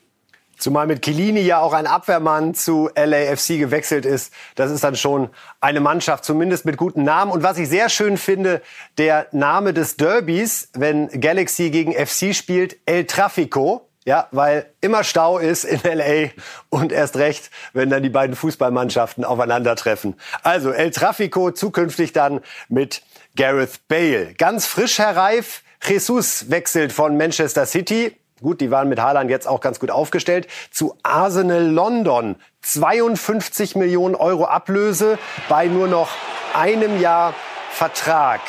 Zumal 0.59 0.87
mit 0.87 1.03
Kilini 1.03 1.41
ja 1.41 1.61
auch 1.61 1.73
ein 1.73 1.87
Abwehrmann 1.87 2.55
zu 2.55 2.89
LAFC 2.97 3.59
gewechselt 3.59 4.07
ist. 4.07 4.33
Das 4.55 4.71
ist 4.71 4.83
dann 4.85 4.97
schon 4.97 5.29
eine 5.61 5.81
Mannschaft, 5.81 6.25
zumindest 6.25 6.65
mit 6.65 6.77
guten 6.77 7.05
Namen. 7.05 7.31
Und 7.31 7.43
was 7.43 7.59
ich 7.59 7.69
sehr 7.69 7.89
schön 7.89 8.17
finde, 8.17 8.63
der 8.97 9.27
Name 9.33 9.75
des 9.75 9.97
Derbys, 9.97 10.71
wenn 10.75 11.09
Galaxy 11.21 11.71
gegen 11.71 11.93
FC 11.93 12.35
spielt, 12.35 12.77
El 12.87 13.05
Trafico. 13.05 13.83
Ja, 14.07 14.29
weil 14.31 14.73
immer 14.81 15.03
Stau 15.03 15.39
ist 15.39 15.65
in 15.65 15.81
LA 15.83 16.31
und 16.69 16.93
erst 16.93 17.17
recht, 17.17 17.51
wenn 17.73 17.91
dann 17.91 18.05
die 18.05 18.09
beiden 18.09 18.37
Fußballmannschaften 18.37 19.25
aufeinandertreffen. 19.25 20.15
Also 20.45 20.71
El 20.71 20.93
Trafico 20.93 21.51
zukünftig 21.51 22.13
dann 22.13 22.41
mit 22.69 23.03
Gareth 23.35 23.89
Bale. 23.89 24.33
Ganz 24.35 24.67
frisch, 24.67 25.01
Herr 25.01 25.17
Reif. 25.17 25.65
Jesus 25.85 26.51
wechselt 26.51 26.93
von 26.93 27.17
Manchester 27.17 27.67
City 27.67 28.17
Gut, 28.47 28.61
die 28.61 28.71
waren 28.71 28.89
mit 28.89 29.01
Haaland 29.01 29.29
jetzt 29.29 29.49
auch 29.49 29.61
ganz 29.61 29.81
gut 29.81 29.91
aufgestellt. 29.91 30.47
Zu 30.71 30.97
Arsenal 31.03 31.65
London. 31.65 32.37
52 32.63 33.75
Millionen 33.75 34.15
Euro 34.15 34.45
Ablöse 34.45 35.19
bei 35.49 35.67
nur 35.67 35.89
noch 35.89 36.11
einem 36.55 37.01
Jahr 37.01 37.35
Vertrag. 37.73 38.41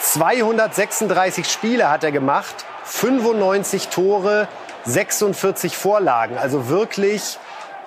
236 0.00 1.46
Spiele 1.46 1.88
hat 1.88 2.02
er 2.02 2.10
gemacht, 2.10 2.64
95 2.82 3.86
Tore, 3.86 4.48
46 4.84 5.76
Vorlagen. 5.76 6.36
Also 6.36 6.68
wirklich 6.68 7.38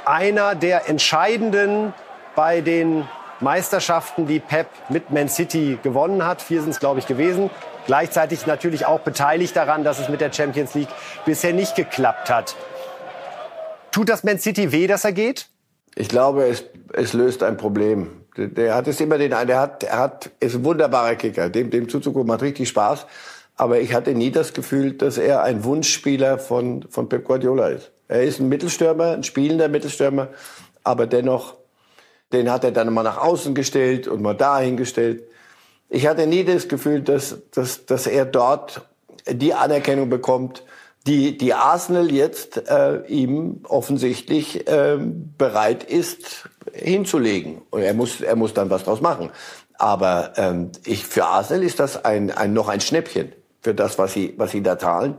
einer 0.06 0.56
der 0.56 0.88
entscheidenden 0.88 1.94
bei 2.38 2.62
den 2.62 3.06
Meisterschaften, 3.42 4.28
die 4.28 4.40
Pep 4.40 4.68
mit 4.88 5.12
Man 5.12 5.28
City 5.28 5.78
gewonnen 5.84 6.26
hat. 6.26 6.42
Vier 6.42 6.62
sind 6.62 6.70
es, 6.70 6.80
glaube 6.80 7.00
ich, 7.02 7.06
gewesen. 7.06 7.50
Gleichzeitig 7.88 8.46
natürlich 8.46 8.86
auch 8.86 9.00
beteiligt 9.00 9.56
daran, 9.56 9.86
dass 9.86 10.00
es 10.00 10.10
mit 10.10 10.20
der 10.20 10.32
Champions 10.32 10.76
League 10.76 10.90
bisher 11.26 11.54
nicht 11.54 11.76
geklappt 11.76 12.30
hat. 12.30 12.56
Tut 13.92 14.10
das 14.10 14.26
Man 14.26 14.40
City 14.40 14.74
weh, 14.74 14.88
dass 14.88 15.06
er 15.06 15.14
geht? 15.14 15.48
Ich 15.96 16.10
glaube, 16.10 16.44
es, 16.48 16.66
es 16.94 17.14
löst 17.14 17.44
ein 17.44 17.56
Problem. 17.56 18.12
Der, 18.36 18.48
der 18.48 18.76
hat 18.76 18.88
es 18.88 19.00
immer 19.00 19.18
den, 19.18 19.32
der 19.32 19.60
hat, 19.60 19.84
er 19.84 20.00
hat, 20.00 20.30
ist 20.42 20.56
ein 20.56 20.66
wunderbarer 20.66 21.16
Kicker. 21.16 21.50
Dem, 21.50 21.72
dem 21.72 21.88
zuzugucken 21.88 22.28
macht 22.28 22.42
richtig 22.42 22.68
Spaß. 22.68 23.08
Aber 23.56 23.80
ich 23.80 23.94
hatte 23.94 24.14
nie 24.14 24.32
das 24.32 24.54
Gefühl, 24.54 24.92
dass 24.92 25.18
er 25.18 25.44
ein 25.44 25.64
Wunschspieler 25.64 26.40
von, 26.40 26.86
von 26.90 27.08
Pep 27.08 27.24
Guardiola 27.24 27.70
ist. 27.70 27.92
Er 28.10 28.22
ist 28.24 28.40
ein 28.42 28.50
Mittelstürmer, 28.50 29.14
ein 29.14 29.24
spielender 29.24 29.70
Mittelstürmer, 29.70 30.28
aber 30.84 31.08
dennoch, 31.08 31.56
den 32.34 32.52
hat 32.52 32.66
er 32.66 32.72
dann 32.72 32.94
mal 32.94 33.04
nach 33.04 33.18
außen 33.18 33.56
gestellt 33.56 34.08
und 34.08 34.22
mal 34.22 34.34
dahin 34.34 34.76
gestellt 34.76 35.24
ich 35.90 36.08
hatte 36.08 36.28
nie 36.28 36.44
das 36.44 36.68
Gefühl, 36.68 37.02
dass, 37.02 37.38
dass, 37.52 37.86
dass 37.86 38.08
er 38.08 38.26
dort 38.26 38.82
die 39.30 39.54
Anerkennung 39.54 40.10
bekommt, 40.10 40.64
die, 41.06 41.38
die 41.38 41.54
Arsenal 41.54 42.12
jetzt 42.12 42.70
äh, 42.70 43.00
ihm 43.08 43.62
offensichtlich 43.64 44.68
äh, 44.68 44.98
bereit 45.38 45.84
ist 45.84 46.50
hinzulegen. 46.74 47.62
Und 47.70 47.82
er 47.82 47.94
muss, 47.94 48.20
er 48.20 48.36
muss 48.36 48.54
dann 48.54 48.70
was 48.70 48.84
draus 48.84 49.00
machen. 49.00 49.30
Aber 49.78 50.34
ähm, 50.36 50.72
ich, 50.86 51.06
für 51.06 51.26
Arsenal 51.26 51.64
ist 51.64 51.80
das 51.80 52.04
ein, 52.04 52.32
ein, 52.32 52.52
noch 52.54 52.68
ein 52.68 52.82
Schnäppchen 52.82 53.32
für 53.62 53.74
das, 53.74 53.98
was 53.98 54.14
sie, 54.14 54.34
was 54.38 54.52
sie 54.52 54.62
da 54.62 54.78
zahlen. 54.78 55.16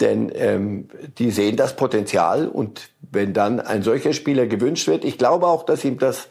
Denn 0.00 0.30
ähm, 0.34 0.88
die 1.18 1.30
sehen 1.30 1.56
das 1.56 1.74
Potenzial 1.74 2.48
und 2.48 2.90
wenn 3.00 3.32
dann 3.32 3.60
ein 3.60 3.82
solcher 3.82 4.12
Spieler 4.12 4.46
gewünscht 4.46 4.86
wird, 4.86 5.04
ich 5.04 5.16
glaube 5.16 5.46
auch, 5.46 5.64
dass 5.64 5.84
ihm 5.84 5.98
das 5.98 6.28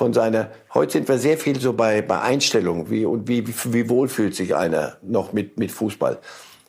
von 0.00 0.14
seiner, 0.14 0.48
heute 0.72 0.92
sind 0.92 1.08
wir 1.08 1.18
sehr 1.18 1.36
viel 1.36 1.60
so 1.60 1.74
bei, 1.74 2.00
bei 2.00 2.22
Einstellungen, 2.22 2.88
wie, 2.88 3.04
und 3.04 3.28
wie, 3.28 3.46
wie, 3.46 3.90
wohl 3.90 4.08
fühlt 4.08 4.34
sich 4.34 4.56
einer 4.56 4.96
noch 5.02 5.34
mit, 5.34 5.58
mit 5.58 5.70
Fußball. 5.70 6.16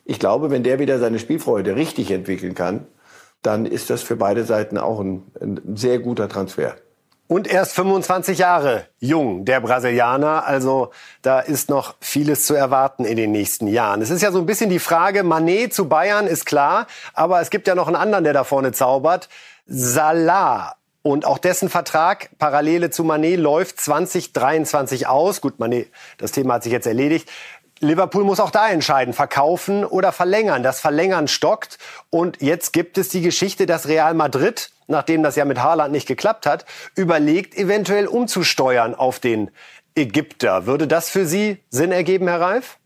Ich 0.04 0.18
glaube, 0.18 0.50
wenn 0.50 0.62
der 0.62 0.78
wieder 0.78 0.98
seine 0.98 1.18
Spielfreude 1.18 1.74
richtig 1.74 2.10
entwickeln 2.10 2.54
kann, 2.54 2.86
dann 3.40 3.64
ist 3.64 3.88
das 3.88 4.02
für 4.02 4.16
beide 4.16 4.44
Seiten 4.44 4.76
auch 4.76 5.00
ein, 5.00 5.22
ein 5.40 5.62
sehr 5.74 5.98
guter 5.98 6.28
Transfer. 6.28 6.74
Und 7.26 7.50
erst 7.50 7.72
25 7.72 8.36
Jahre 8.36 8.88
jung, 8.98 9.46
der 9.46 9.62
Brasilianer. 9.62 10.46
Also 10.46 10.90
da 11.22 11.40
ist 11.40 11.70
noch 11.70 11.94
vieles 12.00 12.44
zu 12.44 12.52
erwarten 12.52 13.06
in 13.06 13.16
den 13.16 13.32
nächsten 13.32 13.66
Jahren. 13.66 14.02
Es 14.02 14.10
ist 14.10 14.20
ja 14.20 14.30
so 14.30 14.40
ein 14.40 14.46
bisschen 14.46 14.68
die 14.68 14.78
Frage, 14.78 15.22
Manet 15.22 15.72
zu 15.72 15.88
Bayern 15.88 16.26
ist 16.26 16.44
klar, 16.44 16.86
aber 17.14 17.40
es 17.40 17.48
gibt 17.48 17.66
ja 17.66 17.74
noch 17.74 17.86
einen 17.86 17.96
anderen, 17.96 18.24
der 18.24 18.34
da 18.34 18.44
vorne 18.44 18.72
zaubert. 18.72 19.30
Salah. 19.64 20.74
Und 21.02 21.24
auch 21.24 21.38
dessen 21.38 21.68
Vertrag, 21.68 22.30
Parallele 22.38 22.90
zu 22.90 23.04
Manet, 23.04 23.38
läuft 23.38 23.80
2023 23.80 25.06
aus. 25.08 25.40
Gut, 25.40 25.58
Manet, 25.58 25.90
das 26.18 26.32
Thema 26.32 26.54
hat 26.54 26.62
sich 26.62 26.72
jetzt 26.72 26.86
erledigt. 26.86 27.28
Liverpool 27.80 28.22
muss 28.22 28.38
auch 28.38 28.50
da 28.50 28.68
entscheiden, 28.68 29.12
verkaufen 29.12 29.84
oder 29.84 30.12
verlängern. 30.12 30.62
Das 30.62 30.78
Verlängern 30.80 31.26
stockt. 31.26 31.78
Und 32.10 32.40
jetzt 32.40 32.72
gibt 32.72 32.96
es 32.96 33.08
die 33.08 33.22
Geschichte, 33.22 33.66
dass 33.66 33.88
Real 33.88 34.14
Madrid 34.14 34.70
nachdem 34.92 35.24
das 35.24 35.34
ja 35.34 35.44
mit 35.44 35.60
Haaland 35.60 35.90
nicht 35.92 36.06
geklappt 36.06 36.46
hat, 36.46 36.64
überlegt, 36.94 37.56
eventuell 37.56 38.06
umzusteuern 38.06 38.94
auf 38.94 39.18
den 39.18 39.50
Ägypter. 39.96 40.66
Würde 40.66 40.86
das 40.86 41.10
für 41.10 41.26
Sie 41.26 41.58
Sinn 41.70 41.90
ergeben, 41.90 42.28
Herr 42.28 42.40
Reif? 42.40 42.78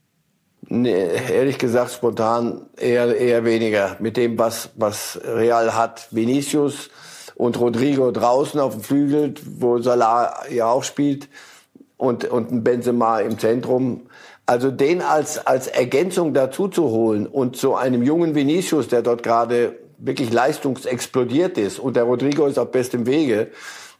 Nee, 0.68 1.10
ehrlich 1.32 1.58
gesagt, 1.58 1.92
spontan 1.92 2.66
eher, 2.76 3.14
eher 3.16 3.44
weniger. 3.44 3.96
Mit 4.00 4.16
dem, 4.16 4.38
was, 4.38 4.70
was 4.74 5.20
Real 5.22 5.74
hat, 5.74 6.08
Vinicius 6.10 6.90
und 7.36 7.60
Rodrigo 7.60 8.10
draußen 8.10 8.58
auf 8.58 8.72
dem 8.72 8.82
Flügel, 8.82 9.34
wo 9.58 9.78
Salah 9.80 10.34
ja 10.50 10.66
auch 10.66 10.82
spielt, 10.82 11.28
und, 11.98 12.24
und 12.26 12.52
ein 12.52 12.62
Benzema 12.62 13.20
im 13.20 13.38
Zentrum. 13.38 14.02
Also 14.44 14.70
den 14.70 15.02
als, 15.02 15.46
als 15.46 15.66
Ergänzung 15.66 16.34
dazu 16.34 16.68
zu 16.68 16.90
holen 16.90 17.26
und 17.26 17.56
so 17.56 17.74
einem 17.74 18.02
jungen 18.02 18.34
Vinicius, 18.34 18.88
der 18.88 19.02
dort 19.02 19.22
gerade 19.22 19.78
wirklich 19.98 20.32
leistungsexplodiert 20.32 21.58
ist 21.58 21.78
und 21.78 21.96
der 21.96 22.04
Rodrigo 22.04 22.46
ist 22.46 22.58
auf 22.58 22.70
bestem 22.70 23.06
Wege, 23.06 23.48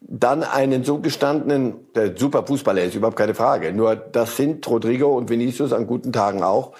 dann 0.01 0.43
einen 0.43 0.85
so 0.85 0.99
gestandenen, 0.99 1.75
der 1.95 2.17
super 2.17 2.47
Fußballer 2.47 2.85
ist, 2.85 2.95
überhaupt 2.95 3.17
keine 3.17 3.35
Frage. 3.35 3.73
Nur 3.73 3.97
das 3.97 4.37
sind 4.37 4.67
Rodrigo 4.69 5.17
und 5.17 5.31
Vinicius 5.31 5.73
an 5.73 5.87
guten 5.87 6.13
Tagen 6.13 6.43
auch. 6.43 6.73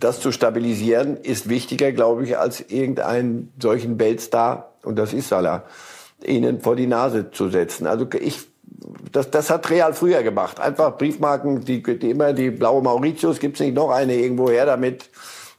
Das 0.00 0.20
zu 0.20 0.32
stabilisieren 0.32 1.16
ist 1.16 1.48
wichtiger, 1.48 1.92
glaube 1.92 2.24
ich, 2.24 2.36
als 2.36 2.60
irgendeinen 2.60 3.52
solchen 3.62 3.98
Weltstar, 4.00 4.72
und 4.82 4.98
das 4.98 5.12
ist 5.12 5.28
Salah, 5.28 5.62
ihnen 6.26 6.60
vor 6.60 6.76
die 6.76 6.86
Nase 6.86 7.30
zu 7.30 7.48
setzen. 7.48 7.86
Also 7.86 8.06
ich, 8.20 8.40
das, 9.12 9.30
das 9.30 9.50
hat 9.50 9.70
Real 9.70 9.94
früher 9.94 10.22
gemacht. 10.22 10.60
Einfach 10.60 10.96
Briefmarken, 10.96 11.64
die, 11.64 11.82
die 11.82 12.10
immer 12.10 12.32
die 12.32 12.50
blaue 12.50 12.82
Mauritius, 12.82 13.40
gibt's 13.40 13.60
nicht 13.60 13.74
noch 13.74 13.90
eine 13.90 14.14
irgendwo 14.14 14.50
her 14.50 14.66
damit 14.66 15.10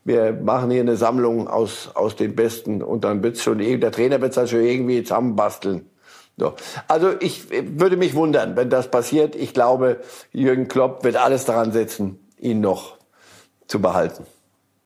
wir 0.05 0.33
machen 0.33 0.69
hier 0.69 0.81
eine 0.81 0.95
Sammlung 0.95 1.47
aus, 1.47 1.89
aus 1.95 2.15
den 2.15 2.35
Besten 2.35 2.83
und 2.83 3.03
dann 3.03 3.23
wird's 3.23 3.41
schon, 3.41 3.57
der 3.57 3.91
Trainer 3.91 4.21
wird 4.21 4.37
das 4.37 4.51
schon 4.51 4.61
irgendwie 4.61 5.03
zusammenbasteln. 5.03 5.89
So. 6.37 6.53
Also 6.87 7.13
ich 7.19 7.49
würde 7.49 7.97
mich 7.97 8.13
wundern, 8.13 8.55
wenn 8.55 8.69
das 8.69 8.91
passiert. 8.91 9.35
Ich 9.35 9.53
glaube, 9.53 10.01
Jürgen 10.31 10.67
Klopp 10.67 11.03
wird 11.03 11.15
alles 11.15 11.45
daran 11.45 11.71
setzen, 11.71 12.19
ihn 12.37 12.61
noch 12.61 12.97
zu 13.67 13.81
behalten. 13.81 14.25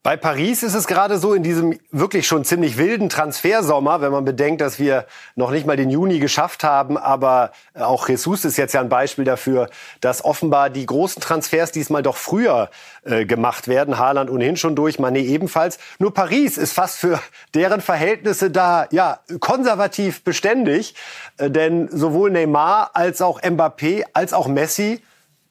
Bei 0.02 0.16
Paris 0.16 0.64
ist 0.64 0.76
es 0.76 0.88
gerade 0.88 1.18
so 1.18 1.34
in 1.34 1.44
diesem 1.44 1.78
wirklich 1.92 2.26
schon 2.26 2.46
ziemlich 2.46 2.78
wilden 2.78 3.10
Transfersommer, 3.10 4.00
wenn 4.00 4.14
man 4.14 4.24
bedenkt, 4.24 4.62
dass 4.62 4.80
wir 4.80 5.06
noch 5.36 5.52
nicht 5.52 5.68
mal 5.68 5.76
den 5.76 5.90
Juni 5.90 6.20
geschafft 6.20 6.64
haben, 6.64 6.98
aber 6.98 7.52
auch 7.74 8.08
Jesus 8.08 8.46
ist 8.46 8.56
jetzt 8.56 8.74
ja 8.74 8.80
ein 8.80 8.88
Beispiel 8.88 9.26
dafür, 9.26 9.70
dass 10.00 10.24
offenbar 10.24 10.70
die 10.70 10.86
großen 10.86 11.22
Transfers 11.22 11.74
diesmal 11.74 12.02
doch 12.02 12.16
früher 12.16 12.70
äh, 13.04 13.26
gemacht 13.26 13.68
werden. 13.68 14.00
Haaland 14.00 14.30
ohnehin 14.30 14.56
schon 14.56 14.74
durch, 14.74 15.00
Mané 15.00 15.20
ebenfalls. 15.20 15.80
Nur 16.00 16.14
Paris 16.14 16.58
ist 16.58 16.72
fast 16.72 16.98
für 16.98 17.20
deren 17.54 17.82
Verhältnisse 17.82 18.52
da 18.52 18.88
ja 18.92 19.20
konservativ 19.42 20.24
beständig, 20.24 20.96
äh, 21.36 21.52
denn 21.52 21.90
sowohl 21.90 22.32
Neymar 22.32 22.92
als 22.94 23.22
auch 23.22 23.42
Mbappé 23.42 24.06
als 24.14 24.32
auch 24.32 24.48
Messi 24.48 25.02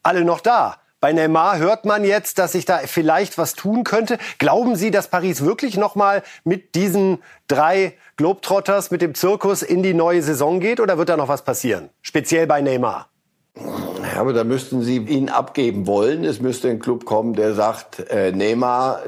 alle 0.02 0.24
noch 0.24 0.40
da. 0.40 0.78
Bei 1.00 1.12
Neymar 1.12 1.58
hört 1.58 1.84
man 1.84 2.02
jetzt, 2.02 2.40
dass 2.40 2.52
sich 2.52 2.64
da 2.64 2.78
vielleicht 2.78 3.38
was 3.38 3.54
tun 3.54 3.84
könnte. 3.84 4.18
Glauben 4.38 4.74
Sie, 4.74 4.90
dass 4.90 5.06
Paris 5.06 5.44
wirklich 5.44 5.76
noch 5.76 5.94
mal 5.94 6.24
mit 6.42 6.74
diesen 6.74 7.18
drei 7.46 7.94
Globetrotters, 8.16 8.90
mit 8.90 9.00
dem 9.00 9.14
Zirkus 9.14 9.62
in 9.62 9.84
die 9.84 9.94
neue 9.94 10.22
Saison 10.22 10.58
geht 10.58 10.80
oder 10.80 10.98
wird 10.98 11.08
da 11.08 11.16
noch 11.16 11.28
was 11.28 11.44
passieren? 11.44 11.90
Speziell 12.02 12.48
bei 12.48 12.62
Neymar. 12.62 13.08
Ja, 13.54 14.20
aber 14.20 14.32
da 14.32 14.42
müssten 14.42 14.82
Sie 14.82 14.96
ihn 14.96 15.28
abgeben 15.28 15.86
wollen. 15.86 16.24
Es 16.24 16.40
müsste 16.40 16.68
ein 16.68 16.80
Club 16.80 17.04
kommen, 17.04 17.34
der 17.34 17.54
sagt, 17.54 18.00
äh, 18.10 18.32
Neymar 18.32 19.02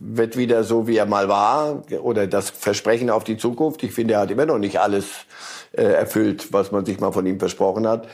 wird 0.00 0.36
wieder 0.36 0.62
so, 0.62 0.86
wie 0.86 0.98
er 0.98 1.06
mal 1.06 1.28
war. 1.30 1.84
Oder 2.02 2.26
das 2.26 2.50
Versprechen 2.50 3.08
auf 3.08 3.24
die 3.24 3.38
Zukunft. 3.38 3.82
Ich 3.82 3.92
finde, 3.92 4.14
er 4.14 4.20
hat 4.20 4.30
immer 4.30 4.44
noch 4.44 4.58
nicht 4.58 4.78
alles 4.78 5.08
äh, 5.76 5.82
erfüllt, 5.82 6.52
was 6.52 6.72
man 6.72 6.84
sich 6.84 7.00
mal 7.00 7.12
von 7.12 7.26
ihm 7.26 7.38
versprochen 7.38 7.86
hat. 7.86 8.08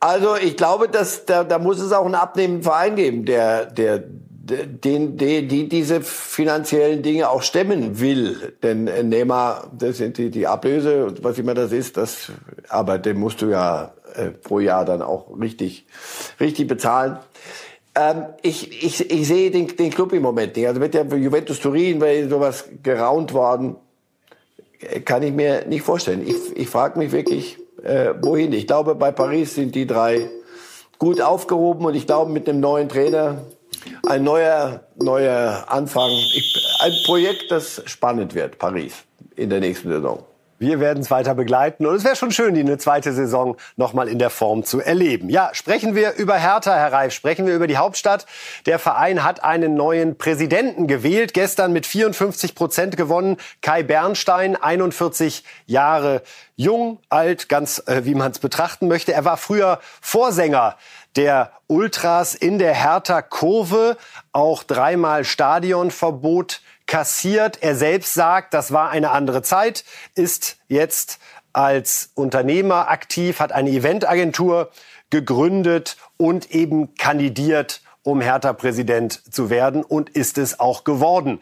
Also 0.00 0.36
ich 0.36 0.56
glaube, 0.56 0.88
dass 0.88 1.24
da, 1.24 1.44
da 1.44 1.58
muss 1.58 1.80
es 1.80 1.92
auch 1.92 2.04
einen 2.04 2.14
abnehmenden 2.14 2.62
Verein 2.62 2.96
geben, 2.96 3.24
der, 3.24 3.66
der, 3.66 4.04
den, 4.48 5.16
die, 5.16 5.46
die 5.46 5.68
diese 5.68 6.00
finanziellen 6.00 7.02
Dinge 7.02 7.28
auch 7.28 7.42
stemmen 7.42 8.00
will. 8.00 8.54
Denn 8.62 8.84
Neymar, 8.84 9.70
das 9.76 9.98
sind 9.98 10.18
die, 10.18 10.30
die 10.30 10.46
Ablöse, 10.46 11.14
was 11.22 11.38
immer 11.38 11.54
das 11.54 11.72
ist, 11.72 11.96
das, 11.96 12.32
aber 12.68 12.98
den 12.98 13.18
musst 13.18 13.42
du 13.42 13.46
ja 13.46 13.92
äh, 14.14 14.28
pro 14.30 14.60
Jahr 14.60 14.84
dann 14.84 15.02
auch 15.02 15.38
richtig, 15.38 15.86
richtig 16.40 16.68
bezahlen. 16.68 17.18
Ähm, 17.94 18.26
ich, 18.42 18.84
ich, 18.84 19.10
ich 19.10 19.26
sehe 19.26 19.50
den, 19.50 19.76
den 19.76 19.90
Club 19.90 20.12
im 20.12 20.22
Moment 20.22 20.56
nicht. 20.56 20.66
Also 20.66 20.80
mit 20.80 20.94
der 20.94 21.04
Juventus 21.04 21.60
Turin 21.60 22.00
wäre 22.00 22.28
sowas 22.28 22.64
geraunt 22.82 23.32
worden, 23.34 23.76
kann 25.04 25.22
ich 25.22 25.32
mir 25.32 25.66
nicht 25.66 25.82
vorstellen. 25.82 26.26
Ich, 26.26 26.56
ich 26.56 26.68
frage 26.68 26.98
mich 26.98 27.12
wirklich, 27.12 27.58
äh, 27.82 28.14
wohin. 28.20 28.52
Ich 28.52 28.66
glaube, 28.66 28.94
bei 28.94 29.10
Paris 29.10 29.54
sind 29.54 29.74
die 29.74 29.86
drei 29.86 30.28
gut 30.98 31.20
aufgehoben 31.20 31.86
und 31.86 31.94
ich 31.94 32.06
glaube, 32.06 32.30
mit 32.30 32.46
dem 32.46 32.60
neuen 32.60 32.88
Trainer 32.88 33.42
ein 34.06 34.24
neuer, 34.24 34.84
neuer 34.96 35.64
Anfang. 35.68 36.10
Ich, 36.10 36.56
ein 36.80 36.92
Projekt, 37.04 37.50
das 37.50 37.82
spannend 37.86 38.34
wird, 38.34 38.58
Paris, 38.58 38.94
in 39.36 39.50
der 39.50 39.60
nächsten 39.60 39.88
Saison. 39.88 40.24
Wir 40.58 40.80
werden 40.80 41.00
es 41.00 41.10
weiter 41.10 41.34
begleiten 41.34 41.86
und 41.86 41.94
es 41.94 42.04
wäre 42.04 42.16
schon 42.16 42.32
schön, 42.32 42.54
die 42.54 42.60
eine 42.60 42.78
zweite 42.78 43.12
Saison 43.12 43.56
nochmal 43.76 44.08
in 44.08 44.18
der 44.18 44.30
Form 44.30 44.64
zu 44.64 44.80
erleben. 44.80 45.30
Ja, 45.30 45.50
sprechen 45.52 45.94
wir 45.94 46.14
über 46.14 46.34
Hertha, 46.34 46.74
Herr 46.74 46.92
Reif, 46.92 47.12
sprechen 47.12 47.46
wir 47.46 47.54
über 47.54 47.68
die 47.68 47.76
Hauptstadt. 47.76 48.26
Der 48.66 48.80
Verein 48.80 49.22
hat 49.22 49.44
einen 49.44 49.74
neuen 49.74 50.18
Präsidenten 50.18 50.88
gewählt, 50.88 51.32
gestern 51.32 51.72
mit 51.72 51.86
54 51.86 52.56
Prozent 52.56 52.96
gewonnen. 52.96 53.36
Kai 53.62 53.84
Bernstein, 53.84 54.56
41 54.56 55.44
Jahre 55.66 56.22
jung, 56.56 56.98
alt, 57.08 57.48
ganz 57.48 57.82
äh, 57.86 58.04
wie 58.04 58.16
man 58.16 58.32
es 58.32 58.40
betrachten 58.40 58.88
möchte. 58.88 59.12
Er 59.12 59.24
war 59.24 59.36
früher 59.36 59.78
Vorsänger 60.00 60.76
der 61.14 61.52
Ultras 61.68 62.34
in 62.34 62.58
der 62.58 62.74
Hertha 62.74 63.22
Kurve, 63.22 63.96
auch 64.32 64.64
dreimal 64.64 65.24
Stadionverbot 65.24 66.60
kassiert. 66.88 67.62
Er 67.62 67.76
selbst 67.76 68.14
sagt, 68.14 68.52
das 68.52 68.72
war 68.72 68.90
eine 68.90 69.12
andere 69.12 69.42
Zeit, 69.42 69.84
ist 70.16 70.56
jetzt 70.66 71.20
als 71.52 72.10
Unternehmer 72.14 72.88
aktiv, 72.88 73.38
hat 73.38 73.52
eine 73.52 73.70
Eventagentur 73.70 74.70
gegründet 75.10 75.96
und 76.16 76.50
eben 76.50 76.94
kandidiert, 76.96 77.82
um 78.02 78.20
Hertha-Präsident 78.20 79.22
zu 79.32 79.50
werden 79.50 79.84
und 79.84 80.10
ist 80.10 80.38
es 80.38 80.58
auch 80.58 80.82
geworden. 80.82 81.40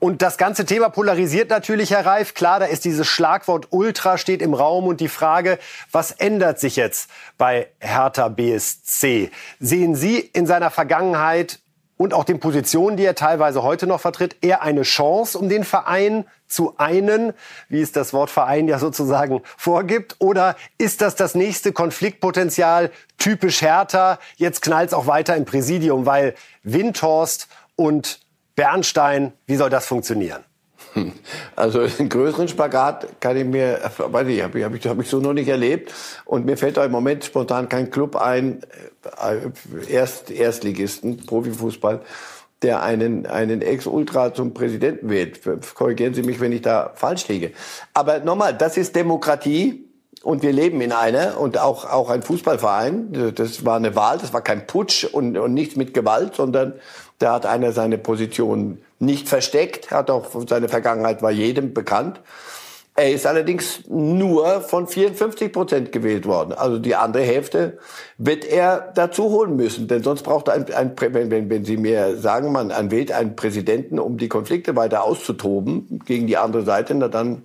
Und 0.00 0.22
das 0.22 0.38
ganze 0.38 0.64
Thema 0.64 0.90
polarisiert 0.90 1.50
natürlich, 1.50 1.90
Herr 1.90 2.06
Reif. 2.06 2.34
Klar, 2.34 2.60
da 2.60 2.66
ist 2.66 2.84
dieses 2.84 3.08
Schlagwort 3.08 3.68
Ultra 3.70 4.16
steht 4.16 4.42
im 4.42 4.54
Raum 4.54 4.86
und 4.86 5.00
die 5.00 5.08
Frage, 5.08 5.58
was 5.90 6.12
ändert 6.12 6.60
sich 6.60 6.76
jetzt 6.76 7.10
bei 7.36 7.68
Hertha 7.80 8.28
BSC? 8.28 9.30
Sehen 9.58 9.96
Sie 9.96 10.18
in 10.18 10.46
seiner 10.46 10.70
Vergangenheit 10.70 11.58
und 11.98 12.14
auch 12.14 12.24
den 12.24 12.40
Positionen, 12.40 12.96
die 12.96 13.04
er 13.04 13.14
teilweise 13.14 13.62
heute 13.62 13.86
noch 13.86 14.00
vertritt, 14.00 14.36
eher 14.40 14.62
eine 14.62 14.82
Chance, 14.82 15.36
um 15.36 15.50
den 15.50 15.64
Verein 15.64 16.24
zu 16.46 16.74
einen, 16.78 17.34
wie 17.68 17.82
es 17.82 17.92
das 17.92 18.14
Wort 18.14 18.30
Verein 18.30 18.68
ja 18.68 18.78
sozusagen 18.78 19.42
vorgibt? 19.58 20.16
Oder 20.18 20.56
ist 20.78 21.02
das 21.02 21.16
das 21.16 21.34
nächste 21.34 21.72
Konfliktpotenzial 21.72 22.90
typisch 23.18 23.60
härter? 23.60 24.18
Jetzt 24.36 24.62
knallt 24.62 24.88
es 24.88 24.94
auch 24.94 25.06
weiter 25.06 25.36
im 25.36 25.44
Präsidium, 25.44 26.06
weil 26.06 26.34
Windhorst 26.62 27.48
und 27.76 28.20
Bernstein, 28.54 29.32
wie 29.46 29.56
soll 29.56 29.68
das 29.68 29.86
funktionieren? 29.86 30.47
Also 31.56 31.80
einen 31.98 32.08
größeren 32.08 32.48
Spagat 32.48 33.20
kann 33.20 33.36
ich 33.36 33.44
mir, 33.44 33.80
weiß 33.98 34.28
ich, 34.28 34.42
habe 34.42 34.58
ich, 34.58 34.64
hab 34.64 34.74
ich, 34.74 34.86
hab 34.86 35.00
ich 35.00 35.08
so 35.08 35.20
noch 35.20 35.32
nicht 35.32 35.48
erlebt. 35.48 35.92
Und 36.24 36.46
mir 36.46 36.56
fällt 36.56 36.76
da 36.76 36.84
im 36.84 36.92
Moment 36.92 37.24
spontan 37.24 37.68
kein 37.68 37.90
Club 37.90 38.16
ein, 38.16 38.62
äh, 39.20 39.92
Erst, 39.92 40.30
Erstligisten, 40.30 41.24
Profifußball, 41.24 42.00
der 42.62 42.82
einen, 42.82 43.26
einen 43.26 43.62
Ex-Ultra 43.62 44.34
zum 44.34 44.52
Präsidenten 44.54 45.10
wählt. 45.10 45.40
Korrigieren 45.74 46.14
Sie 46.14 46.22
mich, 46.22 46.40
wenn 46.40 46.52
ich 46.52 46.62
da 46.62 46.92
falsch 46.94 47.28
liege. 47.28 47.52
Aber 47.94 48.20
nochmal, 48.20 48.54
das 48.54 48.76
ist 48.76 48.96
Demokratie. 48.96 49.84
Und 50.24 50.42
wir 50.42 50.52
leben 50.52 50.80
in 50.80 50.90
einer 50.90 51.38
und 51.38 51.58
auch, 51.58 51.84
auch 51.84 52.10
ein 52.10 52.22
Fußballverein. 52.22 53.32
Das 53.36 53.64
war 53.64 53.76
eine 53.76 53.94
Wahl, 53.94 54.18
das 54.18 54.32
war 54.32 54.42
kein 54.42 54.66
Putsch 54.66 55.04
und, 55.04 55.38
und 55.38 55.54
nichts 55.54 55.76
mit 55.76 55.94
Gewalt, 55.94 56.34
sondern 56.34 56.74
da 57.20 57.34
hat 57.34 57.46
einer 57.46 57.70
seine 57.70 57.98
Position 57.98 58.78
nicht 58.98 59.28
versteckt, 59.28 59.90
hat 59.90 60.10
auch 60.10 60.26
seine 60.48 60.68
Vergangenheit 60.68 61.22
war 61.22 61.30
jedem 61.30 61.74
bekannt. 61.74 62.20
Er 62.98 63.12
ist 63.12 63.28
allerdings 63.28 63.88
nur 63.88 64.60
von 64.60 64.88
54 64.88 65.52
Prozent 65.52 65.92
gewählt 65.92 66.26
worden. 66.26 66.52
Also 66.52 66.80
die 66.80 66.96
andere 66.96 67.22
Hälfte 67.22 67.78
wird 68.16 68.44
er 68.44 68.90
dazu 68.92 69.30
holen 69.30 69.54
müssen. 69.54 69.86
Denn 69.86 70.02
sonst 70.02 70.24
braucht 70.24 70.48
er 70.48 70.54
ein, 70.54 70.74
ein 70.74 70.96
wenn, 70.98 71.30
wenn, 71.30 71.48
wenn 71.48 71.64
Sie 71.64 71.76
mir 71.76 72.16
sagen, 72.16 72.50
man 72.50 72.90
wählt 72.90 73.12
einen 73.12 73.36
Präsidenten, 73.36 74.00
um 74.00 74.18
die 74.18 74.28
Konflikte 74.28 74.74
weiter 74.74 75.04
auszutoben 75.04 76.00
gegen 76.06 76.26
die 76.26 76.38
andere 76.38 76.64
Seite, 76.64 76.92
na 76.96 77.06
dann, 77.06 77.44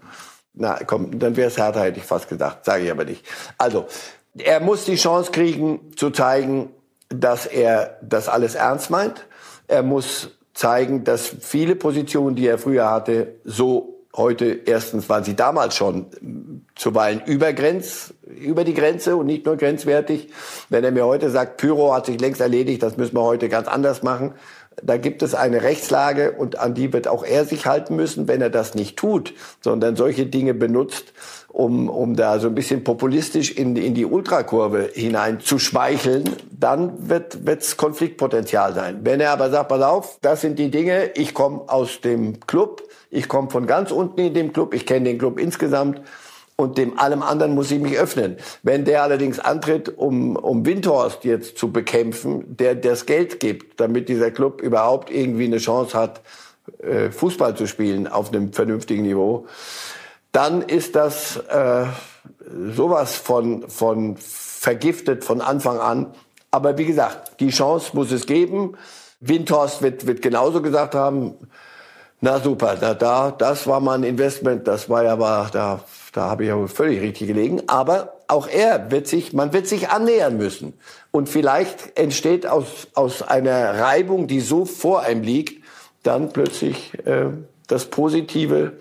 na 0.56 0.80
komm, 0.88 1.20
dann 1.20 1.36
wäre 1.36 1.50
es 1.50 1.58
härter, 1.60 1.82
hätte 1.82 2.00
ich 2.00 2.06
fast 2.06 2.30
gesagt. 2.30 2.66
Sage 2.66 2.86
ich 2.86 2.92
aber 2.92 3.06
nicht. 3.06 3.24
Also, 3.60 3.86
er 4.36 4.60
muss 4.60 4.86
die 4.86 4.96
Chance 4.96 5.32
kriegen, 5.32 5.92
zu 5.96 6.10
zeigen, 6.10 6.72
dass 7.10 7.46
er 7.46 8.00
das 8.02 8.28
alles 8.28 8.56
ernst 8.56 8.90
meint. 8.90 9.28
Er 9.68 9.84
muss 9.84 10.32
zeigen, 10.54 11.04
dass 11.04 11.28
viele 11.28 11.76
Positionen, 11.76 12.36
die 12.36 12.48
er 12.48 12.58
früher 12.58 12.90
hatte, 12.90 13.36
so 13.44 13.94
heute 14.16 14.62
erstens 14.66 15.10
waren 15.10 15.24
sie 15.24 15.36
damals 15.36 15.76
schon 15.76 16.06
zuweilen 16.76 17.22
über 17.26 17.52
Grenz, 17.54 18.14
über 18.28 18.64
die 18.64 18.74
Grenze 18.74 19.16
und 19.16 19.26
nicht 19.26 19.46
nur 19.46 19.58
grenzwertig. 19.58 20.30
Wenn 20.70 20.84
er 20.84 20.92
mir 20.92 21.06
heute 21.06 21.30
sagt, 21.30 21.58
Pyro 21.58 21.94
hat 21.94 22.06
sich 22.06 22.20
längst 22.20 22.42
erledigt, 22.42 22.84
das 22.84 22.98
müssen 22.98 23.16
wir 23.16 23.24
heute 23.24 23.50
ganz 23.50 23.68
anders 23.68 24.04
machen, 24.04 24.34
da 24.82 24.98
gibt 24.98 25.22
es 25.22 25.36
eine 25.36 25.62
Rechtslage 25.62 26.32
und 26.32 26.60
an 26.60 26.74
die 26.74 26.94
wird 26.94 27.08
auch 27.08 27.24
er 27.24 27.46
sich 27.46 27.66
halten 27.66 27.96
müssen, 27.96 28.28
wenn 28.28 28.42
er 28.42 28.50
das 28.50 28.76
nicht 28.76 28.98
tut, 28.98 29.34
sondern 29.62 29.96
solche 29.96 30.26
Dinge 30.26 30.54
benutzt, 30.54 31.14
um, 31.48 31.90
um 31.90 32.16
da 32.16 32.40
so 32.40 32.48
ein 32.48 32.56
bisschen 32.56 32.84
populistisch 32.84 33.52
in, 33.52 33.76
in 33.76 33.94
die 33.94 34.06
Ultrakurve 34.06 34.90
hinein 34.94 35.40
zu 35.40 35.60
schmeicheln, 35.60 36.24
dann 36.52 37.10
wird 37.10 37.38
es 37.46 37.78
Konfliktpotenzial 37.78 38.74
sein. 38.74 39.02
Wenn 39.04 39.20
er 39.20 39.32
aber 39.32 39.52
sagt, 39.52 39.70
pass 39.70 39.82
auf, 39.82 40.18
das 40.22 40.42
sind 40.42 40.58
die 40.58 40.72
Dinge, 40.72 41.12
ich 41.16 41.34
komme 41.34 41.62
aus 41.68 42.02
dem 42.02 42.40
Club, 42.48 42.84
ich 43.12 43.28
komme 43.28 43.50
von 43.52 43.68
ganz 43.68 43.92
unten 43.92 44.20
in 44.20 44.34
dem 44.34 44.54
Club, 44.54 44.74
ich 44.74 44.86
kenne 44.86 45.06
den 45.06 45.20
Club 45.20 45.40
insgesamt 45.40 46.02
und 46.56 46.78
dem 46.78 47.00
allem 47.00 47.24
anderen 47.24 47.56
muss 47.56 47.72
ich 47.72 47.80
mich 47.80 47.98
öffnen. 47.98 48.38
Wenn 48.62 48.86
der 48.86 49.04
allerdings 49.04 49.40
antritt, 49.40 49.98
um, 49.98 50.36
um 50.36 50.66
Windhorst 50.66 51.24
jetzt 51.24 51.58
zu 51.58 51.72
bekämpfen, 51.72 52.58
der 52.58 52.76
das 52.76 53.06
Geld 53.06 53.40
gibt, 53.40 53.80
damit 53.80 54.10
dieser 54.10 54.32
Club 54.32 54.62
überhaupt 54.62 55.10
irgendwie 55.10 55.46
eine 55.46 55.58
Chance 55.58 55.98
hat, 55.98 56.22
äh, 56.80 57.10
Fußball 57.12 57.56
zu 57.56 57.68
spielen 57.68 58.08
auf 58.08 58.30
einem 58.32 58.54
vernünftigen 58.54 59.04
Niveau, 59.04 59.48
dann 60.32 60.62
ist 60.62 60.96
das 60.96 61.38
äh, 61.38 61.86
sowas 62.76 63.16
von, 63.16 63.70
von 63.70 64.16
vergiftet 64.18 65.24
von 65.24 65.42
Anfang 65.42 65.80
an. 65.80 66.14
Aber 66.52 66.78
wie 66.78 66.86
gesagt, 66.86 67.40
die 67.40 67.50
Chance 67.50 67.92
muss 67.94 68.12
es 68.12 68.26
geben. 68.26 68.78
Windhorst 69.20 69.82
wird, 69.82 70.06
wird 70.06 70.22
genauso 70.22 70.62
gesagt 70.62 70.96
haben, 70.96 71.36
na 72.22 72.40
super, 72.40 72.76
da, 72.76 72.94
da, 72.94 73.32
das 73.32 73.68
war 73.68 73.80
mal 73.80 73.98
ein 73.98 74.04
Investment, 74.04 74.66
das 74.68 74.90
war 74.90 75.04
ja, 75.04 75.20
war, 75.20 75.50
da, 75.52 75.82
da 76.14 76.30
habe 76.30 76.44
ich 76.44 76.50
ja 76.50 76.68
völlig 76.68 77.02
richtig 77.02 77.28
gelegen. 77.28 77.64
Aber 77.68 78.20
auch 78.28 78.48
er 78.48 78.92
wird 78.92 79.08
sich, 79.08 79.34
man 79.34 79.52
wird 79.52 79.68
sich 79.68 79.90
annähern 79.90 80.38
müssen. 80.38 80.74
Und 81.12 81.28
vielleicht 81.28 81.98
entsteht 81.98 82.46
aus, 82.46 82.88
aus 82.94 83.22
einer 83.22 83.80
Reibung, 83.80 84.28
die 84.28 84.40
so 84.40 84.66
vor 84.66 85.02
einem 85.02 85.24
liegt, 85.24 85.64
dann 86.04 86.32
plötzlich 86.32 86.94
äh, 87.06 87.26
das 87.68 87.86
Positive, 87.86 88.74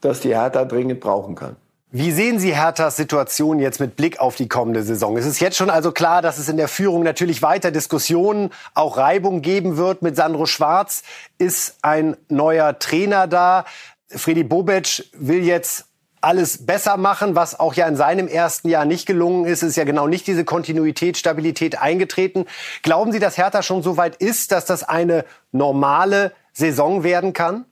das 0.00 0.20
die 0.20 0.34
Hertha 0.34 0.64
dringend 0.64 1.00
brauchen 1.00 1.34
kann. 1.34 1.56
Wie 1.92 2.12
sehen 2.12 2.38
Sie 2.38 2.54
Herthas 2.54 2.96
Situation 2.96 3.58
jetzt 3.58 3.80
mit 3.80 3.96
Blick 3.96 4.20
auf 4.20 4.36
die 4.36 4.48
kommende 4.48 4.84
Saison? 4.84 5.16
Es 5.16 5.26
ist 5.26 5.40
jetzt 5.40 5.56
schon 5.56 5.70
also 5.70 5.90
klar, 5.90 6.22
dass 6.22 6.38
es 6.38 6.48
in 6.48 6.56
der 6.56 6.68
Führung 6.68 7.02
natürlich 7.02 7.42
weiter 7.42 7.72
Diskussionen, 7.72 8.50
auch 8.74 8.96
Reibung 8.96 9.42
geben 9.42 9.76
wird 9.76 10.00
mit 10.00 10.14
Sandro 10.14 10.46
Schwarz. 10.46 11.02
Ist 11.36 11.78
ein 11.82 12.16
neuer 12.28 12.78
Trainer 12.78 13.26
da? 13.26 13.64
Freddy 14.06 14.44
Bobic 14.44 15.04
will 15.14 15.44
jetzt 15.44 15.89
alles 16.20 16.66
besser 16.66 16.96
machen, 16.96 17.34
was 17.34 17.58
auch 17.58 17.74
ja 17.74 17.86
in 17.86 17.96
seinem 17.96 18.28
ersten 18.28 18.68
Jahr 18.68 18.84
nicht 18.84 19.06
gelungen 19.06 19.44
ist. 19.46 19.62
Ist 19.62 19.76
ja 19.76 19.84
genau 19.84 20.06
nicht 20.06 20.26
diese 20.26 20.44
Kontinuität, 20.44 21.16
Stabilität 21.16 21.80
eingetreten. 21.80 22.46
Glauben 22.82 23.12
Sie, 23.12 23.18
dass 23.18 23.38
Hertha 23.38 23.62
schon 23.62 23.82
so 23.82 23.96
weit 23.96 24.16
ist, 24.16 24.52
dass 24.52 24.64
das 24.66 24.82
eine 24.82 25.24
normale 25.52 26.32
Saison 26.52 27.02
werden 27.02 27.32
kann? 27.32 27.64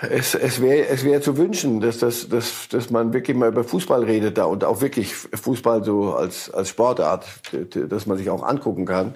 Es, 0.00 0.34
es 0.34 0.60
wäre 0.60 0.88
es 0.88 1.04
wär 1.04 1.22
zu 1.22 1.36
wünschen, 1.36 1.80
dass, 1.80 1.98
dass, 1.98 2.28
dass, 2.28 2.68
dass 2.68 2.90
man 2.90 3.12
wirklich 3.12 3.36
mal 3.36 3.48
über 3.48 3.62
Fußball 3.62 4.02
redet 4.02 4.38
da 4.38 4.44
und 4.44 4.64
auch 4.64 4.80
wirklich 4.80 5.14
Fußball 5.14 5.84
so 5.84 6.14
als, 6.14 6.50
als 6.50 6.68
Sportart, 6.68 7.26
dass 7.72 8.06
man 8.06 8.18
sich 8.18 8.28
auch 8.28 8.42
angucken 8.42 8.86
kann. 8.86 9.14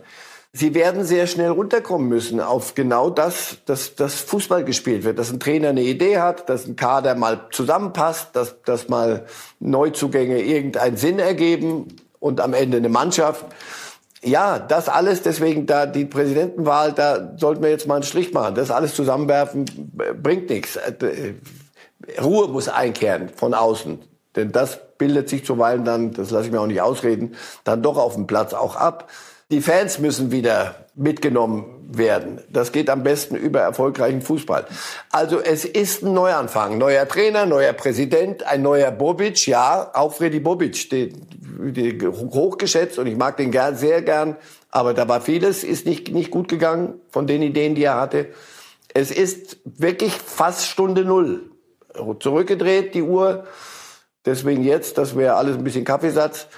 Sie 0.53 0.75
werden 0.75 1.05
sehr 1.05 1.27
schnell 1.27 1.51
runterkommen 1.51 2.09
müssen 2.09 2.41
auf 2.41 2.75
genau 2.75 3.11
das, 3.11 3.59
dass, 3.67 3.95
dass 3.95 4.15
Fußball 4.15 4.65
gespielt 4.65 5.05
wird, 5.05 5.19
dass 5.19 5.31
ein 5.31 5.41
Trainer 5.41 5.69
eine 5.69 5.83
Idee 5.83 6.19
hat, 6.19 6.49
dass 6.49 6.67
ein 6.67 6.75
Kader 6.75 7.15
mal 7.15 7.49
zusammenpasst, 7.51 8.35
dass, 8.35 8.63
dass 8.63 8.89
mal 8.89 9.27
Neuzugänge 9.61 10.41
irgendeinen 10.41 10.97
Sinn 10.97 11.19
ergeben 11.19 11.89
und 12.19 12.41
am 12.41 12.55
Ende 12.55 12.79
eine 12.79 12.89
Mannschaft 12.89 13.45
ja, 14.23 14.59
das 14.59 14.89
alles, 14.89 15.23
deswegen 15.23 15.67
da 15.67 15.87
die 15.87 16.05
Präsidentenwahl, 16.05 16.93
da 16.93 17.35
sollten 17.37 17.63
wir 17.63 17.71
jetzt 17.71 17.87
mal 17.87 17.97
einen 17.97 18.03
Strich 18.03 18.33
machen. 18.33 18.55
Das 18.55 18.71
alles 18.71 18.95
zusammenwerfen 18.95 19.65
bringt 20.21 20.51
nichts. 20.51 20.77
Äh, 20.77 21.35
Ruhe 22.21 22.49
muss 22.49 22.69
einkehren 22.69 23.29
von 23.29 23.55
außen. 23.55 24.01
Denn 24.35 24.53
das 24.53 24.81
bildet 24.99 25.29
sich 25.29 25.45
zuweilen 25.45 25.85
dann, 25.85 26.13
das 26.13 26.31
lasse 26.31 26.47
ich 26.47 26.53
mir 26.53 26.61
auch 26.61 26.67
nicht 26.67 26.81
ausreden, 26.81 27.37
dann 27.65 27.83
doch 27.83 27.97
auf 27.97 28.15
dem 28.15 28.27
Platz 28.27 28.55
auch 28.55 28.77
ab. 28.77 29.09
Die 29.51 29.63
Fans 29.63 29.99
müssen 29.99 30.31
wieder 30.31 30.75
mitgenommen 30.95 31.89
werden. 31.89 32.43
Das 32.51 32.71
geht 32.71 32.91
am 32.91 33.03
besten 33.03 33.35
über 33.35 33.61
erfolgreichen 33.61 34.21
Fußball. 34.21 34.67
Also 35.11 35.41
es 35.41 35.65
ist 35.65 36.03
ein 36.03 36.13
Neuanfang. 36.13 36.77
Neuer 36.77 37.09
Trainer, 37.09 37.47
neuer 37.47 37.73
Präsident, 37.73 38.43
ein 38.43 38.61
neuer 38.61 38.91
Bobic. 38.91 39.47
Ja, 39.47 39.91
auch 39.95 40.13
Freddy 40.13 40.41
Bobic, 40.41 40.91
den, 40.91 41.27
den 41.73 42.13
hochgeschätzt 42.13 42.99
und 42.99 43.07
ich 43.07 43.17
mag 43.17 43.39
den 43.39 43.51
gern, 43.51 43.75
sehr 43.75 44.03
gern. 44.03 44.37
Aber 44.71 44.93
da 44.93 45.09
war 45.09 45.23
vieles, 45.23 45.65
ist 45.65 45.87
nicht, 45.87 46.13
nicht 46.13 46.31
gut 46.31 46.49
gegangen 46.49 47.01
von 47.09 47.27
den 47.27 47.41
Ideen, 47.41 47.75
die 47.75 47.85
er 47.85 47.99
hatte. 47.99 48.27
Es 48.93 49.11
ist 49.11 49.61
wirklich 49.65 50.13
fast 50.13 50.67
Stunde 50.67 51.07
Null. 51.07 51.51
Zurückgedreht, 52.21 52.95
die 52.95 53.03
Uhr. 53.03 53.47
Deswegen 54.27 54.63
jetzt, 54.63 54.99
das 54.99 55.17
wäre 55.17 55.37
alles 55.37 55.57
ein 55.57 55.65
bisschen 55.65 55.87
Kaffeesatz 55.87 56.49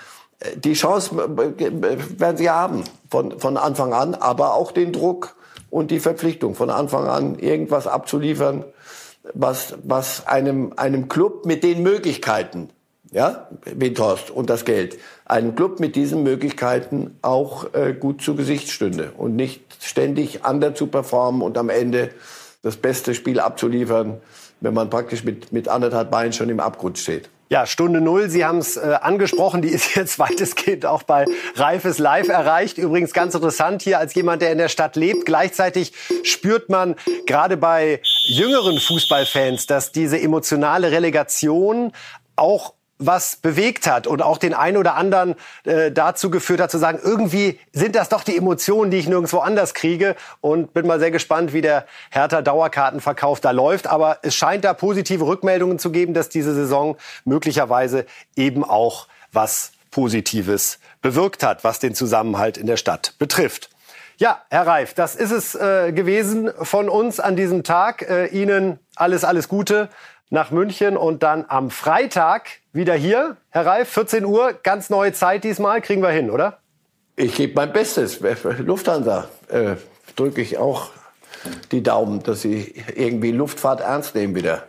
die 0.57 0.73
Chance 0.73 1.17
werden 1.17 2.37
sie 2.37 2.51
haben 2.51 2.85
von, 3.11 3.39
von 3.39 3.57
Anfang 3.57 3.93
an, 3.93 4.15
aber 4.15 4.55
auch 4.55 4.73
den 4.73 4.93
Druck 4.93 5.37
und 5.69 5.91
die 5.91 6.01
Verpflichtung 6.01 6.55
von 6.55 6.71
Anfang 6.71 7.07
an 7.07 7.39
irgendwas 7.39 7.87
abzuliefern, 7.87 8.65
was, 9.35 9.75
was 9.83 10.27
einem, 10.27 10.73
einem 10.77 11.09
Club 11.09 11.45
mit 11.45 11.63
den 11.63 11.83
Möglichkeiten, 11.83 12.71
ja, 13.13 13.49
Windhorst 13.65 14.31
und 14.31 14.49
das 14.51 14.65
Geld, 14.65 14.99
einem 15.27 15.55
Club 15.55 15.79
mit 15.79 15.95
diesen 15.95 16.23
Möglichkeiten 16.23 17.19
auch 17.23 17.75
äh, 17.75 17.93
gut 17.93 18.23
zu 18.23 18.35
Gesicht 18.35 18.71
stünde 18.71 19.13
und 19.17 19.37
nicht 19.37 19.63
ständig 19.81 20.47
under 20.49 20.75
zu 20.75 20.87
performen 20.87 21.43
und 21.43 21.59
am 21.59 21.69
Ende 21.69 22.11
das 22.63 22.77
beste 22.77 23.15
Spiel 23.15 23.41
abzuliefern, 23.41 24.21
wenn 24.61 24.75
man 24.75 24.91
praktisch 24.91 25.25
mit, 25.25 25.53
mit 25.53 25.69
anderthalb 25.69 26.11
Beinen 26.11 26.33
schon 26.33 26.49
im 26.49 26.61
Abgrund 26.61 26.99
steht. 26.99 27.31
Ja, 27.53 27.67
Stunde 27.67 28.01
Null, 28.01 28.31
Sie 28.31 28.45
haben 28.45 28.59
es 28.59 28.77
äh, 28.77 28.97
angesprochen, 29.01 29.61
die 29.61 29.71
ist 29.71 29.97
jetzt 29.97 30.21
weitestgehend 30.21 30.87
auch 30.87 31.03
bei 31.03 31.25
Reifes 31.57 31.99
Live 31.99 32.29
erreicht. 32.29 32.79
Übrigens 32.79 33.13
ganz 33.13 33.35
interessant 33.35 33.83
hier 33.83 33.99
als 33.99 34.15
jemand, 34.15 34.41
der 34.41 34.53
in 34.53 34.59
der 34.59 34.69
Stadt 34.69 34.95
lebt. 34.95 35.27
Gleichzeitig 35.27 35.93
spürt 36.23 36.69
man 36.69 36.95
gerade 37.27 37.57
bei 37.57 38.03
jüngeren 38.29 38.79
Fußballfans, 38.79 39.67
dass 39.67 39.91
diese 39.91 40.21
emotionale 40.21 40.93
Relegation 40.93 41.91
auch 42.37 42.75
was 43.01 43.37
bewegt 43.37 43.87
hat 43.87 44.07
und 44.07 44.23
auch 44.23 44.39
den 44.39 44.55
einen 44.55 44.77
oder 44.77 44.95
anderen 44.95 45.35
äh, 45.65 45.91
dazu 45.91 46.31
geführt 46.31 46.61
hat 46.61 46.71
zu 46.71 46.79
sagen, 46.79 47.01
irgendwie 47.03 47.59
sind 47.73 47.97
das 47.97 48.09
doch 48.11 48.23
die 48.23 48.37
Emotionen, 48.37 48.91
die 48.91 48.99
ich 48.99 49.09
nirgendwo 49.09 49.39
anders 49.39 49.75
kriege 49.75 50.15
und 50.41 50.73
bin 50.75 50.87
mal 50.87 51.01
sehr 51.01 51.11
gespannt, 51.11 51.53
wie 51.53 51.63
der 51.63 51.87
Hertha 52.11 52.43
Dauerkartenverkauf 52.43 53.41
da 53.41 53.51
läuft, 53.51 53.87
aber 53.87 54.19
es 54.23 54.35
scheint 54.35 54.65
da 54.65 54.75
positive 54.75 55.27
Rückmeldungen 55.27 55.79
zu 55.79 55.91
geben, 55.91 56.15
dass 56.15 56.29
diese 56.29 56.55
Saison 56.55 56.97
möglicherweise 57.25 58.05
eben 58.37 58.63
auch 58.63 59.09
was 59.33 59.73
Positives 59.91 60.79
bewirkt 61.03 61.43
hat, 61.43 61.65
was 61.65 61.79
den 61.79 61.95
Zusammenhalt 61.95 62.59
in 62.59 62.67
der 62.67 62.77
Stadt 62.77 63.15
betrifft. 63.19 63.71
Ja, 64.19 64.43
Herr 64.51 64.67
Reif, 64.67 64.93
das 64.93 65.17
ist 65.17 65.31
es 65.31 65.55
äh, 65.55 65.93
gewesen 65.93 66.51
von 66.61 66.91
uns 66.91 67.21
an 67.21 67.37
diesem 67.37 67.65
Tag. 67.65 68.03
Äh, 68.03 68.27
Ihnen 68.27 68.79
alles, 68.95 69.25
alles 69.25 69.49
Gute 69.49 69.89
nach 70.31 70.51
München 70.51 70.97
und 70.97 71.23
dann 71.23 71.45
am 71.49 71.71
Freitag 71.71 72.49
wieder 72.73 72.95
hier. 72.95 73.37
Herr 73.51 73.67
Reif, 73.67 73.89
14 73.91 74.25
Uhr, 74.25 74.55
ganz 74.63 74.89
neue 74.89 75.13
Zeit 75.13 75.45
diesmal, 75.45 75.83
kriegen 75.83 76.03
wir 76.03 76.11
hin, 76.11 76.31
oder? 76.31 76.59
Ich 77.17 77.35
gebe 77.35 77.55
mein 77.55 77.73
Bestes. 77.73 78.21
Lufthansa 78.61 79.29
äh, 79.49 79.75
drücke 80.17 80.41
ich 80.41 80.57
auch 80.57 80.91
die 81.73 81.83
Daumen, 81.83 82.23
dass 82.23 82.43
sie 82.43 82.75
irgendwie 82.95 83.33
Luftfahrt 83.33 83.81
ernst 83.81 84.15
nehmen 84.15 84.35
wieder. 84.35 84.65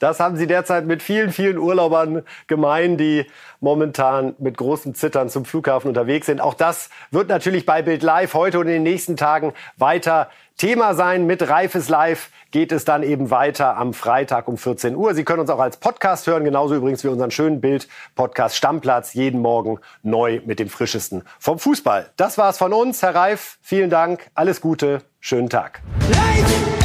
Das 0.00 0.20
haben 0.20 0.36
Sie 0.36 0.46
derzeit 0.46 0.86
mit 0.86 1.02
vielen, 1.02 1.32
vielen 1.32 1.56
Urlaubern 1.56 2.24
gemein, 2.46 2.96
die 2.96 3.26
momentan 3.60 4.34
mit 4.38 4.58
großem 4.58 4.94
Zittern 4.94 5.30
zum 5.30 5.44
Flughafen 5.44 5.88
unterwegs 5.88 6.26
sind. 6.26 6.40
Auch 6.40 6.54
das 6.54 6.90
wird 7.10 7.28
natürlich 7.28 7.64
bei 7.64 7.80
Bild 7.80 8.02
Live 8.02 8.34
heute 8.34 8.58
und 8.58 8.66
in 8.66 8.74
den 8.74 8.82
nächsten 8.82 9.16
Tagen 9.16 9.54
weiter 9.76 10.28
Thema 10.56 10.94
sein. 10.94 11.26
Mit 11.26 11.48
Reifes 11.48 11.88
Live 11.88 12.30
geht 12.50 12.72
es 12.72 12.84
dann 12.84 13.02
eben 13.02 13.30
weiter 13.30 13.76
am 13.76 13.94
Freitag 13.94 14.48
um 14.48 14.56
14 14.56 14.94
Uhr. 14.94 15.14
Sie 15.14 15.24
können 15.24 15.40
uns 15.40 15.50
auch 15.50 15.58
als 15.58 15.76
Podcast 15.76 16.26
hören, 16.26 16.44
genauso 16.44 16.74
übrigens 16.74 17.02
wie 17.04 17.08
unseren 17.08 17.30
schönen 17.30 17.60
Bild-Podcast 17.60 18.56
Stammplatz, 18.56 19.14
jeden 19.14 19.40
Morgen 19.40 19.78
neu 20.02 20.40
mit 20.44 20.58
dem 20.58 20.68
Frischesten 20.68 21.24
vom 21.38 21.58
Fußball. 21.58 22.10
Das 22.16 22.38
war's 22.38 22.58
von 22.58 22.72
uns. 22.72 23.02
Herr 23.02 23.14
Reif, 23.14 23.58
vielen 23.62 23.90
Dank, 23.90 24.30
alles 24.34 24.60
Gute, 24.60 25.02
schönen 25.20 25.50
Tag. 25.50 25.82
Live! 26.10 26.83